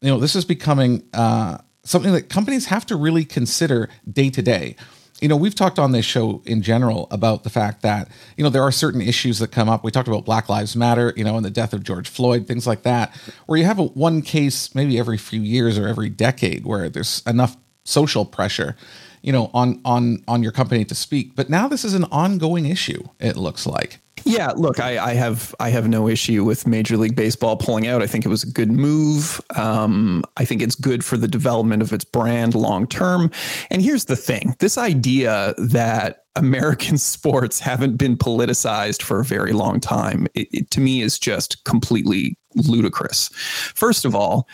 you 0.00 0.10
know, 0.10 0.18
this 0.18 0.36
is 0.36 0.44
becoming 0.44 1.02
uh, 1.12 1.58
something 1.82 2.12
that 2.12 2.28
companies 2.28 2.66
have 2.66 2.86
to 2.86 2.96
really 2.96 3.24
consider 3.24 3.88
day 4.10 4.30
to 4.30 4.42
day. 4.42 4.76
You 5.20 5.28
know, 5.28 5.36
we've 5.36 5.54
talked 5.54 5.78
on 5.78 5.92
this 5.92 6.04
show 6.04 6.42
in 6.44 6.60
general 6.60 7.08
about 7.10 7.42
the 7.42 7.50
fact 7.50 7.82
that, 7.82 8.08
you 8.36 8.44
know, 8.44 8.50
there 8.50 8.62
are 8.62 8.72
certain 8.72 9.00
issues 9.00 9.38
that 9.38 9.48
come 9.48 9.68
up. 9.68 9.82
We 9.82 9.90
talked 9.90 10.08
about 10.08 10.26
Black 10.26 10.48
Lives 10.48 10.76
Matter, 10.76 11.14
you 11.16 11.24
know, 11.24 11.36
and 11.36 11.44
the 11.44 11.50
death 11.50 11.72
of 11.72 11.82
George 11.82 12.08
Floyd, 12.08 12.46
things 12.46 12.66
like 12.66 12.82
that, 12.82 13.14
where 13.46 13.58
you 13.58 13.64
have 13.64 13.78
a, 13.78 13.84
one 13.84 14.20
case 14.20 14.74
maybe 14.74 14.98
every 14.98 15.16
few 15.16 15.40
years 15.40 15.78
or 15.78 15.88
every 15.88 16.10
decade 16.10 16.66
where 16.66 16.88
there's 16.88 17.22
enough 17.26 17.56
social 17.84 18.24
pressure 18.24 18.76
you 19.22 19.32
know 19.32 19.50
on 19.54 19.80
on 19.84 20.22
on 20.26 20.42
your 20.42 20.52
company 20.52 20.84
to 20.84 20.94
speak 20.94 21.36
but 21.36 21.48
now 21.48 21.68
this 21.68 21.84
is 21.84 21.94
an 21.94 22.04
ongoing 22.04 22.66
issue 22.66 23.02
it 23.20 23.36
looks 23.36 23.66
like 23.66 24.00
yeah, 24.26 24.50
look, 24.56 24.80
I, 24.80 24.98
I, 24.98 25.14
have 25.14 25.54
I 25.60 25.70
have 25.70 25.88
no 25.88 26.08
issue 26.08 26.44
with 26.44 26.66
Major 26.66 26.96
League 26.96 27.14
Baseball 27.14 27.56
pulling 27.56 27.86
out. 27.86 28.02
I 28.02 28.08
think 28.08 28.26
it 28.26 28.28
was 28.28 28.42
a 28.42 28.50
good 28.50 28.72
move. 28.72 29.40
Um, 29.54 30.24
I 30.36 30.44
think 30.44 30.62
it's 30.62 30.74
good 30.74 31.04
for 31.04 31.16
the 31.16 31.28
development 31.28 31.80
of 31.80 31.92
its 31.92 32.04
brand 32.04 32.56
long 32.56 32.88
term. 32.88 33.30
And 33.70 33.82
here's 33.82 34.06
the 34.06 34.16
thing: 34.16 34.56
this 34.58 34.76
idea 34.76 35.54
that 35.58 36.24
American 36.34 36.98
sports 36.98 37.60
haven't 37.60 37.96
been 37.96 38.16
politicized 38.16 39.00
for 39.00 39.20
a 39.20 39.24
very 39.24 39.52
long 39.52 39.78
time, 39.78 40.26
it, 40.34 40.48
it, 40.52 40.70
to 40.72 40.80
me, 40.80 41.02
is 41.02 41.18
just 41.18 41.64
completely 41.64 42.36
ludicrous. 42.56 43.28
First 43.74 44.04
of 44.04 44.16
all, 44.16 44.48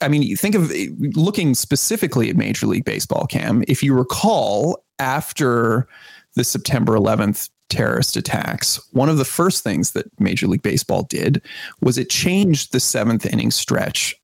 I 0.00 0.08
mean, 0.08 0.36
think 0.36 0.54
of 0.54 0.72
looking 1.16 1.54
specifically 1.54 2.30
at 2.30 2.36
Major 2.36 2.66
League 2.66 2.84
Baseball, 2.86 3.26
Cam. 3.26 3.62
If 3.68 3.82
you 3.82 3.94
recall, 3.94 4.84
after 4.98 5.86
the 6.34 6.44
September 6.44 6.94
11th 6.94 7.50
terrorist 7.68 8.16
attacks, 8.16 8.80
one 8.92 9.08
of 9.08 9.18
the 9.18 9.24
first 9.24 9.62
things 9.62 9.92
that 9.92 10.06
Major 10.20 10.46
League 10.46 10.62
Baseball 10.62 11.02
did 11.04 11.42
was 11.80 11.98
it 11.98 12.10
changed 12.10 12.72
the 12.72 12.80
seventh 12.80 13.26
inning 13.26 13.50
stretch 13.50 14.14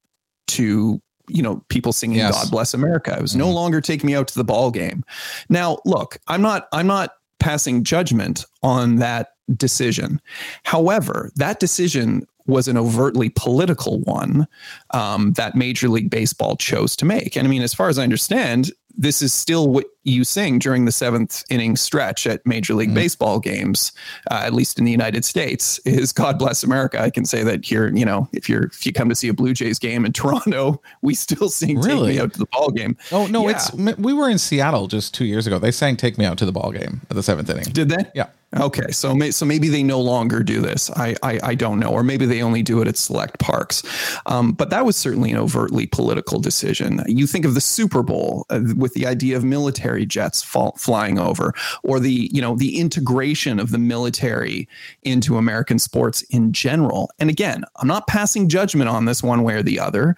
to 0.49 1.01
you 1.29 1.43
know 1.43 1.65
people 1.69 1.93
singing 1.93 2.19
yes. 2.19 2.35
god 2.35 2.51
bless 2.51 2.75
america 2.75 3.17
it 3.17 3.23
was 3.23 3.31
mm-hmm. 3.31 3.41
no 3.41 3.51
longer 3.51 3.81
take 3.81 4.05
me 4.05 4.15
out 4.15 4.29
to 4.29 4.35
the 4.35 4.45
ball 4.45 4.71
game 4.71 5.03
now 5.49 5.79
look 5.87 6.19
i'm 6.29 6.43
not 6.43 6.69
i'm 6.73 6.87
not 6.87 7.15
passing 7.41 7.83
judgment 7.83 8.45
on 8.63 8.97
that 8.97 9.31
decision 9.57 10.21
however 10.65 11.31
that 11.37 11.61
decision 11.61 12.27
was 12.47 12.69
an 12.69 12.77
overtly 12.77 13.31
political 13.31 14.01
one 14.01 14.47
um, 14.91 15.33
that 15.33 15.55
Major 15.55 15.89
League 15.89 16.11
Baseball 16.11 16.57
chose 16.57 16.95
to 16.97 17.05
make. 17.05 17.37
And 17.37 17.47
I 17.47 17.51
mean, 17.51 17.63
as 17.63 17.73
far 17.73 17.89
as 17.89 17.99
I 17.99 18.03
understand, 18.03 18.71
this 18.97 19.23
is 19.23 19.33
still 19.33 19.69
what 19.69 19.87
you 20.05 20.25
sing 20.25 20.59
during 20.59 20.85
the 20.85 20.93
seventh 20.93 21.45
inning 21.51 21.77
stretch 21.77 22.27
at 22.27 22.45
Major 22.47 22.75
League 22.75 22.90
mm. 22.90 22.95
Baseball 22.95 23.40
games, 23.40 23.93
uh, 24.31 24.43
at 24.45 24.53
least 24.53 24.79
in 24.79 24.85
the 24.85 24.93
United 24.93 25.25
States, 25.25 25.79
is 25.81 26.12
"God 26.12 26.38
Bless 26.38 26.62
America." 26.62 27.01
I 27.01 27.11
can 27.11 27.25
say 27.25 27.43
that 27.43 27.64
here. 27.64 27.95
You 27.95 28.05
know, 28.05 28.29
if 28.33 28.49
you're 28.49 28.64
if 28.64 28.87
you 28.87 28.93
come 28.93 29.09
to 29.09 29.14
see 29.14 29.29
a 29.29 29.35
Blue 29.35 29.55
Jays 29.55 29.79
game 29.79 30.05
in 30.05 30.12
Toronto, 30.14 30.81
we 31.03 31.14
still 31.14 31.49
sing 31.49 31.81
really? 31.81 32.12
"Take 32.12 32.17
Me 32.17 32.21
Out 32.21 32.33
to 32.35 32.38
the 32.38 32.47
Ball 32.47 32.71
Game." 32.71 32.97
Oh 33.11 33.27
no, 33.27 33.49
yeah. 33.49 33.57
it's 33.57 33.73
we 33.99 34.12
were 34.12 34.29
in 34.29 34.38
Seattle 34.38 34.87
just 34.87 35.14
two 35.14 35.25
years 35.25 35.47
ago. 35.47 35.59
They 35.59 35.73
sang 35.73 35.97
"Take 35.97 36.19
Me 36.19 36.25
Out 36.25 36.38
to 36.38 36.47
the 36.47 36.53
Ball 36.53 36.71
Game" 36.71 37.01
at 37.11 37.17
the 37.17 37.23
seventh 37.23 37.51
inning. 37.51 37.64
Did 37.64 37.88
they? 37.88 38.05
Yeah. 38.14 38.29
Okay, 38.61 38.90
so 38.90 39.14
may, 39.14 39.31
so 39.31 39.45
maybe 39.45 39.69
they 39.69 39.83
no 39.83 40.01
longer 40.01 40.43
do 40.43 40.61
this. 40.61 40.90
I, 40.93 41.17
I, 41.23 41.40
I 41.43 41.55
don't 41.55 41.81
know, 41.81 41.88
or 41.88 42.05
maybe 42.05 42.25
they 42.25 42.43
only 42.43 42.62
do 42.62 42.81
it 42.81 42.88
at 42.88 42.97
select 42.97 43.38
parks. 43.40 43.83
Um, 44.27 44.53
but 44.53 44.71
that 44.71 44.87
was 44.87 44.97
certainly 44.97 45.33
an 45.33 45.38
overtly 45.38 45.87
political 45.87 46.38
decision. 46.38 47.03
You 47.07 47.27
think 47.27 47.45
of 47.45 47.55
the 47.55 47.61
Super 47.61 48.03
Bowl 48.03 48.47
uh, 48.51 48.61
with 48.77 48.95
the 48.95 49.07
idea 49.07 49.37
of 49.37 49.45
military 49.45 49.94
jets 50.03 50.43
fall, 50.43 50.73
flying 50.73 51.19
over, 51.19 51.53
or 51.83 52.01
the 52.01 52.31
you 52.33 52.41
know 52.41 52.57
the 52.57 52.79
integration 52.79 53.61
of 53.61 53.71
the 53.71 53.79
military 53.79 54.69
into 55.03 55.37
American 55.37 55.79
sports 55.79 56.23
in 56.23 56.53
general. 56.53 57.11
And 57.19 57.31
again, 57.31 57.65
I'm 57.77 57.89
not 57.89 58.07
passing 58.07 58.49
judgment 58.49 58.91
on 58.91 59.05
this 59.05 59.23
one 59.23 59.43
way 59.43 59.55
or 59.55 59.63
the 59.63 59.79
other 59.79 60.17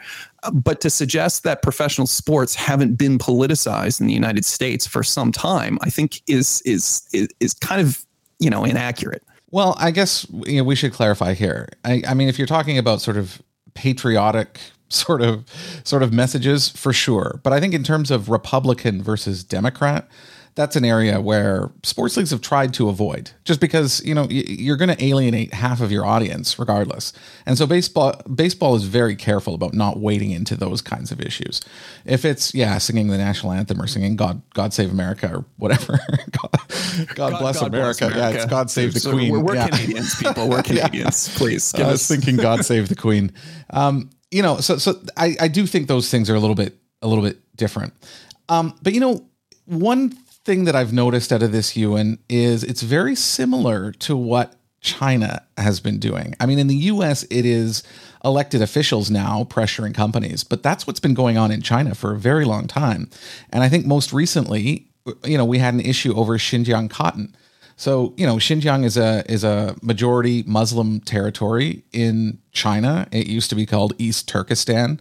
but 0.53 0.81
to 0.81 0.91
suggest 0.91 1.43
that 1.43 1.63
professional 1.63 2.07
sports 2.07 2.55
haven't 2.55 2.95
been 2.97 3.19
politicized 3.19 4.01
in 4.01 4.07
the 4.07 4.13
United 4.13 4.45
States 4.45 4.87
for 4.87 5.03
some 5.03 5.33
time, 5.33 5.79
I 5.83 5.91
think 5.91 6.23
is 6.27 6.63
is 6.63 7.07
is, 7.13 7.29
is 7.41 7.55
kind 7.55 7.81
of 7.81 8.05
you 8.39 8.51
know 8.51 8.65
inaccurate. 8.65 9.23
Well, 9.51 9.77
I 9.79 9.91
guess 9.91 10.27
you 10.47 10.59
know, 10.59 10.65
we 10.65 10.75
should 10.75 10.93
clarify 10.93 11.35
here. 11.35 11.69
I, 11.85 12.03
I 12.07 12.15
mean, 12.15 12.29
if 12.29 12.39
you're 12.39 12.47
talking 12.47 12.79
about 12.79 13.01
sort 13.01 13.17
of 13.17 13.41
patriotic 13.75 14.61
sort 14.89 15.23
of 15.23 15.45
sort 15.85 16.03
of 16.03 16.13
messages 16.13 16.69
for 16.69 16.93
sure. 16.93 17.41
But 17.43 17.53
I 17.53 17.61
think 17.61 17.75
in 17.75 17.83
terms 17.83 18.11
of 18.11 18.29
Republican 18.29 19.03
versus 19.03 19.45
Democrat, 19.45 20.09
that's 20.57 20.75
an 20.75 20.87
area 20.87 21.21
where 21.21 21.71
sports 21.83 22.17
leagues 22.17 22.31
have 22.31 22.41
tried 22.41 22.73
to 22.73 22.89
avoid 22.89 23.31
just 23.45 23.61
because 23.61 24.03
you 24.05 24.15
know 24.15 24.27
you're 24.31 24.79
going 24.79 24.89
to 24.89 25.05
alienate 25.05 25.53
half 25.53 25.83
of 25.83 25.93
your 25.93 26.05
audience 26.05 26.59
regardless. 26.59 27.13
And 27.45 27.59
so 27.59 27.67
baseball 27.67 28.15
baseball 28.35 28.75
is 28.75 28.85
very 28.85 29.15
careful 29.15 29.55
about 29.55 29.75
not 29.75 30.01
wading 30.01 30.31
into 30.31 30.57
those 30.57 30.81
kinds 30.81 31.13
of 31.13 31.21
issues. 31.21 31.61
If 32.07 32.25
it's 32.25 32.55
yeah 32.55 32.79
singing 32.79 33.09
the 33.09 33.19
national 33.19 33.53
anthem 33.53 33.81
or 33.81 33.87
singing 33.87 34.17
god 34.17 34.41
god 34.55 34.73
save 34.73 34.91
america 34.91 35.31
or 35.33 35.45
whatever. 35.59 36.01
God, 36.33 36.51
god, 37.15 37.15
god, 37.15 37.39
bless, 37.39 37.61
god 37.61 37.75
america. 37.75 38.07
bless, 38.09 38.17
yeah 38.17 38.31
it's 38.31 38.47
god 38.47 38.71
save 38.71 38.95
the 38.95 39.01
so 39.01 39.13
queen. 39.13 39.31
we're, 39.31 39.41
we're 39.41 39.55
yeah. 39.55 39.69
canadians 39.69 40.15
people. 40.15 40.49
We're 40.49 40.63
canadians 40.63 41.37
please. 41.37 41.75
I 41.75 41.91
was 41.91 42.09
thinking 42.09 42.37
god 42.37 42.65
save 42.65 42.89
the 42.89 42.97
queen. 42.97 43.33
Um, 43.71 44.11
you 44.37 44.43
know 44.43 44.59
so 44.59 44.77
so 44.77 45.01
I, 45.17 45.37
I 45.41 45.49
do 45.49 45.67
think 45.67 45.89
those 45.89 46.11
things 46.11 46.29
are 46.31 46.35
a 46.35 46.41
little 46.41 46.57
bit 46.57 46.77
a 47.03 47.09
little 47.09 47.25
bit 47.25 47.39
different 47.57 47.95
um, 48.49 48.79
but 48.83 48.93
you 48.93 49.01
know 49.01 49.25
one 49.65 50.11
thing 50.47 50.65
that 50.65 50.77
I've 50.77 50.93
noticed 50.93 51.33
out 51.33 51.43
of 51.43 51.51
this 51.51 51.77
Ewan 51.77 52.19
is 52.29 52.63
it's 52.63 52.83
very 52.83 53.17
similar 53.17 53.93
to 53.93 54.17
what 54.17 54.55
China 54.81 55.43
has 55.59 55.81
been 55.81 55.99
doing. 55.99 56.37
I 56.39 56.47
mean, 56.47 56.61
in 56.61 56.69
the 56.69 56.77
US, 56.77 57.25
it 57.25 57.45
is 57.45 57.83
elected 58.25 58.63
officials 58.63 59.11
now 59.11 59.43
pressuring 59.45 59.93
companies, 59.93 60.45
but 60.45 60.63
that's 60.63 60.87
what's 60.87 61.01
been 61.01 61.15
going 61.15 61.37
on 61.37 61.51
in 61.51 61.63
China 61.63 61.97
for 61.97 62.13
a 62.13 62.19
very 62.19 62.45
long 62.45 62.69
time. 62.69 63.11
And 63.51 63.65
I 63.65 63.69
think 63.69 63.87
most 63.87 64.13
recently, 64.13 64.87
you 65.25 65.37
know, 65.37 65.45
we 65.45 65.59
had 65.59 65.75
an 65.75 65.81
issue 65.81 66.15
over 66.15 66.39
Xinjiang 66.39 66.89
cotton. 66.89 67.37
So, 67.77 68.15
you 68.17 68.27
know, 68.27 68.37
Xinjiang 68.37 68.85
is 68.85 68.97
a 68.97 69.23
is 69.31 69.45
a 69.45 69.77
majority 69.83 70.43
Muslim 70.47 71.01
territory 71.01 71.85
in 71.93 72.39
China. 72.53 73.07
It 73.13 73.27
used 73.27 73.51
to 73.51 73.57
be 73.57 73.67
called 73.67 73.93
East 73.99 74.27
Turkestan 74.27 74.99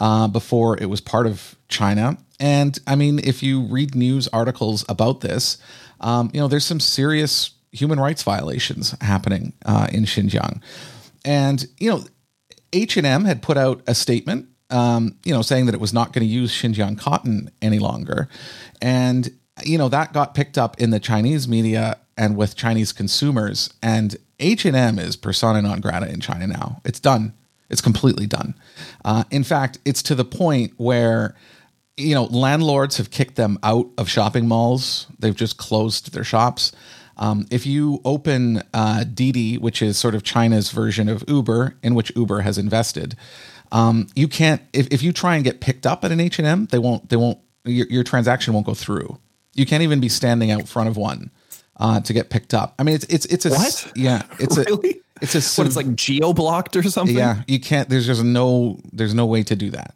uh, 0.00 0.26
before 0.26 0.76
it 0.76 0.86
was 0.86 1.00
part 1.00 1.26
of 1.26 1.54
China. 1.68 2.18
And 2.40 2.78
I 2.86 2.96
mean, 2.96 3.20
if 3.20 3.42
you 3.42 3.62
read 3.62 3.94
news 3.94 4.28
articles 4.28 4.84
about 4.88 5.20
this, 5.20 5.58
um, 6.00 6.30
you 6.34 6.40
know, 6.40 6.48
there's 6.48 6.64
some 6.64 6.80
serious 6.80 7.52
human 7.72 8.00
rights 8.00 8.22
violations 8.22 8.94
happening 9.00 9.52
uh, 9.64 9.86
in 9.92 10.04
Xinjiang. 10.04 10.60
And, 11.24 11.66
you 11.78 11.90
know, 11.90 12.04
H&M 12.72 13.24
had 13.24 13.42
put 13.42 13.56
out 13.56 13.82
a 13.86 13.94
statement, 13.94 14.48
um, 14.70 15.16
you 15.24 15.32
know, 15.32 15.42
saying 15.42 15.66
that 15.66 15.74
it 15.74 15.80
was 15.80 15.92
not 15.92 16.12
going 16.12 16.26
to 16.26 16.32
use 16.32 16.52
Xinjiang 16.52 16.98
cotton 16.98 17.50
any 17.62 17.78
longer. 17.78 18.28
And, 18.82 19.30
you 19.64 19.78
know, 19.78 19.88
that 19.88 20.12
got 20.12 20.34
picked 20.34 20.58
up 20.58 20.78
in 20.80 20.90
the 20.90 21.00
Chinese 21.00 21.48
media 21.48 21.98
and 22.16 22.36
with 22.36 22.56
Chinese 22.56 22.92
consumers. 22.92 23.72
And 23.82 24.16
H&M 24.40 24.98
is 24.98 25.16
persona 25.16 25.62
non 25.62 25.80
grata 25.80 26.08
in 26.10 26.20
China 26.20 26.46
now. 26.46 26.80
It's 26.84 27.00
done. 27.00 27.34
It's 27.68 27.80
completely 27.80 28.26
done. 28.26 28.54
Uh, 29.04 29.24
in 29.30 29.44
fact, 29.44 29.78
it's 29.84 30.02
to 30.04 30.14
the 30.14 30.24
point 30.24 30.72
where 30.76 31.34
you 31.96 32.14
know, 32.14 32.24
landlords 32.24 32.98
have 32.98 33.10
kicked 33.10 33.36
them 33.36 33.58
out 33.62 33.88
of 33.96 34.08
shopping 34.08 34.46
malls. 34.46 35.06
They've 35.18 35.34
just 35.34 35.56
closed 35.56 36.12
their 36.12 36.24
shops. 36.24 36.72
Um, 37.16 37.46
if 37.50 37.64
you 37.64 38.00
open 38.04 38.62
uh, 38.74 39.04
Didi, 39.04 39.56
which 39.56 39.80
is 39.80 39.96
sort 39.96 40.14
of 40.14 40.22
China's 40.22 40.70
version 40.70 41.08
of 41.08 41.24
Uber, 41.26 41.76
in 41.82 41.94
which 41.94 42.12
Uber 42.14 42.40
has 42.40 42.58
invested, 42.58 43.16
um, 43.72 44.08
you 44.14 44.28
can't. 44.28 44.60
If, 44.74 44.88
if 44.92 45.02
you 45.02 45.12
try 45.12 45.36
and 45.36 45.44
get 45.44 45.60
picked 45.60 45.86
up 45.86 46.04
at 46.04 46.12
an 46.12 46.20
H 46.20 46.38
and 46.38 46.46
M, 46.46 46.66
they 46.66 46.78
won't. 46.78 47.08
They 47.08 47.16
won't. 47.16 47.38
Your, 47.64 47.86
your 47.88 48.04
transaction 48.04 48.52
won't 48.52 48.66
go 48.66 48.74
through. 48.74 49.18
You 49.54 49.64
can't 49.64 49.82
even 49.82 49.98
be 49.98 50.10
standing 50.10 50.50
out 50.50 50.68
front 50.68 50.90
of 50.90 50.98
one 50.98 51.30
uh, 51.78 52.00
to 52.00 52.12
get 52.12 52.30
picked 52.30 52.54
up. 52.54 52.74
I 52.78 52.82
mean, 52.82 52.94
it's 52.94 53.04
it's 53.04 53.26
it's 53.26 53.46
a 53.46 53.50
what? 53.50 53.92
Yeah, 53.94 54.22
it's 54.38 54.56
really? 54.68 54.90
a 54.90 55.22
it's 55.22 55.34
a 55.34 55.60
what? 55.60 55.66
It's 55.66 55.76
like 55.76 55.94
geo 55.94 56.32
blocked 56.32 56.76
or 56.76 56.82
something. 56.84 57.16
Yeah, 57.16 57.42
you 57.46 57.60
can't. 57.60 57.88
There's 57.88 58.06
just 58.06 58.24
no. 58.24 58.80
There's 58.92 59.14
no 59.14 59.26
way 59.26 59.42
to 59.44 59.56
do 59.56 59.70
that. 59.70 59.94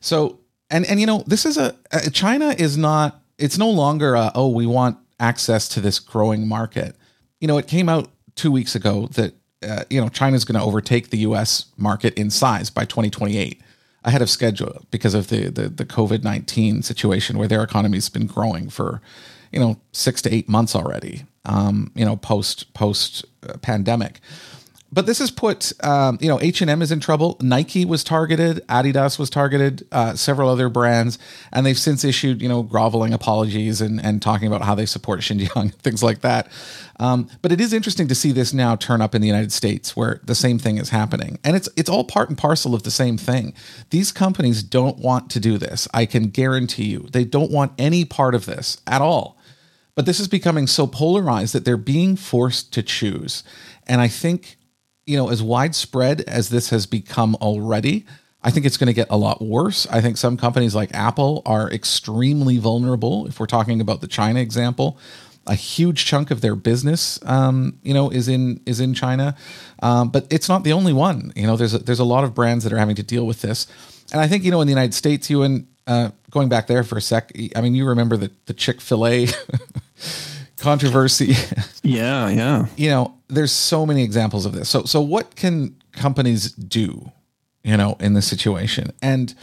So 0.00 0.40
and 0.70 0.84
and 0.86 1.00
you 1.00 1.06
know 1.06 1.24
this 1.26 1.46
is 1.46 1.56
a, 1.56 1.74
a 1.92 2.10
China 2.10 2.54
is 2.58 2.76
not 2.76 3.20
it's 3.38 3.58
no 3.58 3.70
longer 3.70 4.14
a, 4.14 4.32
oh 4.34 4.48
we 4.48 4.66
want 4.66 4.98
access 5.20 5.68
to 5.70 5.80
this 5.80 5.98
growing 5.98 6.46
market. 6.48 6.96
You 7.40 7.48
know 7.48 7.58
it 7.58 7.66
came 7.66 7.88
out 7.88 8.10
two 8.34 8.50
weeks 8.50 8.74
ago 8.74 9.08
that 9.12 9.34
uh, 9.62 9.84
you 9.88 10.00
know 10.00 10.08
China's 10.08 10.44
going 10.44 10.58
to 10.58 10.64
overtake 10.64 11.10
the 11.10 11.18
U.S. 11.18 11.66
market 11.76 12.14
in 12.14 12.30
size 12.30 12.70
by 12.70 12.84
2028 12.84 13.60
ahead 14.04 14.20
of 14.20 14.28
schedule 14.28 14.84
because 14.90 15.14
of 15.14 15.28
the 15.28 15.48
the, 15.48 15.68
the 15.68 15.84
COVID 15.84 16.22
19 16.22 16.82
situation 16.82 17.38
where 17.38 17.48
their 17.48 17.62
economy's 17.62 18.08
been 18.08 18.26
growing 18.26 18.68
for 18.68 19.00
you 19.54 19.60
know 19.60 19.80
six 19.92 20.20
to 20.22 20.34
eight 20.34 20.48
months 20.48 20.74
already. 20.74 21.24
Um, 21.46 21.92
you 21.94 22.04
know 22.04 22.16
post 22.16 22.74
post 22.74 23.24
uh, 23.48 23.56
pandemic. 23.58 24.20
But 24.94 25.06
this 25.06 25.18
has 25.18 25.32
put 25.32 25.72
um, 25.82 26.18
you 26.20 26.28
know 26.28 26.40
h&m 26.40 26.80
is 26.80 26.92
in 26.92 27.00
trouble. 27.00 27.36
Nike 27.40 27.84
was 27.84 28.04
targeted. 28.04 28.64
Adidas 28.68 29.18
was 29.18 29.28
targeted 29.28 29.84
uh, 29.90 30.14
several 30.14 30.48
other 30.48 30.68
brands. 30.68 31.18
And 31.52 31.66
they've 31.66 31.78
since 31.78 32.04
issued 32.04 32.40
you 32.40 32.48
know 32.48 32.62
groveling 32.62 33.12
apologies 33.12 33.80
and, 33.80 34.00
and 34.04 34.22
talking 34.22 34.46
about 34.46 34.62
how 34.62 34.76
they 34.76 34.86
support 34.86 35.20
xinjiang 35.20 35.74
things 35.82 36.02
like 36.02 36.20
that. 36.20 36.48
Um, 37.00 37.28
but 37.42 37.50
it 37.50 37.60
is 37.60 37.72
interesting 37.72 38.06
to 38.06 38.14
see 38.14 38.30
this 38.30 38.54
now 38.54 38.76
turn 38.76 39.00
up 39.02 39.16
in 39.16 39.20
the 39.20 39.26
united 39.26 39.52
states 39.52 39.96
where 39.96 40.20
the 40.22 40.34
same 40.34 40.60
thing 40.60 40.78
is 40.78 40.90
happening. 40.90 41.40
And 41.42 41.56
it's 41.56 41.68
it's 41.76 41.90
all 41.90 42.04
part 42.04 42.28
and 42.28 42.38
parcel 42.38 42.72
of 42.72 42.84
the 42.84 42.92
same 42.92 43.18
thing. 43.18 43.52
These 43.90 44.12
companies 44.12 44.62
don't 44.62 44.98
want 44.98 45.28
to 45.30 45.40
do 45.40 45.58
this. 45.58 45.88
I 45.92 46.06
can 46.06 46.30
guarantee 46.30 46.84
you. 46.84 47.08
They 47.10 47.24
don't 47.24 47.50
want 47.50 47.72
any 47.78 48.04
part 48.04 48.36
of 48.36 48.46
this 48.46 48.80
at 48.86 49.02
all 49.02 49.36
but 49.94 50.06
this 50.06 50.20
is 50.20 50.28
becoming 50.28 50.66
so 50.66 50.86
polarized 50.86 51.54
that 51.54 51.64
they're 51.64 51.76
being 51.76 52.16
forced 52.16 52.72
to 52.72 52.82
choose 52.82 53.44
and 53.86 54.00
i 54.00 54.08
think 54.08 54.56
you 55.06 55.16
know, 55.16 55.28
as 55.28 55.42
widespread 55.42 56.22
as 56.22 56.48
this 56.48 56.70
has 56.70 56.86
become 56.86 57.34
already, 57.36 58.06
I 58.42 58.50
think 58.50 58.66
it's 58.66 58.76
going 58.76 58.88
to 58.88 58.94
get 58.94 59.08
a 59.10 59.16
lot 59.16 59.42
worse. 59.42 59.86
I 59.90 60.00
think 60.00 60.16
some 60.16 60.36
companies 60.36 60.74
like 60.74 60.94
Apple 60.94 61.42
are 61.46 61.70
extremely 61.70 62.58
vulnerable. 62.58 63.26
If 63.26 63.40
we're 63.40 63.46
talking 63.46 63.80
about 63.80 64.00
the 64.00 64.06
China 64.06 64.40
example, 64.40 64.98
a 65.46 65.54
huge 65.54 66.04
chunk 66.06 66.30
of 66.30 66.40
their 66.40 66.54
business, 66.54 67.18
um, 67.24 67.78
you 67.82 67.92
know, 67.92 68.10
is 68.10 68.28
in 68.28 68.60
is 68.64 68.80
in 68.80 68.94
China, 68.94 69.36
um, 69.82 70.08
but 70.08 70.26
it's 70.30 70.48
not 70.48 70.64
the 70.64 70.72
only 70.72 70.92
one. 70.92 71.32
You 71.36 71.46
know, 71.46 71.56
there's 71.56 71.74
a, 71.74 71.78
there's 71.78 71.98
a 71.98 72.04
lot 72.04 72.24
of 72.24 72.34
brands 72.34 72.64
that 72.64 72.72
are 72.72 72.78
having 72.78 72.96
to 72.96 73.02
deal 73.02 73.26
with 73.26 73.42
this, 73.42 73.66
and 74.10 74.20
I 74.20 74.28
think 74.28 74.44
you 74.44 74.50
know 74.50 74.62
in 74.62 74.66
the 74.66 74.72
United 74.72 74.94
States, 74.94 75.28
you 75.28 75.42
and 75.42 75.66
uh, 75.86 76.10
going 76.30 76.48
back 76.48 76.66
there 76.66 76.84
for 76.84 76.96
a 76.96 77.02
sec. 77.02 77.32
I 77.54 77.60
mean, 77.60 77.74
you 77.74 77.86
remember 77.86 78.16
the 78.16 78.30
the 78.46 78.54
Chick 78.54 78.80
Fil 78.80 79.06
A. 79.06 79.26
controversy. 80.64 81.34
Yeah, 81.86 82.30
yeah. 82.30 82.66
you 82.78 82.88
know, 82.88 83.14
there's 83.28 83.52
so 83.52 83.84
many 83.84 84.02
examples 84.02 84.46
of 84.46 84.52
this. 84.54 84.70
So 84.70 84.84
so 84.84 85.02
what 85.02 85.36
can 85.36 85.76
companies 85.92 86.50
do, 86.52 87.12
you 87.62 87.76
know, 87.76 87.98
in 88.00 88.14
this 88.14 88.26
situation? 88.26 88.90
And 89.02 89.34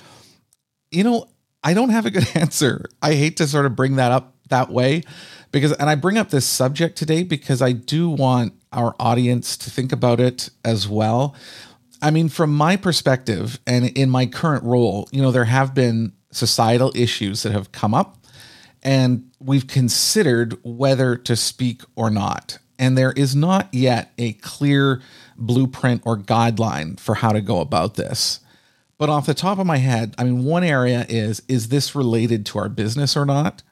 you 0.89 1.03
know, 1.03 1.27
I 1.63 1.75
don't 1.75 1.89
have 1.89 2.07
a 2.07 2.09
good 2.09 2.27
answer. 2.35 2.85
I 2.99 3.13
hate 3.13 3.37
to 3.37 3.47
sort 3.47 3.67
of 3.67 3.75
bring 3.75 3.97
that 3.97 4.11
up 4.11 4.33
that 4.49 4.71
way 4.71 5.03
because 5.51 5.71
and 5.73 5.87
I 5.87 5.93
bring 5.93 6.17
up 6.17 6.31
this 6.31 6.47
subject 6.47 6.97
today 6.97 7.21
because 7.21 7.61
I 7.61 7.73
do 7.73 8.09
want 8.09 8.53
our 8.73 8.95
audience 8.99 9.55
to 9.57 9.69
think 9.69 9.91
about 9.91 10.19
it 10.19 10.49
as 10.65 10.87
well. 10.87 11.35
I 12.01 12.09
mean, 12.09 12.27
from 12.27 12.51
my 12.55 12.75
perspective 12.75 13.59
and 13.67 13.85
in 13.85 14.09
my 14.09 14.25
current 14.25 14.63
role, 14.63 15.07
you 15.11 15.21
know, 15.21 15.29
there 15.29 15.45
have 15.45 15.75
been 15.75 16.13
societal 16.31 16.91
issues 16.95 17.43
that 17.43 17.51
have 17.51 17.71
come 17.71 17.93
up 17.93 18.17
and 18.83 19.29
we've 19.39 19.67
considered 19.67 20.57
whether 20.63 21.15
to 21.15 21.35
speak 21.35 21.83
or 21.95 22.09
not. 22.09 22.57
And 22.79 22.97
there 22.97 23.11
is 23.11 23.35
not 23.35 23.71
yet 23.71 24.11
a 24.17 24.33
clear 24.33 25.01
blueprint 25.37 26.01
or 26.05 26.17
guideline 26.17 26.99
for 26.99 27.15
how 27.15 27.31
to 27.31 27.41
go 27.41 27.59
about 27.59 27.95
this. 27.95 28.39
But 28.97 29.09
off 29.09 29.25
the 29.25 29.33
top 29.33 29.59
of 29.59 29.67
my 29.67 29.77
head, 29.77 30.15
I 30.17 30.23
mean, 30.23 30.45
one 30.45 30.63
area 30.63 31.05
is 31.09 31.41
is 31.47 31.69
this 31.69 31.95
related 31.95 32.45
to 32.47 32.59
our 32.59 32.69
business 32.69 33.15
or 33.15 33.25
not? 33.25 33.63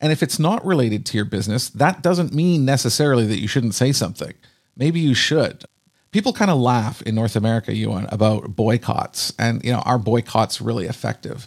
And 0.00 0.12
if 0.12 0.22
it's 0.22 0.38
not 0.38 0.64
related 0.64 1.04
to 1.06 1.18
your 1.18 1.26
business, 1.26 1.68
that 1.70 2.02
doesn't 2.02 2.32
mean 2.32 2.64
necessarily 2.64 3.26
that 3.26 3.40
you 3.40 3.48
shouldn't 3.48 3.74
say 3.74 3.92
something. 3.92 4.32
Maybe 4.76 4.98
you 4.98 5.14
should. 5.14 5.64
People 6.10 6.32
kind 6.32 6.50
of 6.50 6.58
laugh 6.58 7.02
in 7.02 7.14
North 7.14 7.36
America, 7.36 7.74
Ewan, 7.74 8.06
about 8.10 8.56
boycotts. 8.56 9.32
And, 9.38 9.62
you 9.62 9.72
know, 9.72 9.80
are 9.80 9.98
boycotts 9.98 10.60
really 10.60 10.86
effective? 10.86 11.46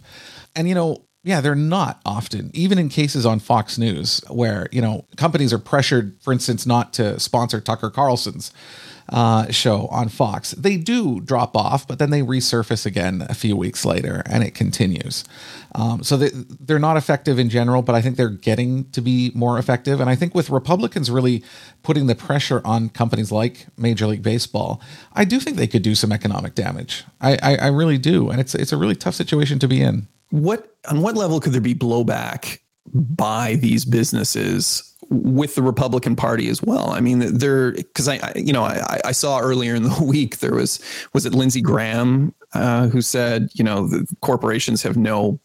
And, 0.54 0.68
you 0.68 0.74
know, 0.74 1.04
yeah, 1.24 1.40
they're 1.40 1.54
not 1.54 2.00
often, 2.04 2.50
even 2.52 2.78
in 2.78 2.90
cases 2.90 3.24
on 3.24 3.40
Fox 3.40 3.78
News 3.78 4.20
where, 4.28 4.68
you 4.70 4.82
know, 4.82 5.06
companies 5.16 5.54
are 5.54 5.58
pressured, 5.58 6.16
for 6.20 6.34
instance, 6.34 6.66
not 6.66 6.92
to 6.94 7.18
sponsor 7.18 7.62
Tucker 7.62 7.90
Carlson's 7.90 8.52
uh, 9.08 9.50
show 9.50 9.86
on 9.86 10.10
Fox. 10.10 10.52
They 10.52 10.76
do 10.76 11.20
drop 11.20 11.56
off, 11.56 11.86
but 11.86 11.98
then 11.98 12.10
they 12.10 12.20
resurface 12.20 12.84
again 12.84 13.26
a 13.28 13.34
few 13.34 13.56
weeks 13.56 13.86
later 13.86 14.22
and 14.26 14.42
it 14.44 14.54
continues. 14.54 15.24
Um, 15.74 16.02
so 16.02 16.18
they, 16.18 16.30
they're 16.32 16.78
not 16.78 16.98
effective 16.98 17.38
in 17.38 17.48
general, 17.48 17.80
but 17.80 17.94
I 17.94 18.02
think 18.02 18.16
they're 18.16 18.28
getting 18.28 18.90
to 18.90 19.00
be 19.00 19.32
more 19.34 19.58
effective. 19.58 20.00
And 20.00 20.10
I 20.10 20.16
think 20.16 20.34
with 20.34 20.50
Republicans 20.50 21.10
really 21.10 21.42
putting 21.82 22.06
the 22.06 22.14
pressure 22.14 22.60
on 22.66 22.90
companies 22.90 23.32
like 23.32 23.66
Major 23.78 24.06
League 24.06 24.22
Baseball, 24.22 24.80
I 25.14 25.24
do 25.24 25.40
think 25.40 25.56
they 25.56 25.66
could 25.66 25.82
do 25.82 25.94
some 25.94 26.12
economic 26.12 26.54
damage. 26.54 27.04
I, 27.20 27.38
I, 27.42 27.56
I 27.56 27.66
really 27.68 27.98
do. 27.98 28.28
And 28.28 28.40
it's, 28.40 28.54
it's 28.54 28.72
a 28.72 28.76
really 28.76 28.94
tough 28.94 29.14
situation 29.14 29.58
to 29.58 29.68
be 29.68 29.80
in 29.80 30.06
what 30.34 30.76
on 30.90 31.00
what 31.00 31.14
level 31.14 31.38
could 31.38 31.52
there 31.52 31.60
be 31.60 31.76
blowback 31.76 32.58
by 32.92 33.54
these 33.54 33.84
businesses 33.84 34.92
with 35.08 35.54
the 35.54 35.62
Republican 35.62 36.16
Party 36.16 36.48
as 36.48 36.60
well. 36.60 36.90
I 36.90 37.00
mean, 37.00 37.20
there 37.20 37.70
because 37.70 38.08
I, 38.08 38.16
I, 38.16 38.32
you 38.34 38.52
know 38.52 38.64
I, 38.64 39.00
I 39.04 39.12
saw 39.12 39.38
earlier 39.38 39.76
in 39.76 39.84
the 39.84 40.04
week 40.04 40.38
there 40.38 40.54
was 40.54 40.80
was 41.12 41.24
it 41.24 41.34
Lindsey 41.34 41.60
Graham 41.60 42.34
uh, 42.52 42.88
who 42.88 43.00
said 43.00 43.48
you 43.54 43.62
know 43.62 43.86
the 43.86 44.08
corporations 44.22 44.82
have 44.82 44.96
no 44.96 45.38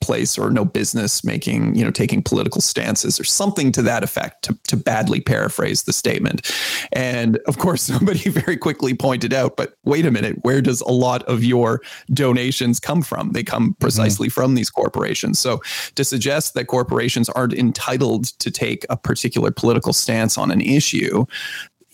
place 0.00 0.38
or 0.38 0.50
no 0.50 0.64
business 0.64 1.24
making, 1.24 1.74
you 1.74 1.84
know, 1.84 1.90
taking 1.90 2.22
political 2.22 2.60
stances 2.60 3.18
or 3.18 3.24
something 3.24 3.72
to 3.72 3.82
that 3.82 4.04
effect, 4.04 4.42
to, 4.44 4.58
to 4.68 4.76
badly 4.76 5.20
paraphrase 5.20 5.84
the 5.84 5.92
statement. 5.92 6.50
And 6.92 7.38
of 7.46 7.58
course, 7.58 7.82
somebody 7.96 8.28
very 8.28 8.56
quickly 8.56 8.94
pointed 8.94 9.32
out, 9.32 9.56
but 9.56 9.74
wait 9.84 10.06
a 10.06 10.10
minute, 10.10 10.36
where 10.42 10.60
does 10.60 10.80
a 10.82 10.90
lot 10.90 11.22
of 11.24 11.42
your 11.44 11.80
donations 12.12 12.78
come 12.78 13.02
from? 13.02 13.32
They 13.32 13.42
come 13.42 13.70
mm-hmm. 13.70 13.80
precisely 13.80 14.28
mm-hmm. 14.28 14.40
from 14.40 14.54
these 14.54 14.70
corporations. 14.70 15.38
So 15.38 15.60
to 15.94 16.04
suggest 16.04 16.54
that 16.54 16.66
corporations 16.66 17.28
aren't 17.30 17.54
entitled 17.54 18.26
to 18.38 18.50
take 18.50 18.86
a 18.90 18.96
particular 18.96 19.50
political 19.50 19.92
stance 19.92 20.38
on 20.38 20.50
an 20.50 20.60
issue 20.60 21.26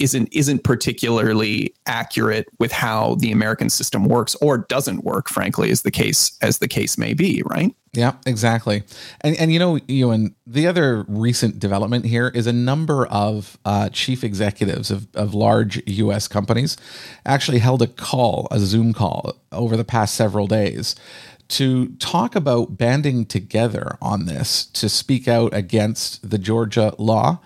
isn't 0.02 0.28
isn't 0.32 0.64
particularly 0.64 1.74
accurate 1.86 2.48
with 2.58 2.72
how 2.72 3.14
the 3.16 3.30
American 3.30 3.70
system 3.70 4.04
works 4.04 4.34
or 4.36 4.58
doesn't 4.58 5.04
work, 5.04 5.28
frankly, 5.28 5.70
as 5.70 5.82
the 5.82 5.90
case 5.90 6.36
as 6.42 6.58
the 6.58 6.68
case 6.68 6.98
may 6.98 7.14
be, 7.14 7.42
right? 7.46 7.74
Yeah, 7.94 8.14
exactly. 8.26 8.82
And 9.20 9.36
and 9.36 9.52
you 9.52 9.58
know, 9.58 9.78
Ewan, 9.86 10.34
the 10.46 10.66
other 10.66 11.04
recent 11.08 11.58
development 11.58 12.06
here 12.06 12.28
is 12.28 12.46
a 12.46 12.52
number 12.52 13.06
of 13.06 13.58
uh, 13.64 13.90
chief 13.90 14.24
executives 14.24 14.90
of, 14.90 15.06
of 15.14 15.34
large 15.34 15.82
US 15.86 16.26
companies 16.26 16.76
actually 17.24 17.58
held 17.58 17.82
a 17.82 17.86
call, 17.86 18.48
a 18.50 18.58
Zoom 18.58 18.92
call 18.92 19.36
over 19.52 19.76
the 19.76 19.84
past 19.84 20.14
several 20.14 20.46
days 20.46 20.96
to 21.52 21.88
talk 21.96 22.34
about 22.34 22.76
banding 22.76 23.26
together 23.26 23.96
on 24.00 24.26
this 24.26 24.66
to 24.66 24.88
speak 24.88 25.28
out 25.28 25.54
against 25.54 26.28
the 26.28 26.38
Georgia 26.38 26.94
law 26.98 27.40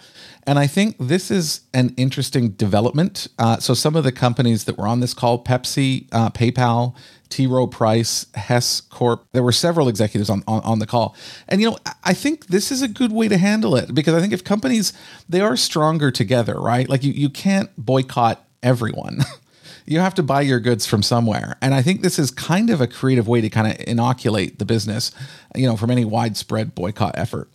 and 0.47 0.61
I 0.61 0.69
think 0.69 0.97
this 1.01 1.31
is 1.31 1.63
an 1.75 1.93
interesting 1.97 2.51
development. 2.51 3.27
Uh, 3.37 3.59
so, 3.59 3.75
some 3.75 3.97
of 3.97 4.05
the 4.05 4.13
companies 4.13 4.65
that 4.65 4.79
were 4.79 4.87
on 4.87 5.01
this 5.01 5.13
call 5.13 5.43
Pepsi, 5.43 6.07
uh, 6.13 6.31
PayPal, 6.31 6.95
T. 7.29 7.49
Rowe 7.49 7.67
Price, 7.67 8.27
Hess 8.35 8.81
Corp. 8.81 9.27
There 9.33 9.43
were 9.43 9.53
several 9.53 9.89
executives 9.89 10.31
on, 10.31 10.45
on, 10.47 10.63
on 10.63 10.79
the 10.79 10.87
call. 10.87 11.17
And, 11.49 11.61
you 11.61 11.71
know, 11.71 11.79
I 12.05 12.15
think 12.15 12.47
this 12.47 12.71
is 12.71 12.81
a 12.81 12.89
good 12.89 13.11
way 13.11 13.27
to 13.27 13.37
handle 13.37 13.75
it 13.75 13.93
because 13.93 14.15
I 14.15 14.21
think 14.21 14.33
if 14.33 14.45
companies, 14.45 14.93
they 15.29 15.41
are 15.41 15.57
stronger 15.57 16.13
together, 16.13 16.55
right? 16.61 16.89
Like 16.89 17.03
you, 17.03 17.13
you 17.13 17.29
can't 17.29 17.71
boycott 17.77 18.47
everyone. 18.63 19.23
you 19.87 20.01
have 20.01 20.15
to 20.15 20.23
buy 20.23 20.41
your 20.41 20.61
goods 20.61 20.87
from 20.87 21.03
somewhere. 21.03 21.57
And 21.63 21.75
I 21.75 21.83
think 21.83 22.03
this 22.03 22.19
is 22.19 22.31
kind 22.31 22.71
of 22.71 22.81
a 22.81 22.87
creative 22.87 23.29
way 23.29 23.41
to 23.41 23.49
kind 23.49 23.73
of 23.73 23.87
inoculate 23.87 24.59
the 24.59 24.65
business, 24.65 25.13
you 25.55 25.67
know, 25.67 25.77
from 25.77 25.91
any 25.91 26.05
widespread 26.05 26.75
boycott 26.75 27.17
effort. 27.17 27.51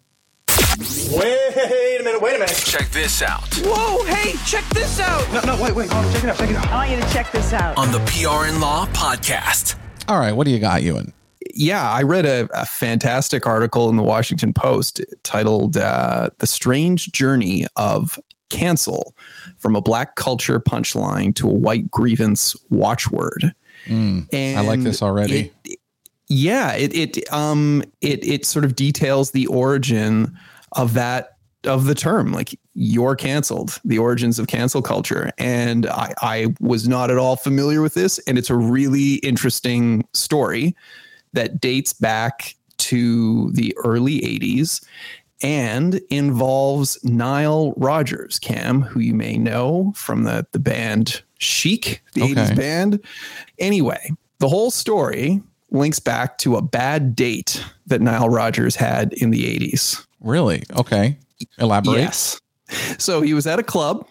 Wait 0.80 2.00
a 2.00 2.04
minute, 2.04 2.22
wait 2.22 2.36
a 2.36 2.40
minute. 2.40 2.56
Check 2.56 2.90
this 2.90 3.22
out. 3.22 3.54
Whoa, 3.60 4.04
hey, 4.06 4.34
check 4.46 4.64
this 4.70 5.00
out. 5.00 5.32
No, 5.34 5.56
no, 5.56 5.62
wait, 5.62 5.76
wait. 5.76 5.90
Oh, 5.92 6.12
check 6.14 6.24
it 6.24 6.30
out, 6.30 6.38
check 6.38 6.50
it 6.50 6.56
out. 6.56 6.68
I 6.70 6.76
want 6.76 6.92
you 6.92 6.98
to 6.98 7.14
check 7.14 7.32
this 7.32 7.54
out. 7.54 7.78
On 7.78 7.92
the 7.92 8.00
PR 8.00 8.46
and 8.46 8.62
Law 8.62 8.88
podcast. 8.88 9.76
All 10.08 10.18
right, 10.20 10.32
what 10.32 10.46
do 10.46 10.52
you 10.52 10.60
got, 10.60 10.82
Ewan? 10.84 11.14
Yeah, 11.54 11.90
I 11.90 12.04
read 12.04 12.26
a, 12.26 12.48
a 12.54 12.66
fantastic 12.66 13.46
article 13.46 13.90
in 13.90 13.98
the 13.98 14.04
Washington 14.04 14.54
Post 14.54 15.02
titled 15.24 15.76
uh, 15.78 16.30
The 16.40 16.48
Strange 16.48 17.12
Journey 17.12 17.66
of 17.76 18.18
Cancel 18.52 19.16
from 19.58 19.76
a 19.76 19.82
Black 19.82 20.16
Culture 20.16 20.60
Punchline 20.60 21.36
to 21.36 21.48
a 21.48 21.54
White 21.54 21.90
Grievance 21.90 22.56
Watchword. 22.70 23.54
Mm, 23.86 24.28
and 24.32 24.60
I 24.60 24.62
like 24.62 24.82
this 24.82 25.02
already. 25.02 25.52
It, 25.66 25.80
yeah, 26.28 26.74
it 26.74 26.94
it 26.94 27.34
um 27.34 27.84
it 28.02 28.26
it 28.26 28.46
sort 28.46 28.66
of 28.66 28.76
details 28.76 29.32
the 29.32 29.48
origin 29.48 30.38
of 30.74 30.94
that 30.94 31.38
of 31.66 31.86
the 31.86 31.96
term 31.96 32.32
like 32.32 32.58
you're 32.74 33.16
canceled 33.16 33.80
the 33.86 34.00
origins 34.00 34.40
of 34.40 34.48
cancel 34.48 34.82
culture 34.82 35.32
and 35.38 35.86
I, 35.86 36.14
I 36.22 36.56
was 36.60 36.88
not 36.88 37.12
at 37.12 37.18
all 37.18 37.36
familiar 37.36 37.82
with 37.82 37.94
this 37.94 38.18
and 38.20 38.38
it's 38.38 38.50
a 38.50 38.56
really 38.56 39.16
interesting 39.16 40.08
story 40.14 40.76
that 41.34 41.62
dates 41.62 41.94
back 41.94 42.56
to 42.78 43.52
the 43.52 43.76
early 43.84 44.22
80s 44.22 44.84
and 45.42 45.96
involves 46.10 47.04
Nile 47.04 47.74
Rodgers, 47.78 48.40
Cam, 48.40 48.82
who 48.82 49.00
you 49.00 49.14
may 49.14 49.38
know 49.38 49.94
from 49.96 50.24
the, 50.24 50.46
the 50.52 50.60
band 50.60 51.22
Chic, 51.40 52.04
the 52.14 52.24
okay. 52.24 52.34
80s 52.36 52.56
band. 52.56 53.00
Anyway, 53.60 54.12
the 54.40 54.48
whole 54.48 54.72
story 54.72 55.42
links 55.72 56.00
back 56.00 56.38
to 56.40 56.56
a 56.56 56.62
bad 56.62 57.16
date 57.16 57.64
that 57.88 58.02
Nile 58.02 58.30
Rodgers 58.30 58.76
had 58.76 59.14
in 59.14 59.32
the 59.32 59.44
80s. 59.44 60.06
Really? 60.20 60.64
Okay. 60.78 61.18
Elaborate. 61.58 61.98
Yes. 61.98 62.40
So 63.00 63.22
he 63.22 63.34
was 63.34 63.48
at 63.48 63.60
a 63.60 63.64
club 63.64 64.08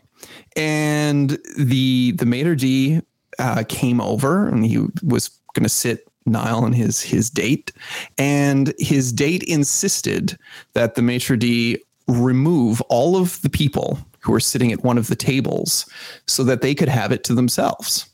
and 0.56 1.38
the 1.56 2.12
the 2.12 2.26
maitre 2.26 2.56
d 2.56 3.00
uh, 3.38 3.64
came 3.68 4.00
over 4.00 4.48
and 4.48 4.66
he 4.66 4.78
was 5.02 5.30
going 5.54 5.62
to 5.62 5.68
sit 5.68 6.09
Nile 6.26 6.64
and 6.64 6.74
his 6.74 7.00
his 7.00 7.30
date 7.30 7.72
and 8.18 8.74
his 8.78 9.12
date 9.12 9.42
insisted 9.44 10.38
that 10.74 10.94
the 10.94 11.02
maitre 11.02 11.36
d 11.36 11.78
remove 12.06 12.80
all 12.82 13.16
of 13.16 13.40
the 13.42 13.50
people 13.50 13.98
who 14.20 14.32
were 14.32 14.40
sitting 14.40 14.72
at 14.72 14.84
one 14.84 14.98
of 14.98 15.06
the 15.06 15.16
tables 15.16 15.88
so 16.26 16.44
that 16.44 16.60
they 16.60 16.74
could 16.74 16.88
have 16.88 17.12
it 17.12 17.24
to 17.24 17.34
themselves. 17.34 18.06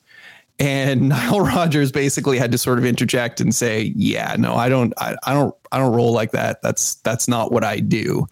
And 0.58 1.08
Nile 1.08 1.40
Rodgers 1.40 1.92
basically 1.92 2.38
had 2.38 2.52
to 2.52 2.58
sort 2.58 2.78
of 2.78 2.84
interject 2.84 3.40
and 3.40 3.54
say, 3.54 3.92
"Yeah, 3.96 4.36
no, 4.38 4.54
I 4.54 4.68
don't, 4.68 4.94
I, 4.98 5.16
I 5.24 5.34
don't, 5.34 5.54
I 5.72 5.78
don't 5.78 5.94
roll 5.94 6.12
like 6.12 6.30
that. 6.32 6.62
That's 6.62 6.94
that's 6.96 7.28
not 7.28 7.52
what 7.52 7.64
I 7.64 7.80
do." 7.80 8.26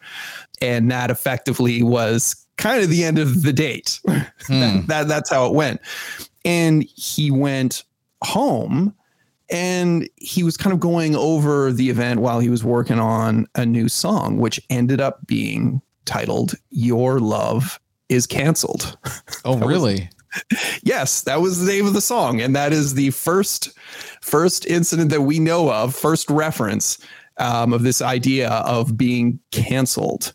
And 0.63 0.91
that 0.91 1.11
effectively 1.11 1.83
was 1.83 2.37
kind 2.57 2.83
of 2.83 2.89
the 2.89 3.05
end 3.05 3.19
of 3.19 3.43
the 3.43 3.53
date. 3.53 4.01
Hmm. 4.47 4.61
that, 4.61 4.87
that 4.89 5.09
that's 5.09 5.31
how 5.31 5.47
it 5.47 5.55
went. 5.55 5.81
And 6.45 6.83
he 6.83 7.31
went 7.31 7.83
home 8.23 8.95
and 9.51 10.09
he 10.17 10.43
was 10.43 10.57
kind 10.57 10.73
of 10.73 10.81
going 10.81 11.15
over 11.15 11.73
the 11.73 11.91
event 11.91 12.21
while 12.21 12.41
he 12.41 12.49
was 12.49 12.65
working 12.65 12.99
on 12.99 13.47
a 13.55 13.67
new 13.67 13.89
song, 13.89 14.39
which 14.39 14.61
ended 14.71 15.01
up 15.01 15.27
being 15.27 15.83
titled 16.05 16.55
Your 16.71 17.21
Love 17.21 17.81
is 18.09 18.27
Canceled. 18.27 18.97
Oh, 19.47 19.59
really? 19.59 20.09
yes, 20.83 21.23
that 21.23 21.43
was 21.43 21.61
the 21.61 21.71
name 21.71 21.87
of 21.87 21.93
the 21.93 22.01
song, 22.01 22.41
and 22.41 22.57
that 22.57 22.73
is 22.73 22.95
the 22.95 23.11
first 23.11 23.77
first 24.23 24.65
incident 24.65 25.11
that 25.11 25.21
we 25.21 25.39
know 25.39 25.71
of, 25.71 25.95
first 25.95 26.31
reference 26.31 26.97
um, 27.37 27.75
of 27.75 27.83
this 27.83 28.01
idea 28.01 28.49
of 28.49 28.97
being 28.97 29.39
canceled. 29.51 30.33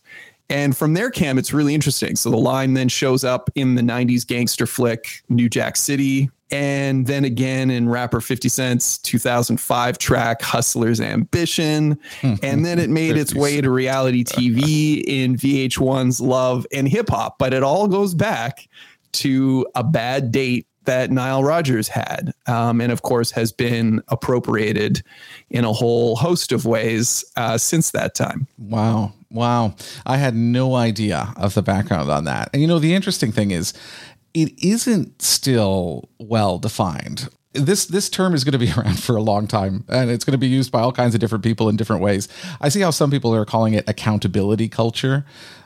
And 0.49 0.77
from 0.77 0.93
there, 0.93 1.09
Cam, 1.09 1.37
it's 1.37 1.53
really 1.53 1.73
interesting. 1.73 2.15
So 2.15 2.29
the 2.29 2.37
line 2.37 2.73
then 2.73 2.87
shows 2.89 3.23
up 3.23 3.49
in 3.55 3.75
the 3.75 3.81
90s 3.81 4.25
gangster 4.25 4.67
flick, 4.67 5.23
New 5.29 5.49
Jack 5.49 5.75
City, 5.75 6.29
and 6.51 7.05
then 7.05 7.25
again 7.25 7.69
in 7.69 7.89
rapper 7.89 8.21
50 8.21 8.49
Cent's 8.49 8.97
2005 8.99 9.97
track, 9.97 10.41
Hustler's 10.41 10.99
Ambition. 10.99 11.99
and 12.21 12.65
then 12.65 12.79
it 12.79 12.89
made 12.89 13.17
its 13.17 13.35
way 13.35 13.61
to 13.61 13.69
reality 13.69 14.23
TV 14.23 15.03
in 15.05 15.35
VH1's 15.35 16.19
Love 16.19 16.65
and 16.73 16.87
Hip 16.87 17.09
Hop. 17.09 17.37
But 17.37 17.53
it 17.53 17.63
all 17.63 17.87
goes 17.87 18.13
back 18.13 18.67
to 19.11 19.67
a 19.75 19.83
bad 19.83 20.31
date 20.31 20.65
that 20.89 21.11
Nile 21.11 21.43
Rodgers 21.43 21.87
had, 21.87 22.33
um, 22.47 22.81
and 22.81 22.91
of 22.91 23.03
course 23.03 23.29
has 23.31 23.51
been 23.51 24.01
appropriated 24.07 25.03
in 25.51 25.63
a 25.63 25.71
whole 25.71 26.15
host 26.15 26.51
of 26.51 26.65
ways 26.65 27.23
uh, 27.35 27.59
since 27.59 27.91
that 27.91 28.15
time. 28.15 28.47
Wow, 28.57 29.13
wow! 29.29 29.75
I 30.07 30.17
had 30.17 30.35
no 30.35 30.73
idea 30.73 31.31
of 31.37 31.53
the 31.53 31.61
background 31.61 32.09
on 32.09 32.23
that. 32.23 32.49
And 32.53 32.61
you 32.63 32.67
know, 32.67 32.79
the 32.79 32.95
interesting 32.95 33.31
thing 33.31 33.51
is, 33.51 33.71
it 34.33 34.51
isn't 34.63 35.21
still 35.21 36.09
well 36.19 36.57
defined 36.57 37.29
this 37.53 37.85
this 37.87 38.09
term 38.09 38.33
is 38.33 38.43
going 38.43 38.51
to 38.53 38.59
be 38.59 38.71
around 38.77 39.01
for 39.01 39.15
a 39.15 39.21
long 39.21 39.47
time 39.47 39.83
and 39.89 40.09
it's 40.09 40.23
going 40.23 40.33
to 40.33 40.37
be 40.37 40.47
used 40.47 40.71
by 40.71 40.81
all 40.81 40.91
kinds 40.91 41.13
of 41.13 41.19
different 41.19 41.43
people 41.43 41.69
in 41.69 41.75
different 41.75 42.01
ways 42.01 42.27
i 42.61 42.69
see 42.69 42.81
how 42.81 42.91
some 42.91 43.11
people 43.11 43.33
are 43.33 43.45
calling 43.45 43.73
it 43.73 43.83
accountability 43.87 44.67
culture 44.67 45.25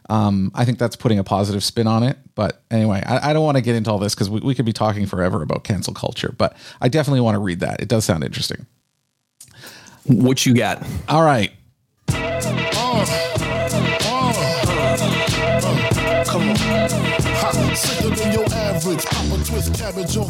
um, 0.10 0.52
I 0.54 0.66
think 0.66 0.80
that's 0.80 0.96
putting 0.96 1.20
a 1.20 1.24
positive 1.24 1.64
spin 1.64 1.88
on 1.88 2.04
it. 2.04 2.18
But 2.36 2.62
anyway, 2.70 3.04
I, 3.06 3.30
I 3.30 3.34
don't 3.34 3.44
want 3.44 3.58
to 3.58 3.62
get 3.62 3.76
into 3.76 3.92
all 3.92 4.00
this 4.00 4.14
because 4.14 4.30
we, 4.30 4.42
we 4.42 4.56
could 4.56 4.66
be 4.66 4.74
talking 4.74 5.06
forever 5.06 5.42
about 5.42 5.64
cancel 5.64 5.94
culture. 5.94 6.34
But 6.38 6.56
I 6.82 6.90
definitely 6.90 7.22
want 7.22 7.36
to 7.36 7.40
read 7.40 7.60
that. 7.62 7.82
It 7.82 7.88
does 7.88 8.06
sound 8.06 8.24
interesting. 8.24 8.66
What 10.06 10.46
you 10.46 10.54
got? 10.54 10.86
All 11.08 11.24
right. 11.24 11.52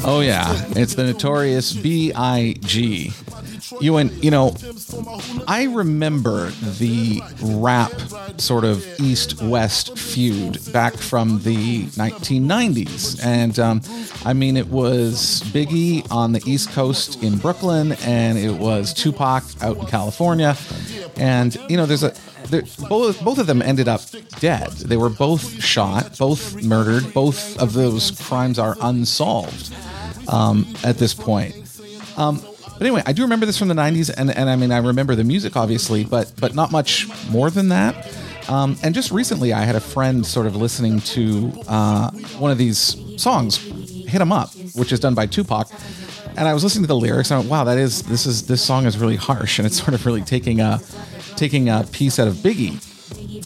Oh 0.05 0.21
yeah, 0.21 0.45
it's 0.75 0.95
the 0.95 1.03
notorious 1.03 1.73
B.I.G. 1.73 3.11
Ewan 3.81 4.11
you 4.21 4.31
know, 4.31 4.55
I 5.47 5.63
remember 5.63 6.49
the 6.49 7.21
rap 7.41 7.91
sort 8.39 8.63
of 8.63 8.85
East-West 8.99 9.97
feud 9.97 10.59
back 10.71 10.95
from 10.95 11.41
the 11.43 11.83
1990s, 11.85 13.23
and 13.23 13.57
um, 13.59 13.81
I 14.25 14.33
mean 14.33 14.57
it 14.57 14.67
was 14.67 15.41
Biggie 15.47 16.09
on 16.11 16.31
the 16.31 16.41
East 16.45 16.69
Coast 16.71 17.21
in 17.23 17.37
Brooklyn, 17.37 17.93
and 18.03 18.37
it 18.37 18.53
was 18.53 18.93
Tupac 18.93 19.43
out 19.61 19.77
in 19.77 19.85
California, 19.87 20.55
and 21.17 21.55
you 21.69 21.77
know 21.77 21.85
there's 21.85 22.03
a 22.03 22.13
both 22.61 23.23
both 23.23 23.37
of 23.37 23.47
them 23.47 23.61
ended 23.61 23.87
up 23.87 24.01
dead. 24.39 24.71
They 24.71 24.97
were 24.97 25.09
both 25.09 25.61
shot, 25.61 26.17
both 26.17 26.63
murdered. 26.63 27.13
Both 27.13 27.59
of 27.61 27.73
those 27.73 28.11
crimes 28.11 28.59
are 28.59 28.75
unsolved 28.81 29.73
um, 30.27 30.65
at 30.83 30.97
this 30.97 31.13
point. 31.13 31.55
Um, 32.17 32.41
but 32.73 32.81
anyway, 32.81 33.03
I 33.05 33.13
do 33.13 33.21
remember 33.21 33.45
this 33.45 33.57
from 33.57 33.67
the 33.67 33.75
'90s, 33.75 34.13
and, 34.15 34.31
and 34.31 34.49
I 34.49 34.55
mean, 34.55 34.71
I 34.71 34.77
remember 34.77 35.15
the 35.15 35.23
music 35.23 35.55
obviously, 35.55 36.03
but 36.03 36.33
but 36.39 36.55
not 36.55 36.71
much 36.71 37.07
more 37.29 37.49
than 37.49 37.69
that. 37.69 38.11
Um, 38.49 38.75
and 38.83 38.93
just 38.93 39.11
recently, 39.11 39.53
I 39.53 39.61
had 39.61 39.75
a 39.75 39.79
friend 39.79 40.25
sort 40.25 40.47
of 40.47 40.55
listening 40.55 40.99
to 40.99 41.51
uh, 41.67 42.11
one 42.39 42.51
of 42.51 42.57
these 42.57 42.97
songs, 43.21 43.57
"Hit 43.57 44.19
'Em 44.19 44.31
Up," 44.31 44.53
which 44.75 44.91
is 44.91 44.99
done 44.99 45.13
by 45.13 45.27
Tupac. 45.27 45.69
And 46.35 46.47
I 46.47 46.53
was 46.53 46.63
listening 46.63 46.83
to 46.83 46.87
the 46.87 46.95
lyrics, 46.95 47.29
and 47.29 47.35
I 47.35 47.39
went, 47.39 47.51
"Wow, 47.51 47.63
that 47.65 47.77
is 47.77 48.01
this 48.03 48.25
is 48.25 48.47
this 48.47 48.61
song 48.61 48.85
is 48.85 48.97
really 48.97 49.15
harsh, 49.15 49.59
and 49.59 49.65
it's 49.65 49.81
sort 49.81 49.93
of 49.93 50.05
really 50.05 50.21
taking 50.21 50.59
a 50.59 50.81
taking 51.35 51.69
a 51.69 51.85
piece 51.91 52.19
out 52.19 52.27
of 52.27 52.35
Biggie." 52.35 52.89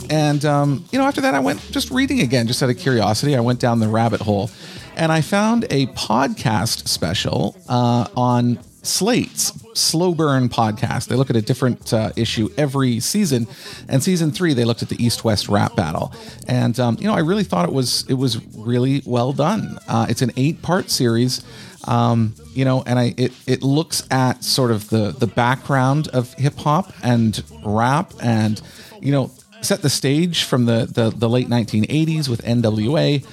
And 0.10 0.44
um, 0.46 0.86
you 0.92 1.00
know, 1.00 1.06
after 1.06 1.22
that, 1.22 1.34
I 1.34 1.40
went 1.40 1.60
just 1.72 1.92
reading 1.92 2.22
again, 2.22 2.48
just 2.48 2.62
out 2.64 2.70
of 2.70 2.78
curiosity. 2.78 3.36
I 3.36 3.40
went 3.42 3.60
down 3.60 3.80
the 3.80 3.88
rabbit 3.88 4.22
hole, 4.22 4.50
and 4.96 5.12
I 5.12 5.22
found 5.22 5.66
a 5.70 5.88
podcast 5.88 6.88
special 6.88 7.58
uh, 7.68 8.08
on 8.16 8.60
Slate's 8.84 9.52
Slow 9.74 10.14
Burn 10.14 10.50
podcast. 10.50 11.08
They 11.08 11.16
look 11.16 11.30
at 11.30 11.36
a 11.36 11.42
different 11.42 11.94
uh, 11.94 12.12
issue 12.16 12.50
every 12.58 13.00
season, 13.00 13.48
and 13.90 14.02
season 14.02 14.32
three 14.32 14.54
they 14.54 14.66
looked 14.66 14.82
at 14.82 14.90
the 14.90 15.04
East 15.04 15.24
West 15.24 15.50
rap 15.50 15.76
battle. 15.76 16.14
And 16.48 16.80
um, 16.80 16.98
you 17.00 17.08
know, 17.08 17.14
I 17.14 17.20
really 17.20 17.44
thought 17.44 17.68
it 17.68 17.74
was 17.74 18.06
it 18.08 18.16
was 18.16 18.44
really 18.56 19.02
well 19.06 19.34
done. 19.34 19.78
Uh, 19.88 20.08
it's 20.10 20.22
an 20.22 20.32
eight 20.38 20.62
part 20.62 20.90
series. 20.90 21.44
Um, 21.88 22.36
you 22.54 22.66
know, 22.66 22.84
and 22.86 23.00
I 23.00 23.14
it 23.18 23.32
it 23.46 23.64
looks 23.64 24.06
at 24.12 24.44
sort 24.44 24.72
of 24.72 24.90
the 24.90 25.16
the 25.18 25.28
background 25.28 26.10
of 26.10 26.34
hip 26.34 26.56
hop 26.58 26.92
and 27.02 27.42
rap, 27.64 28.14
and 28.22 28.62
you 29.02 29.12
know, 29.12 29.32
set 29.62 29.82
the 29.82 29.90
stage 29.90 30.44
from 30.44 30.66
the 30.66 30.86
the, 30.92 31.10
the 31.10 31.30
late 31.30 31.48
1980s 31.48 32.28
with 32.28 32.44
NWA 32.44 33.26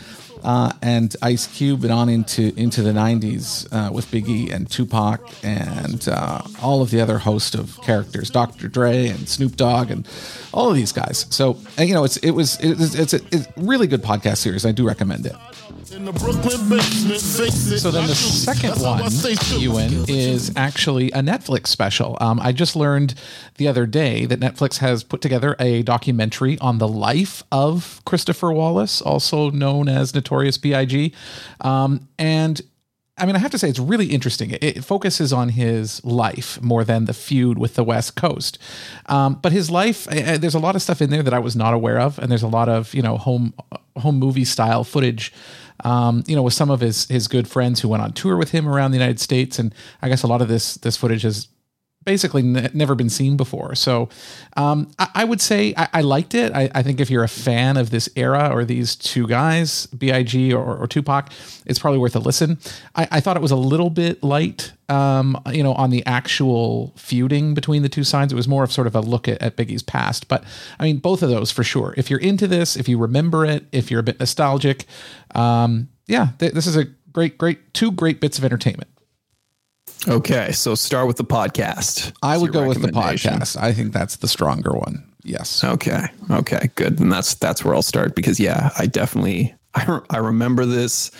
uh, 0.45 0.73
and 0.83 1.17
Ice 1.23 1.47
Cube 1.47 1.85
and 1.85 1.93
on 1.93 2.09
into 2.09 2.55
into 2.59 2.83
the 2.83 2.93
90s 2.93 3.67
uh, 3.73 3.93
with 3.93 4.07
Biggie 4.11 4.53
and 4.53 4.71
Tupac 4.71 5.21
and 5.43 6.07
uh, 6.09 6.43
all 6.63 6.83
of 6.83 6.91
the 6.91 7.01
other 7.01 7.19
host 7.19 7.55
of 7.55 7.81
characters, 7.83 8.31
Dr. 8.31 8.69
Dre 8.69 9.09
and 9.09 9.29
Snoop 9.29 9.57
Dogg 9.57 9.91
and 9.91 10.07
all 10.53 10.71
of 10.71 10.77
these 10.77 10.93
guys. 10.93 11.27
So 11.31 11.59
you 11.79 11.95
know, 11.95 12.05
it's 12.05 12.17
it 12.19 12.33
was 12.33 12.59
it's, 12.61 12.95
it's 12.95 13.15
a 13.15 13.21
it's 13.33 13.49
really 13.57 13.87
good 13.87 14.03
podcast 14.03 14.39
series. 14.39 14.67
I 14.67 14.73
do 14.73 14.87
recommend 14.87 15.27
it. 15.27 15.37
So 15.95 17.91
then 17.91 18.07
the 18.09 18.15
second 18.15 18.81
one, 18.83 19.61
Ewan, 19.61 20.05
is 20.09 20.53
actually 20.57 21.11
a 21.13 21.21
Netflix 21.21 21.69
special. 21.69 22.19
Um, 22.21 22.41
I 22.41 22.53
just 22.53 22.75
learned 22.75 23.15
the 23.59 23.69
other 23.69 23.87
day 23.87 24.27
that 24.27 24.41
Netflix 24.41 24.79
has 24.79 25.05
put 25.05 25.21
together 25.21 25.55
a 25.61 25.83
documentary 25.83 26.59
on 26.59 26.79
the 26.79 26.89
life 26.89 27.45
of 27.53 28.03
Christopher 28.05 28.53
Wallace, 28.53 29.01
also 29.01 29.51
known 29.51 29.89
as 29.89 30.15
Notorious 30.15 30.34
B.I.G. 30.59 31.12
Um, 31.61 32.09
and 32.18 32.61
I 33.16 33.26
mean, 33.26 33.37
I 33.37 33.39
have 33.39 33.53
to 33.53 33.59
say, 33.59 33.68
it's 33.68 33.78
really 33.78 34.07
interesting. 34.07 34.51
It, 34.51 34.64
it, 34.64 34.85
focuses 34.85 35.32
on 35.32 35.51
his 35.51 36.05
life 36.05 36.61
more 36.61 36.82
than 36.82 37.05
the 37.05 37.14
feud 37.14 37.59
with 37.59 37.76
the 37.76 37.85
West 37.85 38.16
Coast. 38.16 38.59
Um, 39.07 39.35
but 39.35 39.53
his 39.53 39.70
life, 39.70 40.09
uh, 40.09 40.37
there's 40.37 40.57
a 40.57 40.59
lot 40.59 40.74
of 40.74 40.82
stuff 40.82 41.01
in 41.01 41.11
there 41.11 41.22
that 41.22 41.32
I 41.32 41.39
was 41.39 41.55
not 41.55 41.74
aware 41.74 42.01
of, 42.01 42.18
and 42.18 42.28
there's 42.28 42.43
a 42.43 42.49
lot 42.49 42.68
of 42.68 42.93
you 42.93 43.03
know 43.03 43.16
home 43.16 43.55
home 43.97 44.18
movie 44.18 44.45
style 44.45 44.82
footage 44.82 45.32
um, 45.82 46.22
you 46.26 46.37
know, 46.37 46.43
with 46.43 46.55
some 46.55 46.70
of 46.70 46.80
his 46.80 47.07
his 47.07 47.26
good 47.26 47.49
friends 47.49 47.80
who 47.80 47.89
went 47.89 48.03
on 48.03 48.12
tour 48.12 48.37
with 48.37 48.51
him 48.51 48.68
around 48.68 48.93
the 48.93 48.99
United 48.99 49.18
States, 49.18 49.59
and 49.59 49.74
I 50.03 50.09
guess 50.09 50.22
a 50.22 50.26
lot 50.26 50.41
of 50.41 50.49
this 50.49 50.74
this 50.76 50.97
footage 50.97 51.22
has 51.22 51.49
basically 52.05 52.43
ne- 52.43 52.71
never 52.75 52.95
been 52.95 53.11
seen 53.11 53.37
before. 53.37 53.75
So 53.75 54.09
um, 54.57 54.91
I, 54.99 55.09
I, 55.15 55.25
would 55.25 55.41
say 55.41 55.75
I, 55.77 55.89
I 55.95 56.01
liked 56.03 56.35
it. 56.35 56.53
I, 56.53 56.71
I, 56.75 56.83
think 56.83 57.01
if 57.01 57.11
you're 57.11 57.25
a 57.25 57.29
fan 57.29 57.77
of 57.77 57.91
this 57.91 58.09
era 58.17 58.51
or 58.53 58.65
these 58.65 58.97
two 58.97 59.27
guys, 59.27 59.87
Big 59.87 60.53
or, 60.53 60.77
or 60.77 60.87
Tupac, 60.87 61.31
it's 61.67 61.79
probably 61.79 61.99
worth 61.99 62.17
a 62.17 62.21
listen. 62.21 62.59
I, 62.95 63.21
thought 63.21 63.37
it 63.37 63.43
was 63.43 63.51
a 63.51 63.57
little 63.57 63.91
bit 63.91 64.23
light, 64.23 64.73
um, 64.89 65.41
you 65.51 65.63
know, 65.63 65.73
on 65.75 65.91
the 65.91 66.05
actual 66.07 66.93
feuding 66.97 67.55
between 67.55 67.83
the 67.83 67.89
two 67.89 68.05
sides. 68.05 68.33
It 68.33 68.37
was 68.37 68.49
more 68.49 68.65
of 68.65 68.73
sort 68.73 68.87
of 68.87 68.95
a 68.95 69.01
look 69.01 69.29
at, 69.29 69.41
at 69.43 69.57
Biggie's 69.57 69.83
past. 69.83 70.29
But 70.29 70.45
I 70.79 70.85
mean, 70.85 70.99
both 70.99 71.23
of 71.23 71.31
those 71.31 71.51
for 71.51 71.65
sure. 71.65 71.95
If 71.97 72.11
you're 72.11 72.21
into 72.21 72.47
this, 72.47 72.77
if 72.77 72.89
you 72.89 72.99
remember 72.99 73.45
it, 73.45 73.65
if 73.73 73.91
you're 73.91 74.01
a 74.01 74.05
bit 74.05 74.21
nostalgic, 74.21 74.85
um, 75.35 75.89
yeah, 76.07 76.29
th- 76.39 76.53
this 76.53 76.67
is 76.67 76.77
a 76.77 76.85
great, 77.13 77.39
great, 77.39 77.73
two 77.73 77.91
great 77.91 78.21
bits 78.21 78.39
of 78.39 78.45
entertainment. 78.45 78.89
Okay, 80.07 80.53
so 80.53 80.75
start 80.75 81.07
with 81.07 81.17
the 81.17 81.25
podcast. 81.25 82.13
I 82.23 82.37
would 82.37 82.53
go 82.53 82.69
with 82.69 82.83
the 82.83 82.89
podcast. 82.89 83.57
I 83.61 83.73
think 83.73 83.93
that's 83.93 84.17
the 84.17 84.29
stronger 84.29 84.73
one. 84.73 85.05
Yes. 85.23 85.65
Okay. 85.65 86.07
Okay. 86.31 86.71
Good. 86.75 87.01
And 87.01 87.11
that's 87.11 87.35
that's 87.35 87.65
where 87.65 87.75
I'll 87.75 87.83
start 87.83 88.15
because 88.15 88.39
yeah, 88.39 88.71
I 88.79 88.87
definitely 88.87 89.55
I, 89.75 90.01
I 90.11 90.19
remember 90.19 90.67
this, 90.67 91.11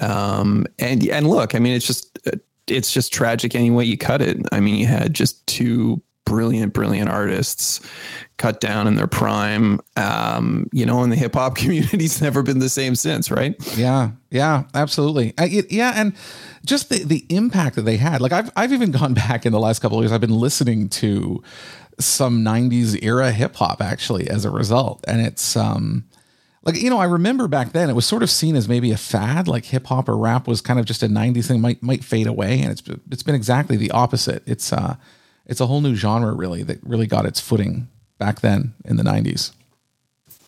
um, 0.00 0.66
and 0.78 1.06
and 1.08 1.28
look, 1.28 1.54
I 1.54 1.58
mean, 1.60 1.74
it's 1.74 1.86
just 1.86 2.18
it's 2.66 2.92
just 2.92 3.12
tragic 3.12 3.54
any 3.54 3.70
way 3.70 3.84
you 3.84 3.96
cut 3.96 4.20
it. 4.20 4.38
I 4.52 4.60
mean, 4.60 4.74
you 4.74 4.86
had 4.86 5.14
just 5.14 5.46
two 5.46 6.02
brilliant, 6.24 6.72
brilliant 6.72 7.10
artists 7.10 7.80
cut 8.36 8.60
down 8.60 8.86
in 8.86 8.96
their 8.96 9.06
prime. 9.06 9.80
Um, 9.96 10.68
you 10.72 10.84
know, 10.84 11.02
and 11.02 11.12
the 11.12 11.16
hip 11.16 11.34
hop 11.34 11.56
community's 11.56 12.20
never 12.20 12.42
been 12.42 12.58
the 12.58 12.68
same 12.68 12.94
since, 12.94 13.30
right? 13.30 13.54
Yeah, 13.76 14.12
yeah, 14.30 14.64
absolutely. 14.74 15.34
Uh, 15.38 15.46
it, 15.50 15.70
yeah, 15.70 15.92
and 15.96 16.14
just 16.64 16.88
the 16.88 17.04
the 17.04 17.24
impact 17.28 17.76
that 17.76 17.82
they 17.82 17.96
had. 17.96 18.20
Like 18.20 18.32
I've 18.32 18.50
I've 18.56 18.72
even 18.72 18.90
gone 18.98 19.14
back 19.14 19.46
in 19.46 19.52
the 19.52 19.60
last 19.60 19.80
couple 19.80 19.98
of 19.98 20.02
years. 20.04 20.12
I've 20.12 20.20
been 20.20 20.38
listening 20.38 20.88
to 20.90 21.42
some 21.98 22.44
'90s 22.44 23.02
era 23.02 23.30
hip 23.30 23.56
hop 23.56 23.80
actually 23.80 24.28
as 24.28 24.44
a 24.44 24.50
result, 24.50 25.04
and 25.06 25.20
it's 25.20 25.56
um 25.56 26.04
like 26.64 26.80
you 26.80 26.90
know 26.90 26.98
i 26.98 27.04
remember 27.04 27.46
back 27.46 27.72
then 27.72 27.90
it 27.90 27.92
was 27.92 28.06
sort 28.06 28.22
of 28.22 28.30
seen 28.30 28.56
as 28.56 28.68
maybe 28.68 28.90
a 28.90 28.96
fad 28.96 29.46
like 29.46 29.66
hip 29.66 29.86
hop 29.86 30.08
or 30.08 30.16
rap 30.16 30.48
was 30.48 30.60
kind 30.60 30.80
of 30.80 30.86
just 30.86 31.02
a 31.02 31.06
90s 31.06 31.46
thing 31.46 31.60
might 31.60 31.82
might 31.82 32.02
fade 32.02 32.26
away 32.26 32.60
and 32.60 32.72
it's 32.72 32.82
it's 33.10 33.22
been 33.22 33.34
exactly 33.34 33.76
the 33.76 33.90
opposite 33.90 34.42
it's 34.46 34.72
uh 34.72 34.96
it's 35.46 35.60
a 35.60 35.66
whole 35.66 35.80
new 35.80 35.94
genre 35.94 36.32
really 36.32 36.62
that 36.62 36.82
really 36.82 37.06
got 37.06 37.26
its 37.26 37.38
footing 37.38 37.86
back 38.18 38.40
then 38.40 38.74
in 38.84 38.96
the 38.96 39.02
90s 39.02 39.52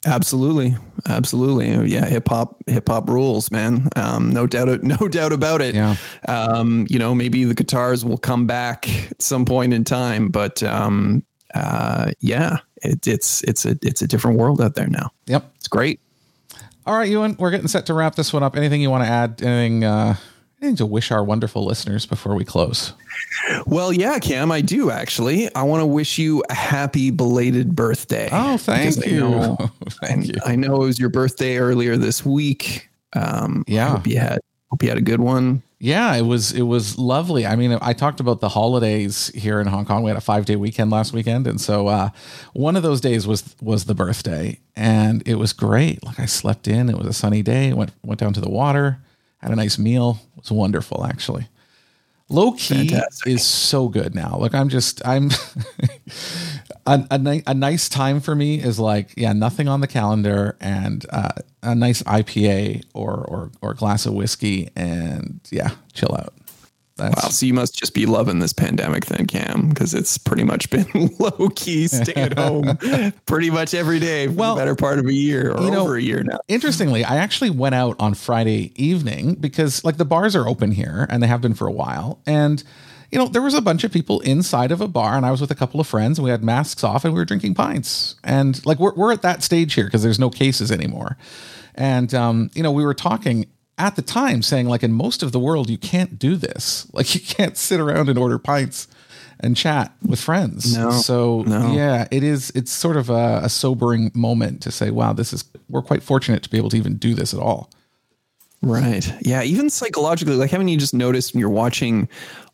absolutely. 0.06 0.76
Absolutely. 1.08 1.92
Yeah 1.92 2.06
hip 2.06 2.28
hop 2.28 2.56
hip 2.66 2.88
hop 2.88 3.08
rules 3.08 3.50
man. 3.50 3.88
Um 3.96 4.32
no 4.32 4.46
doubt 4.46 4.82
no 4.82 4.96
doubt 5.08 5.32
about 5.32 5.60
it. 5.60 5.74
Yeah. 5.74 5.96
Um 6.28 6.86
you 6.88 6.98
know 6.98 7.14
maybe 7.14 7.44
the 7.44 7.54
guitars 7.54 8.04
will 8.04 8.18
come 8.18 8.46
back 8.46 8.88
at 9.10 9.20
some 9.20 9.44
point 9.44 9.74
in 9.74 9.84
time 9.84 10.28
but 10.28 10.62
um 10.62 11.24
uh 11.54 12.12
yeah 12.20 12.58
it, 12.82 13.06
it's 13.06 13.42
it's 13.44 13.64
a 13.64 13.76
it's 13.82 14.02
a 14.02 14.06
different 14.06 14.38
world 14.38 14.60
out 14.60 14.74
there 14.74 14.88
now. 14.88 15.10
Yep. 15.26 15.50
It's 15.56 15.68
great. 15.68 16.00
All 16.86 16.96
right 16.96 17.08
ewan 17.08 17.36
we're 17.38 17.50
getting 17.50 17.68
set 17.68 17.86
to 17.86 17.94
wrap 17.94 18.14
this 18.14 18.32
one 18.32 18.42
up. 18.42 18.56
Anything 18.56 18.80
you 18.80 18.90
want 18.90 19.04
to 19.04 19.10
add? 19.10 19.42
Anything 19.42 19.84
uh 19.84 20.16
anything 20.60 20.76
to 20.76 20.86
wish 20.86 21.10
our 21.10 21.22
wonderful 21.22 21.64
listeners 21.64 22.06
before 22.06 22.34
we 22.34 22.44
close 22.44 22.92
well, 23.66 23.92
yeah, 23.92 24.18
Cam, 24.18 24.50
I 24.50 24.60
do 24.60 24.90
actually. 24.90 25.52
I 25.54 25.62
want 25.62 25.80
to 25.80 25.86
wish 25.86 26.18
you 26.18 26.42
a 26.48 26.54
happy 26.54 27.10
belated 27.10 27.74
birthday. 27.74 28.28
Oh, 28.32 28.56
thank 28.56 29.04
you. 29.06 29.26
I 29.26 29.30
know, 29.30 29.70
thank 30.02 30.28
you. 30.28 30.34
I 30.44 30.56
know 30.56 30.82
it 30.82 30.86
was 30.86 30.98
your 30.98 31.08
birthday 31.08 31.58
earlier 31.58 31.96
this 31.96 32.24
week. 32.24 32.88
Um, 33.14 33.64
yeah. 33.66 33.90
hope 33.90 34.06
you 34.06 34.18
had 34.18 34.40
hope 34.70 34.82
you 34.82 34.88
had 34.88 34.98
a 34.98 35.02
good 35.02 35.20
one. 35.20 35.62
Yeah, 35.78 36.14
it 36.14 36.22
was 36.22 36.52
it 36.52 36.62
was 36.62 36.98
lovely. 36.98 37.44
I 37.46 37.54
mean, 37.54 37.78
I 37.82 37.92
talked 37.92 38.20
about 38.20 38.40
the 38.40 38.48
holidays 38.48 39.30
here 39.34 39.60
in 39.60 39.66
Hong 39.66 39.84
Kong. 39.84 40.02
We 40.02 40.10
had 40.10 40.16
a 40.16 40.22
five 40.22 40.46
day 40.46 40.56
weekend 40.56 40.90
last 40.90 41.12
weekend, 41.12 41.46
and 41.46 41.60
so 41.60 41.86
uh, 41.88 42.10
one 42.54 42.76
of 42.76 42.82
those 42.82 43.00
days 43.00 43.26
was 43.26 43.54
was 43.60 43.84
the 43.84 43.94
birthday, 43.94 44.58
and 44.74 45.22
it 45.26 45.34
was 45.34 45.52
great. 45.52 46.02
Like 46.04 46.18
I 46.18 46.26
slept 46.26 46.66
in. 46.66 46.88
It 46.88 46.96
was 46.96 47.06
a 47.06 47.12
sunny 47.12 47.42
day. 47.42 47.72
went 47.74 47.92
went 48.02 48.20
down 48.20 48.32
to 48.32 48.40
the 48.40 48.50
water, 48.50 48.98
had 49.38 49.52
a 49.52 49.56
nice 49.56 49.78
meal. 49.78 50.18
It 50.36 50.42
was 50.42 50.52
wonderful, 50.52 51.04
actually. 51.04 51.48
Low 52.28 52.52
key 52.52 52.88
Fantastic. 52.88 53.32
is 53.32 53.46
so 53.46 53.88
good 53.88 54.14
now. 54.14 54.36
Look, 54.36 54.52
I'm 54.52 54.68
just 54.68 55.00
I'm 55.06 55.30
a, 56.86 57.06
a, 57.08 57.18
ni- 57.18 57.44
a, 57.46 57.54
nice 57.54 57.88
time 57.88 58.20
for 58.20 58.34
me 58.34 58.60
is 58.60 58.80
like 58.80 59.14
yeah, 59.16 59.32
nothing 59.32 59.68
on 59.68 59.80
the 59.80 59.86
calendar 59.86 60.56
and 60.60 61.06
uh, 61.10 61.30
a 61.62 61.76
nice 61.76 62.02
IPA 62.02 62.84
or 62.94 63.12
or 63.14 63.52
or 63.62 63.74
glass 63.74 64.06
of 64.06 64.14
whiskey 64.14 64.70
and 64.74 65.40
yeah, 65.52 65.70
chill 65.92 66.16
out. 66.18 66.34
That's, 66.96 67.22
wow. 67.22 67.28
So 67.28 67.46
you 67.46 67.52
must 67.52 67.78
just 67.78 67.92
be 67.92 68.06
loving 68.06 68.38
this 68.38 68.52
pandemic 68.52 69.06
then, 69.06 69.26
Cam, 69.26 69.68
because 69.68 69.92
it's 69.92 70.16
pretty 70.16 70.44
much 70.44 70.70
been 70.70 70.86
low 71.18 71.48
key, 71.54 71.88
stay 71.88 72.14
at 72.14 72.38
home 72.38 72.76
pretty 73.26 73.50
much 73.50 73.74
every 73.74 73.98
day 73.98 74.26
for 74.28 74.32
well, 74.32 74.54
the 74.54 74.60
better 74.60 74.74
part 74.74 74.98
of 74.98 75.06
a 75.06 75.12
year 75.12 75.52
or 75.52 75.70
know, 75.70 75.82
over 75.82 75.96
a 75.96 76.02
year 76.02 76.22
now. 76.22 76.38
Interestingly, 76.48 77.04
I 77.04 77.16
actually 77.16 77.50
went 77.50 77.74
out 77.74 77.96
on 78.00 78.14
Friday 78.14 78.72
evening 78.82 79.34
because 79.34 79.84
like 79.84 79.98
the 79.98 80.04
bars 80.04 80.34
are 80.34 80.48
open 80.48 80.72
here 80.72 81.06
and 81.10 81.22
they 81.22 81.26
have 81.26 81.42
been 81.42 81.54
for 81.54 81.66
a 81.66 81.72
while. 81.72 82.20
And 82.26 82.62
you 83.12 83.18
know, 83.18 83.28
there 83.28 83.42
was 83.42 83.54
a 83.54 83.60
bunch 83.60 83.84
of 83.84 83.92
people 83.92 84.20
inside 84.20 84.72
of 84.72 84.80
a 84.80 84.88
bar, 84.88 85.16
and 85.16 85.24
I 85.24 85.30
was 85.30 85.40
with 85.40 85.50
a 85.50 85.54
couple 85.54 85.80
of 85.80 85.86
friends, 85.86 86.18
and 86.18 86.24
we 86.24 86.30
had 86.30 86.42
masks 86.42 86.82
off, 86.82 87.04
and 87.04 87.14
we 87.14 87.20
were 87.20 87.24
drinking 87.24 87.54
pints. 87.54 88.16
And 88.24 88.64
like 88.66 88.78
we're 88.78 88.94
we're 88.94 89.12
at 89.12 89.22
that 89.22 89.42
stage 89.42 89.74
here 89.74 89.84
because 89.84 90.02
there's 90.02 90.18
no 90.18 90.30
cases 90.30 90.72
anymore. 90.72 91.16
And 91.74 92.12
um, 92.14 92.50
you 92.54 92.62
know, 92.62 92.72
we 92.72 92.84
were 92.84 92.94
talking 92.94 93.46
at 93.78 93.94
the 93.96 94.02
time 94.02 94.42
saying 94.42 94.66
like 94.66 94.82
in 94.82 94.92
most 94.92 95.22
of 95.22 95.32
the 95.32 95.38
world 95.38 95.68
you 95.68 95.76
can't 95.78 96.18
do 96.18 96.36
this 96.36 96.86
like 96.94 97.14
you 97.14 97.20
can't 97.20 97.56
sit 97.56 97.78
around 97.80 98.08
and 98.08 98.18
order 98.18 98.38
pints 98.38 98.88
and 99.40 99.54
chat 99.54 99.92
with 100.02 100.18
friends. 100.18 100.74
No, 100.74 100.90
so 100.90 101.42
no. 101.42 101.74
yeah, 101.74 102.08
it 102.10 102.22
is. 102.22 102.50
It's 102.54 102.72
sort 102.72 102.96
of 102.96 103.10
a, 103.10 103.40
a 103.42 103.48
sobering 103.50 104.10
moment 104.14 104.62
to 104.62 104.70
say, 104.70 104.90
"Wow, 104.90 105.12
this 105.12 105.34
is." 105.34 105.44
We're 105.68 105.82
quite 105.82 106.02
fortunate 106.02 106.42
to 106.44 106.48
be 106.48 106.56
able 106.56 106.70
to 106.70 106.76
even 106.78 106.96
do 106.96 107.12
this 107.12 107.34
at 107.34 107.40
all. 107.40 107.68
Right. 108.62 109.12
Yeah. 109.20 109.42
Even 109.42 109.68
psychologically, 109.68 110.36
like 110.36 110.50
haven't 110.50 110.68
you 110.68 110.78
just 110.78 110.94
noticed 110.94 111.34
when 111.34 111.40
you're 111.40 111.50
watching 111.50 112.08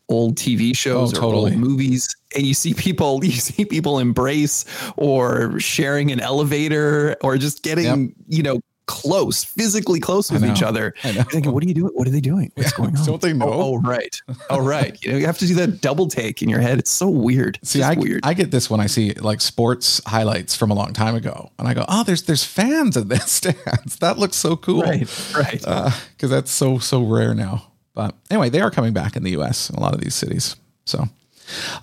old 0.09 0.35
TV 0.35 0.75
shows 0.75 1.13
Oh, 1.13 1.17
or 1.17 1.21
totally. 1.21 1.51
old 1.51 1.59
movies 1.61 2.13
and 2.35 2.45
you 2.45 2.53
see 2.53 2.73
people, 2.73 3.19
you 3.23 3.31
see 3.31 3.63
people 3.65 3.99
embrace 3.99 4.65
or 4.97 5.57
sharing 5.61 6.11
an 6.11 6.19
elevator 6.19 7.15
or 7.21 7.37
just 7.37 7.63
getting, 7.63 7.85
Yep. 8.07 8.09
you 8.27 8.43
know, 8.43 8.59
close, 8.85 9.43
physically 9.43 9.99
close 9.99 10.31
with 10.31 10.41
know. 10.41 10.51
each 10.51 10.61
other. 10.61 10.93
I 11.03 11.11
thinking, 11.23 11.51
what 11.51 11.63
are 11.63 11.67
you 11.67 11.73
doing? 11.73 11.93
What 11.93 12.07
are 12.07 12.11
they 12.11 12.21
doing? 12.21 12.51
What's 12.55 12.73
going 12.73 12.97
on? 12.97 13.05
Don't 13.05 13.21
they 13.21 13.33
know? 13.33 13.45
Oh, 13.47 13.61
oh, 13.75 13.81
right. 13.81 14.19
Oh, 14.49 14.59
right. 14.59 15.01
You 15.03 15.11
know, 15.11 15.17
you 15.17 15.25
have 15.25 15.37
to 15.39 15.47
do 15.47 15.55
that 15.55 15.81
double 15.81 16.07
take 16.07 16.41
in 16.41 16.49
your 16.49 16.59
head. 16.59 16.79
It's 16.79 16.91
so 16.91 17.09
weird. 17.09 17.57
It's 17.61 17.71
See, 17.71 17.83
I, 17.83 17.93
weird. 17.93 18.21
I 18.23 18.33
get 18.33 18.51
this 18.51 18.69
when 18.69 18.79
I 18.79 18.87
see 18.87 19.13
like 19.13 19.41
sports 19.41 20.01
highlights 20.05 20.55
from 20.55 20.71
a 20.71 20.73
long 20.73 20.93
time 20.93 21.15
ago, 21.15 21.51
and 21.57 21.67
I 21.67 21.73
go, 21.73 21.85
"Oh, 21.87 22.03
there's 22.03 22.23
there's 22.23 22.43
fans 22.43 22.97
in 22.97 23.07
this 23.07 23.31
stands. 23.31 23.97
That 23.97 24.17
looks 24.17 24.37
so 24.37 24.55
cool." 24.55 24.81
right. 24.81 25.33
Right. 25.35 25.61
because 25.61 26.29
that's 26.29 26.51
so 26.51 26.77
so 26.79 27.03
rare 27.03 27.33
now. 27.33 27.71
But 27.93 28.15
anyway, 28.31 28.49
they 28.49 28.61
are 28.61 28.71
coming 28.71 28.93
back 28.93 29.15
in 29.15 29.23
the 29.23 29.31
U.S. 29.31 29.69
in 29.69 29.75
a 29.75 29.79
lot 29.79 29.93
of 29.93 30.01
these 30.01 30.15
cities. 30.15 30.55
So, 30.85 31.07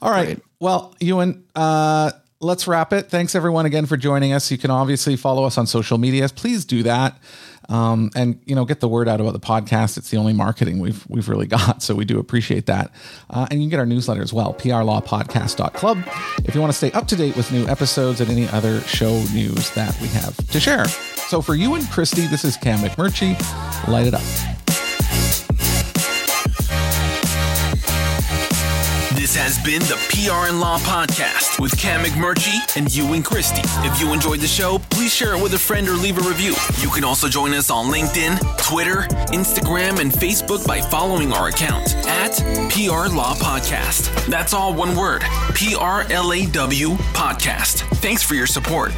all 0.02 0.10
right. 0.10 0.28
Right. 0.28 0.42
Well, 0.58 0.94
Ewan, 1.00 1.44
uh, 1.54 2.10
let's 2.40 2.66
wrap 2.66 2.92
it. 2.92 3.10
Thanks 3.10 3.34
everyone 3.34 3.66
again 3.66 3.86
for 3.86 3.96
joining 3.96 4.32
us. 4.32 4.50
You 4.50 4.58
can 4.58 4.70
obviously 4.70 5.16
follow 5.16 5.44
us 5.44 5.58
on 5.58 5.66
social 5.66 5.98
media. 5.98 6.28
Please 6.28 6.64
do 6.64 6.82
that. 6.82 7.18
Um, 7.68 8.10
and 8.16 8.40
you 8.46 8.56
know, 8.56 8.64
get 8.64 8.80
the 8.80 8.88
word 8.88 9.06
out 9.06 9.20
about 9.20 9.32
the 9.32 9.40
podcast. 9.40 9.96
It's 9.96 10.10
the 10.10 10.16
only 10.16 10.32
marketing 10.32 10.80
we've 10.80 11.08
we've 11.08 11.28
really 11.28 11.46
got, 11.46 11.82
so 11.82 11.94
we 11.94 12.04
do 12.04 12.18
appreciate 12.18 12.66
that. 12.66 12.90
Uh, 13.28 13.46
and 13.50 13.60
you 13.60 13.66
can 13.66 13.70
get 13.70 13.78
our 13.78 13.86
newsletter 13.86 14.22
as 14.22 14.32
well, 14.32 14.54
prlawpodcast.club, 14.54 16.02
if 16.44 16.54
you 16.54 16.60
want 16.60 16.72
to 16.72 16.76
stay 16.76 16.90
up 16.92 17.06
to 17.08 17.16
date 17.16 17.36
with 17.36 17.52
new 17.52 17.66
episodes 17.68 18.20
and 18.20 18.28
any 18.28 18.48
other 18.48 18.80
show 18.80 19.22
news 19.32 19.70
that 19.70 19.96
we 20.00 20.08
have 20.08 20.36
to 20.48 20.58
share. 20.58 20.86
So 20.86 21.40
for 21.40 21.54
Ewan 21.54 21.86
Christie, 21.86 22.26
this 22.26 22.44
is 22.44 22.56
Cam 22.56 22.80
McMurchie. 22.80 23.38
Light 23.86 24.08
it 24.08 24.14
up. 24.14 24.59
This 29.30 29.38
has 29.38 29.64
been 29.64 29.78
the 29.82 29.94
PR 30.10 30.48
and 30.48 30.58
Law 30.58 30.76
Podcast 30.80 31.60
with 31.60 31.78
Cam 31.78 32.04
McMurchie 32.04 32.76
and 32.76 32.92
Ewan 32.92 33.22
Christie. 33.22 33.62
If 33.86 34.00
you 34.00 34.12
enjoyed 34.12 34.40
the 34.40 34.48
show, 34.48 34.80
please 34.90 35.14
share 35.14 35.36
it 35.36 35.40
with 35.40 35.54
a 35.54 35.58
friend 35.58 35.86
or 35.86 35.92
leave 35.92 36.18
a 36.18 36.28
review. 36.28 36.56
You 36.80 36.88
can 36.88 37.04
also 37.04 37.28
join 37.28 37.54
us 37.54 37.70
on 37.70 37.92
LinkedIn, 37.92 38.40
Twitter, 38.58 39.02
Instagram, 39.32 40.00
and 40.00 40.10
Facebook 40.10 40.66
by 40.66 40.80
following 40.80 41.32
our 41.32 41.46
account 41.46 41.94
at 42.08 42.38
PR 42.70 43.14
Law 43.14 43.36
Podcast. 43.36 44.26
That's 44.26 44.52
all 44.52 44.74
one 44.74 44.96
word 44.96 45.22
P 45.54 45.76
R 45.76 46.04
L 46.10 46.32
A 46.32 46.46
W 46.46 46.88
Podcast. 47.14 47.82
Thanks 47.98 48.24
for 48.24 48.34
your 48.34 48.48
support. 48.48 48.90